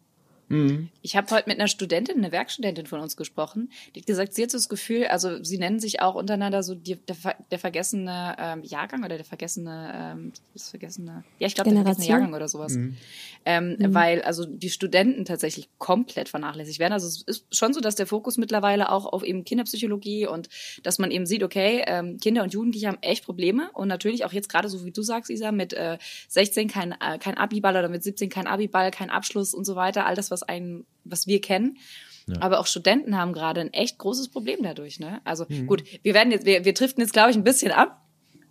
[0.48, 0.88] Mhm.
[1.02, 4.42] Ich habe heute mit einer Studentin, einer Werkstudentin von uns gesprochen, die hat gesagt, sie
[4.42, 7.16] hat so das Gefühl, also sie nennen sich auch untereinander so die, der,
[7.50, 12.06] der vergessene ähm, Jahrgang oder der vergessene, ähm, das vergessene, ja, ich glaube der vergessene
[12.06, 12.74] Jahrgang oder sowas.
[12.74, 12.96] Mhm.
[13.44, 13.94] Ähm, mhm.
[13.94, 16.92] Weil also die Studenten tatsächlich komplett vernachlässigt werden.
[16.92, 20.48] Also es ist schon so, dass der Fokus mittlerweile auch auf eben Kinderpsychologie und
[20.82, 24.32] dass man eben sieht, okay, ähm, Kinder und Jugendliche haben echt Probleme und natürlich auch
[24.32, 25.98] jetzt gerade so wie du sagst, Isa, mit äh,
[26.28, 30.06] 16 kein, äh, kein Abiball oder mit 17 kein Abiball, kein Abschluss und so weiter,
[30.06, 31.78] all das, was einen was wir kennen.
[32.26, 32.36] Ja.
[32.40, 35.00] Aber auch Studenten haben gerade ein echt großes Problem dadurch.
[35.00, 35.20] Ne?
[35.24, 35.66] Also mhm.
[35.66, 38.02] gut, wir werden jetzt, wir, wir driften jetzt, glaube ich, ein bisschen ab.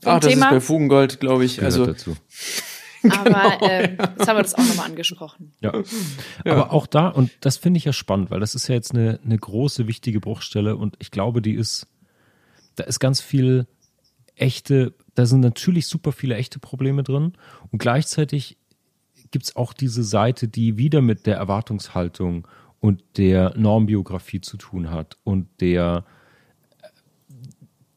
[0.03, 0.47] Ach, das Thema.
[0.47, 1.61] ist bei Fugengold, glaube ich.
[1.63, 2.15] also dazu.
[3.03, 5.53] Aber ähm, jetzt haben wir das auch nochmal angesprochen.
[5.61, 5.73] Ja.
[6.45, 6.51] ja.
[6.51, 9.19] Aber auch da, und das finde ich ja spannend, weil das ist ja jetzt eine,
[9.23, 11.87] eine große, wichtige Bruchstelle und ich glaube, die ist,
[12.75, 13.67] da ist ganz viel
[14.35, 17.33] echte, da sind natürlich super viele echte Probleme drin
[17.71, 18.57] und gleichzeitig
[19.31, 22.47] gibt's auch diese Seite, die wieder mit der Erwartungshaltung
[22.79, 26.05] und der Normbiografie zu tun hat und der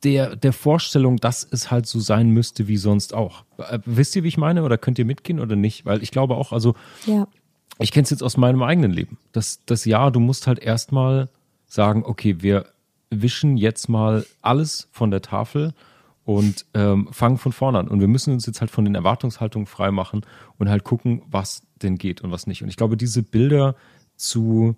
[0.02, 3.44] der, der Vorstellung, dass es halt so sein müsste wie sonst auch.
[3.58, 4.62] Äh, wisst ihr, wie ich meine?
[4.64, 5.84] Oder könnt ihr mitgehen oder nicht?
[5.84, 6.74] Weil ich glaube auch, also
[7.06, 7.28] Ja.
[7.78, 9.18] ich kenne es jetzt aus meinem eigenen Leben.
[9.32, 11.28] Das, das Jahr, du musst halt erstmal
[11.66, 12.66] sagen, okay, wir
[13.10, 15.74] wischen jetzt mal alles von der Tafel
[16.24, 17.88] und ähm, fangen von vorne an.
[17.88, 20.24] Und wir müssen uns jetzt halt von den Erwartungshaltungen freimachen
[20.58, 22.62] und halt gucken, was denn geht und was nicht.
[22.62, 23.74] Und ich glaube, diese Bilder
[24.16, 24.76] zu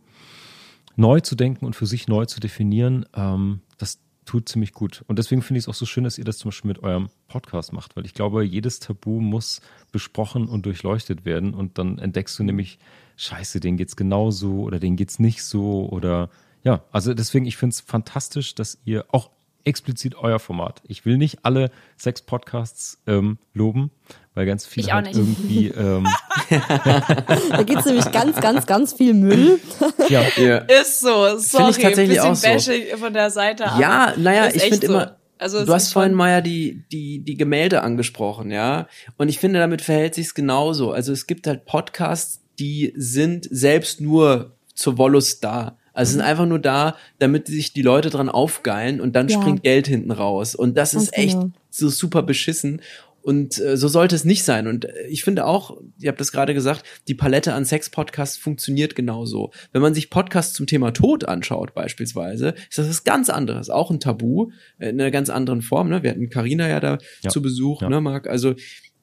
[0.96, 5.04] neu zu denken und für sich neu zu definieren, ähm, das tut ziemlich gut.
[5.08, 7.08] Und deswegen finde ich es auch so schön, dass ihr das zum Beispiel mit eurem
[7.28, 9.60] Podcast macht, weil ich glaube, jedes Tabu muss
[9.90, 12.78] besprochen und durchleuchtet werden und dann entdeckst du nämlich,
[13.16, 16.30] scheiße, denen geht's genauso oder denen geht's nicht so oder
[16.64, 19.30] ja, also deswegen, ich finde es fantastisch, dass ihr auch
[19.64, 20.82] explizit euer Format.
[20.86, 23.90] Ich will nicht alle Sex-Podcasts ähm, loben,
[24.34, 25.16] weil ganz viele Ich halt nicht.
[25.16, 26.06] irgendwie ähm,
[26.48, 29.60] Da gibt's nämlich ganz, ganz, ganz viel Müll.
[30.08, 30.58] ja, Ja.
[30.58, 32.46] Ist so, sorry, ich tatsächlich bisschen auch so.
[32.48, 33.64] Bashing von der Seite.
[33.78, 34.92] Ja, naja, ist ich finde so.
[34.92, 38.86] immer, Also es du hast vorhin mal ja die, die, die Gemälde angesprochen, ja.
[39.16, 40.92] Und ich finde, damit verhält sich's genauso.
[40.92, 45.78] Also es gibt halt Podcasts, die sind selbst nur zur Wollust da.
[45.92, 46.12] Also Mhm.
[46.12, 49.40] sind einfach nur da, damit sich die Leute dran aufgeilen und dann Ja.
[49.40, 50.54] springt Geld hinten raus.
[50.54, 51.50] Und das Ganz ist echt genau.
[51.70, 52.80] so super beschissen.
[53.24, 54.66] Und äh, so sollte es nicht sein.
[54.66, 58.96] Und äh, ich finde auch, ihr habt das gerade gesagt, die Palette an Sex-Podcasts funktioniert
[58.96, 59.52] genauso.
[59.70, 63.70] Wenn man sich Podcasts zum Thema Tod anschaut, beispielsweise, ist das was ganz anderes.
[63.70, 64.50] Auch ein Tabu,
[64.80, 65.88] äh, in einer ganz anderen Form.
[65.88, 66.02] Ne?
[66.02, 67.30] Wir hatten Carina ja da Ja.
[67.30, 67.88] zu Besuch, Ja.
[67.90, 68.26] ne, Marc?
[68.26, 68.54] Also,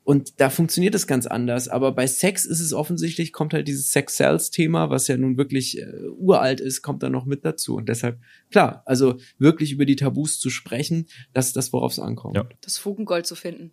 [0.10, 1.68] und da funktioniert es ganz anders.
[1.68, 5.86] Aber bei Sex ist es offensichtlich, kommt halt dieses Sex-Sales-Thema, was ja nun wirklich äh,
[6.18, 7.76] uralt ist, kommt da noch mit dazu.
[7.76, 8.18] Und deshalb,
[8.50, 12.38] klar, also wirklich über die Tabus zu sprechen, das ist das, worauf es ankommt.
[12.38, 12.46] Ja.
[12.62, 13.72] das Fugengold zu finden.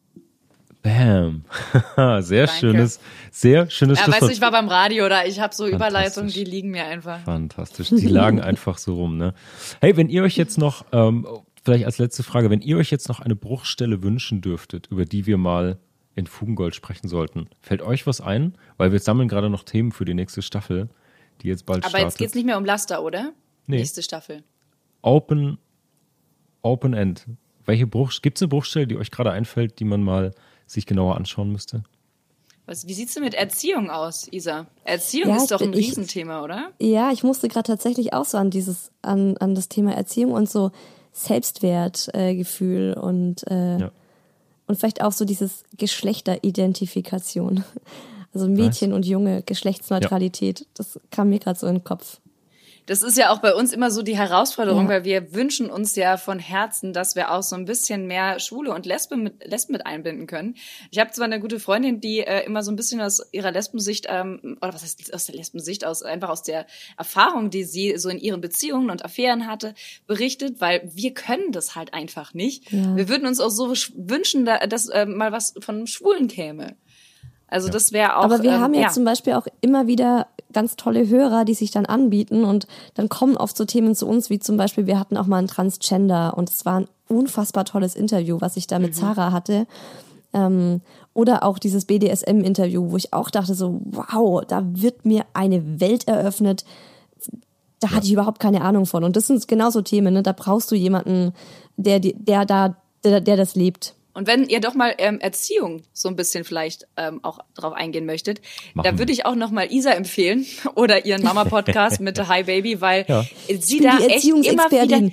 [0.83, 1.47] Bam.
[2.21, 2.53] sehr Danke.
[2.61, 3.01] schönes,
[3.33, 6.45] sehr schönes Ja, weißt du, ich war beim Radio oder ich habe so Überleitungen, die
[6.45, 7.25] liegen mir einfach.
[7.25, 7.89] Fantastisch.
[7.89, 9.33] Die lagen einfach so rum, ne?
[9.81, 11.27] Hey, wenn ihr euch jetzt noch, ähm,
[11.65, 15.25] vielleicht als letzte Frage, wenn ihr euch jetzt noch eine Bruchstelle wünschen dürftet, über die
[15.25, 15.79] wir mal
[16.17, 18.57] in Fugengold sprechen sollten, fällt euch was ein?
[18.79, 20.89] Weil wir sammeln gerade noch Themen für die nächste Staffel,
[21.43, 22.09] die jetzt bald Aber startet.
[22.09, 23.33] jetzt geht's nicht mehr um Laster, oder?
[23.67, 23.77] Nee.
[23.77, 24.43] Nächste Staffel.
[25.03, 25.59] Open,
[26.63, 27.27] Open End.
[27.65, 30.33] Welche Bruch, gibt's eine Bruchstelle, die euch gerade einfällt, die man mal
[30.67, 31.85] sich genauer anschauen müsste?
[32.65, 34.67] Was, wie sieht's denn mit Erziehung aus, Isa?
[34.85, 36.73] Erziehung Ja, ist doch ein ich- Riesenthema, oder?
[36.81, 40.49] Ja, ich musste gerade tatsächlich auch so an dieses, an, an das Thema Erziehung und
[40.49, 40.73] so
[41.13, 43.91] Selbstwertgefühl äh, und, äh, Ja.
[44.67, 47.65] Und vielleicht auch so dieses Geschlechteridentifikation.
[48.35, 52.21] Also Mädchen und Junge, Geschlechtsneutralität, das kam mir gerade so in den Kopf.
[52.87, 54.89] Das ist ja auch bei uns immer so die Herausforderung, Ja.
[54.89, 58.73] weil wir wünschen uns ja von Herzen, dass wir auch so ein bisschen mehr Schwule
[58.73, 60.55] und Lesben mit, Lesben mit einbinden können.
[60.93, 64.07] Ich habe zwar eine gute Freundin, die äh, immer so ein bisschen aus ihrer Lesbensicht,
[64.09, 68.09] ähm, oder was heißt aus der Lesbensicht, aus einfach aus der Erfahrung, die sie so
[68.09, 69.75] in ihren Beziehungen und Affären hatte,
[70.07, 72.71] berichtet, weil wir können das halt einfach nicht.
[72.73, 72.95] Ja.
[72.97, 76.77] Wir würden uns auch so sch- wünschen, da, dass äh, mal was von Schwulen käme.
[77.49, 78.25] Also das wäre auch.
[78.25, 81.55] Aber wir ähm, haben ja, ja zum Beispiel auch immer wieder ganz tolle Hörer, die
[81.55, 84.99] sich dann anbieten und dann kommen oft so Themen zu uns, wie zum Beispiel, wir
[84.99, 88.79] hatten auch mal einen Transgender und es war ein unfassbar tolles Interview, was ich da
[88.79, 89.67] mit Sarah hatte.
[90.33, 90.81] Ähm,
[91.15, 96.09] oder auch dieses BDSM-Interview, wo ich auch dachte so, wow, da wird mir eine Welt
[96.09, 96.65] eröffnet,
[97.81, 99.05] da hatte ich überhaupt keine Ahnung von.
[99.05, 100.23] Und das sind genauso Themen, ne?
[100.23, 101.33] da brauchst du jemanden,
[101.77, 103.95] der, die- der da, der, der das lebt.
[104.17, 108.07] Und wenn ihr doch mal ähm, Erziehung so ein bisschen vielleicht ähm, auch drauf eingehen
[108.07, 108.41] möchtet,
[108.73, 112.81] Machen da würde ich auch noch mal Isa empfehlen oder ihren Mama-Podcast mit Hi Baby,
[112.81, 113.27] weil Ja.
[113.47, 115.11] sie bin da die echt immer wieder...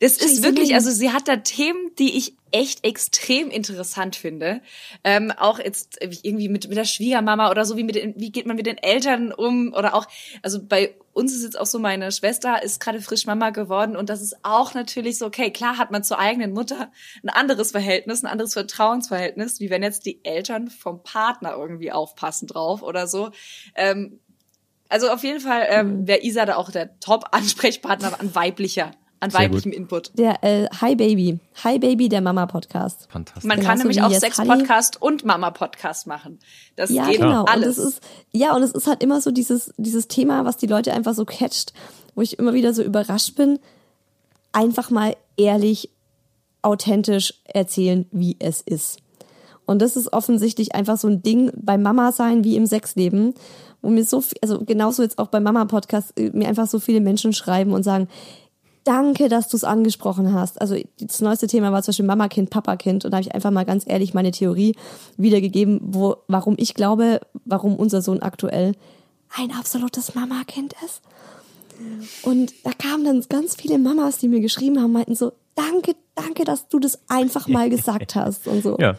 [0.00, 4.60] Das ist Scheiße, wirklich, also sie hat da Themen, die ich echt extrem interessant finde.
[5.04, 8.46] Ähm, auch jetzt irgendwie mit, mit der Schwiegermama oder so, wie, mit den, wie geht
[8.46, 10.06] man mit den Eltern um oder auch,
[10.42, 14.08] also bei uns ist jetzt auch so, meine Schwester ist gerade frisch Mama geworden und
[14.08, 16.90] das ist auch natürlich so, okay, klar hat man zur eigenen Mutter
[17.22, 22.46] ein anderes Verhältnis, ein anderes Vertrauensverhältnis, wie wenn jetzt die Eltern vom Partner irgendwie aufpassen
[22.46, 23.30] drauf oder so.
[23.74, 24.20] Ähm,
[24.88, 28.90] also auf jeden Fall ähm, wäre Isa da auch der Top-Ansprechpartner an weiblicher,
[29.20, 30.10] an Sehr weiblichem Input.
[30.18, 33.06] Der äh, Hi Baby, Hi Baby, der Mama-Podcast.
[33.10, 33.44] Fantastisch.
[33.44, 36.38] Man kann nämlich auch Sex-Podcast und Mama-Podcast machen.
[36.76, 37.44] Das Ja, geht genau.
[37.44, 37.78] alles.
[37.78, 38.02] Und es ist,
[38.32, 41.26] ja, und es ist halt immer so dieses, dieses Thema, was die Leute einfach so
[41.26, 41.74] catcht,
[42.14, 43.58] wo ich immer wieder so überrascht bin.
[44.52, 45.90] Einfach mal ehrlich,
[46.62, 48.98] authentisch erzählen, wie es ist.
[49.66, 53.34] Und das ist offensichtlich einfach so ein Ding beim Mama sein wie im Sexleben,
[53.82, 56.80] wo mir so viel, also genauso jetzt auch beim Mama Podcast äh, mir einfach so
[56.80, 58.08] viele Menschen schreiben und sagen,
[58.84, 60.60] danke, dass du es angesprochen hast.
[60.60, 63.04] Also das neueste Thema war zum Beispiel Mama-Kind, Papa-Kind.
[63.04, 64.74] Und da habe ich einfach mal ganz ehrlich meine Theorie
[65.16, 68.74] wiedergegeben, wo, warum ich glaube, warum unser Sohn aktuell
[69.36, 71.02] ein absolutes Mama-Kind ist.
[72.22, 76.44] Und da kamen dann ganz viele Mamas, die mir geschrieben haben, meinten so, danke, danke,
[76.44, 78.76] dass du das einfach mal gesagt hast und so.
[78.78, 78.96] Ja.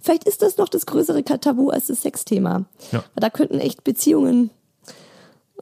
[0.00, 2.64] Vielleicht ist das noch das größere Tabu als das Sexthema.
[2.92, 3.02] Ja.
[3.16, 4.50] Da könnten echt Beziehungen,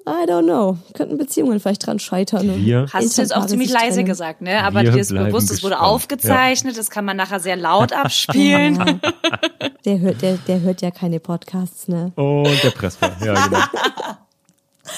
[0.06, 2.48] I don't know, könnten Beziehungen vielleicht dran scheitern.
[2.50, 4.06] und Wir- Hast du jetzt auch ziemlich leise trennen.
[4.06, 4.62] gesagt, ne?
[4.64, 9.00] Aber Wir dir ist bewusst, es wurde aufgezeichnet, das kann man nachher sehr laut abspielen.
[9.84, 12.12] Der hört, der, der hört ja keine Podcasts, ne?
[12.16, 13.58] Und der Pressball, ja, genau.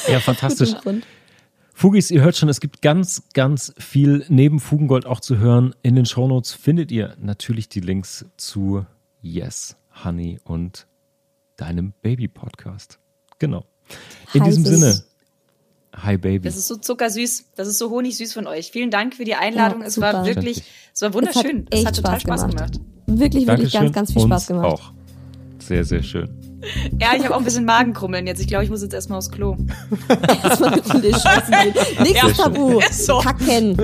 [0.08, 0.70] Ja, fantastisch.
[1.74, 5.74] Fugis, ihr hört schon, es gibt ganz, ganz viel neben Fugengold auch zu hören.
[5.82, 8.84] In den Shownotes findet ihr natürlich die Links zu
[9.22, 10.86] Yes, Honey und
[11.56, 12.98] deinem Baby-Podcast.
[13.38, 13.64] Genau.
[14.34, 14.76] In Hi, diesem Baby.
[14.76, 15.02] Sinne,
[15.96, 16.44] Hi Baby.
[16.48, 18.70] Das ist so zuckersüß, das ist so honigsüß von euch.
[18.70, 19.80] Vielen Dank für die Einladung.
[19.80, 20.62] Ja, es war wirklich,
[20.94, 21.64] es war Es wunderschön.
[21.66, 22.72] hat echt Es hat total Spaß Spaß gemacht.
[22.74, 22.90] gemacht.
[23.06, 23.92] Wirklich, wirklich Dankeschön.
[23.92, 24.66] ganz, ganz viel Spaß Uns gemacht.
[24.66, 24.92] auch.
[25.58, 26.28] Sehr, sehr schön.
[27.00, 28.40] Ja, ich habe auch ein bisschen Magenkrummeln jetzt.
[28.40, 29.56] Ich glaube, ich muss jetzt erstmal aufs Klo.
[30.44, 31.74] Erstmal eine Runde gehen.
[32.02, 32.80] Nächstes Ja, Tabu.
[32.90, 33.18] so.
[33.18, 33.78] Kacken.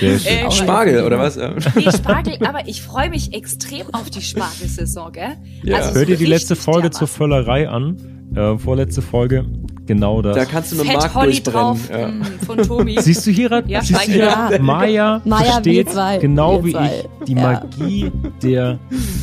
[0.00, 1.36] Äh, Spargel, oder was?
[1.36, 5.36] Nee, Spargel, aber ich freue mich extrem auf die Spargelsaison, gell?
[5.62, 5.76] Ja.
[5.76, 7.06] Also so Hört ihr die letzte Folge zur.
[7.06, 7.96] Völlerei an?
[8.34, 9.44] Äh, vorletzte Folge.
[9.86, 10.34] Genau das.
[10.36, 11.52] Da kannst du mit Mark Holly durchbrennen.
[11.60, 12.08] drauf Ja.
[12.08, 12.96] mm, von Tomi.
[13.00, 14.50] Siehst du hier, Ja, siehst du hier Ja.
[14.60, 17.40] Maya, Maya, versteht zwei, genau wie ich die Ja.
[17.62, 18.10] Magie
[18.42, 18.78] der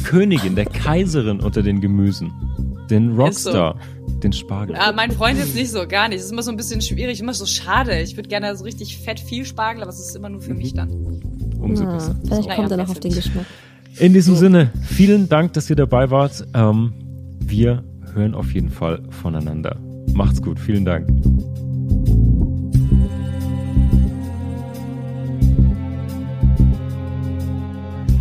[0.05, 2.31] Königin, der Kaiserin unter den Gemüsen,
[2.89, 3.77] den Rockstar,
[4.23, 4.75] den Spargel.
[4.75, 6.19] Ja, mein Freund jetzt nicht so, gar nicht.
[6.19, 7.99] Es ist immer so ein bisschen schwierig, immer so schade.
[8.01, 10.73] Ich würde gerne so richtig fett viel Spargel, aber es ist immer nur für mich
[10.73, 10.89] dann.
[11.59, 12.15] Umso Ja, besser.
[12.25, 13.13] vielleicht kommt er noch auf den.
[13.13, 13.45] Geschmack.
[13.99, 16.45] In diesem Sinne, vielen Dank, dass ihr dabei wart.
[16.53, 16.93] Ähm,
[17.39, 17.83] wir
[18.13, 19.77] hören auf jeden Fall voneinander.
[20.13, 21.07] Macht's gut, vielen Dank.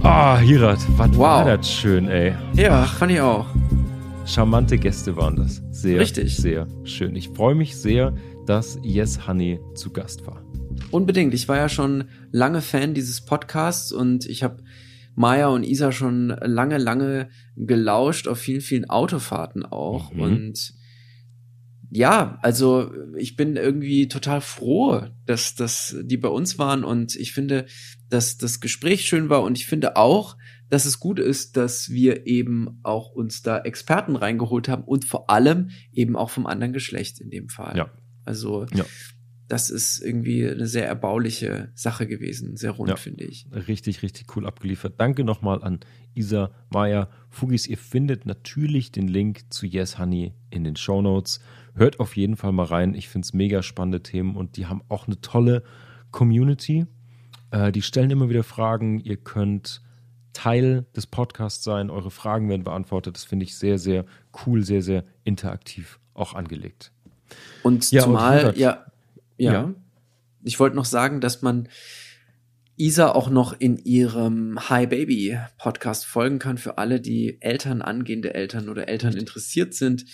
[0.02, 1.18] Ah, Hirat, was Wow.
[1.18, 2.34] war das schön, ey.
[2.54, 3.46] ja, fand ich auch.
[4.24, 5.62] Charmante Gäste waren das.
[5.70, 6.36] Sehr, Richtig.
[6.36, 7.16] sehr schön.
[7.16, 8.14] Ich freue mich sehr,
[8.46, 10.44] dass Yes Honey zu Gast war.
[10.90, 11.34] Unbedingt.
[11.34, 14.62] Ich war ja schon lange Fan dieses Podcasts und ich habe
[15.14, 20.12] Maya und Isa schon lange, lange gelauscht auf vielen, vielen Autofahrten auch.
[20.12, 20.20] Mhm.
[20.20, 20.74] Und
[21.90, 27.32] ja, also ich bin irgendwie total froh, dass, dass die bei uns waren und ich
[27.32, 27.66] finde,
[28.08, 30.36] dass das Gespräch schön war und ich finde auch,
[30.72, 35.28] dass es gut ist, dass wir eben auch uns da Experten reingeholt haben und vor
[35.28, 37.76] allem eben auch vom anderen Geschlecht in dem Fall.
[37.76, 37.90] Ja.
[38.24, 38.86] Also Ja.
[39.48, 42.96] das ist irgendwie eine sehr erbauliche Sache gewesen, sehr rund, Ja.
[42.96, 43.44] finde ich.
[43.52, 44.94] Richtig, richtig cool abgeliefert.
[44.96, 45.80] Danke nochmal an
[46.14, 47.66] Isa, Maya, Fugis.
[47.66, 51.40] Ihr findet natürlich den Link zu Yes Honey in den Show Notes.
[51.74, 52.94] Hört auf jeden Fall mal rein.
[52.94, 55.64] Ich finde es mega spannende Themen und die haben auch eine tolle
[56.12, 56.86] Community.
[57.50, 59.00] Äh, die stellen immer wieder Fragen.
[59.00, 59.82] Ihr könnt
[60.32, 61.90] Teil des Podcasts sein.
[61.90, 63.16] Eure Fragen werden beantwortet.
[63.16, 64.04] Das finde ich sehr, sehr
[64.46, 66.92] cool, sehr, sehr interaktiv auch angelegt.
[67.62, 68.56] Und Ja, und zumal, Hirat.
[68.56, 68.86] ja,
[69.38, 69.74] ja, Ja.
[70.44, 71.68] ich wollte noch sagen, dass man
[72.76, 76.58] Isa auch noch in ihrem Hi Baby Podcast folgen kann.
[76.58, 80.04] Für alle, die Eltern, angehende Eltern oder Eltern interessiert sind,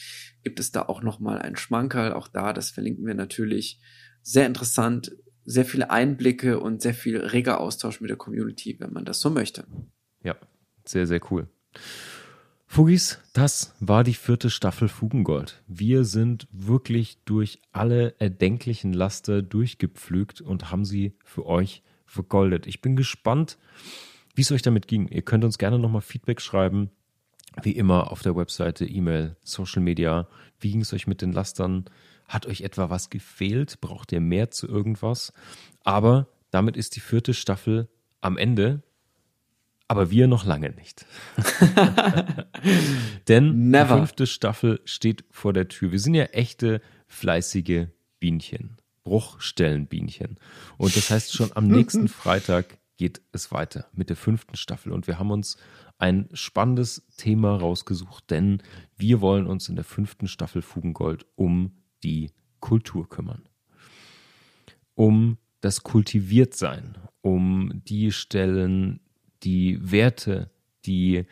[0.43, 2.13] gibt es da auch noch mal einen Schmankerl.
[2.13, 3.81] Auch da, das verlinken wir natürlich.
[4.23, 5.13] Sehr interessant,
[5.45, 9.31] sehr viele Einblicke und sehr viel reger Austausch mit der Community, wenn man das so
[9.31, 9.65] möchte.
[10.23, 10.37] Ja,
[10.85, 11.49] sehr, sehr cool.
[12.67, 15.63] Fugis, das war die vierte Staffel Fugengold.
[15.67, 22.67] Wir sind wirklich durch alle erdenklichen Laster durchgepflügt und haben sie für euch vergoldet.
[22.67, 23.59] Ich bin gespannt,
[24.35, 25.09] wie es euch damit ging.
[25.09, 26.91] Ihr könnt uns gerne nochmal Feedback schreiben.
[27.63, 30.29] Wie immer auf der Webseite, E-Mail, Social Media.
[30.61, 31.87] Wie ging es euch mit den Lastern?
[32.29, 33.81] Hat euch etwa was gefehlt?
[33.81, 35.33] Braucht ihr mehr zu irgendwas?
[35.85, 37.89] Aber damit ist die vierte Staffel
[38.21, 38.83] am Ende.
[39.89, 41.07] Aber wir noch lange nicht.
[43.29, 43.85] Denn Never.
[43.85, 45.93] die fünfte Staffel steht vor der Tür.
[45.93, 47.87] Wir sind ja echte fleißige
[48.21, 48.77] Bienchen.
[49.05, 50.39] Bruchstellenbienchen.
[50.77, 54.93] Und das heißt, schon am nächsten Freitag geht es weiter mit der fünften Staffel.
[54.93, 55.57] Und wir haben uns
[55.97, 58.63] ein spannendes Thema rausgesucht, denn
[58.97, 63.49] wir wollen uns in der fünften Staffel Fugengold um die Kultur kümmern.
[64.95, 69.01] Um das Kultiviertsein, um die Stellen,
[69.43, 70.51] die Werte,
[70.85, 71.27] die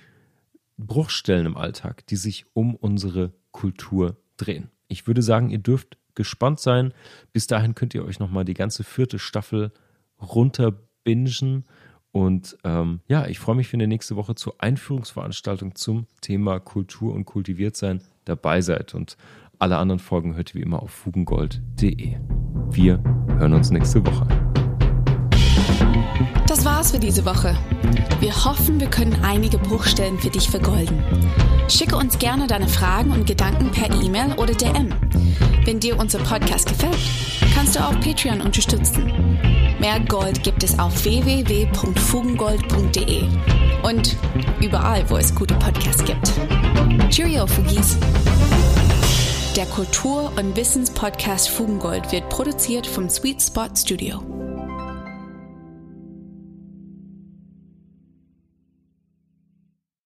[0.78, 4.70] Bruchstellen im Alltag, die sich um unsere Kultur drehen.
[4.88, 6.92] Ich würde sagen, ihr dürft gespannt sein.
[7.32, 9.72] Bis dahin könnt ihr euch nochmal die ganze vierte Staffel
[10.20, 11.64] runterbingen.
[12.12, 17.14] Und ähm, ja, ich freue mich, wenn ihr nächste Woche zur Einführungsveranstaltung zum Thema Kultur
[17.14, 18.94] und Kultiviertsein dabei seid.
[18.94, 19.16] Und
[19.58, 22.16] alle anderen Folgen hört ihr wie immer auf fugengold.de.
[22.70, 23.02] Wir
[23.38, 24.45] hören uns nächste Woche.
[26.66, 27.56] War's für diese Woche.
[28.20, 31.00] Wir hoffen, wir können einige Bruchstellen für dich vergolden.
[31.68, 34.92] Schicke uns gerne deine Fragen und Gedanken per E-Mail oder DM.
[35.64, 36.98] Wenn dir unser Podcast gefällt,
[37.54, 39.38] kannst du auch Patreon unterstützen.
[39.78, 43.24] Mehr Gold gibt es auf www.fugengold.de
[43.82, 44.16] und
[44.60, 46.30] überall, wo es gute Podcasts gibt.
[47.10, 47.96] Cheerio, Fugis!
[49.56, 54.35] Der Kultur- und Wissenspodcast Fugengold wird produziert vom Sweet Spot Studio.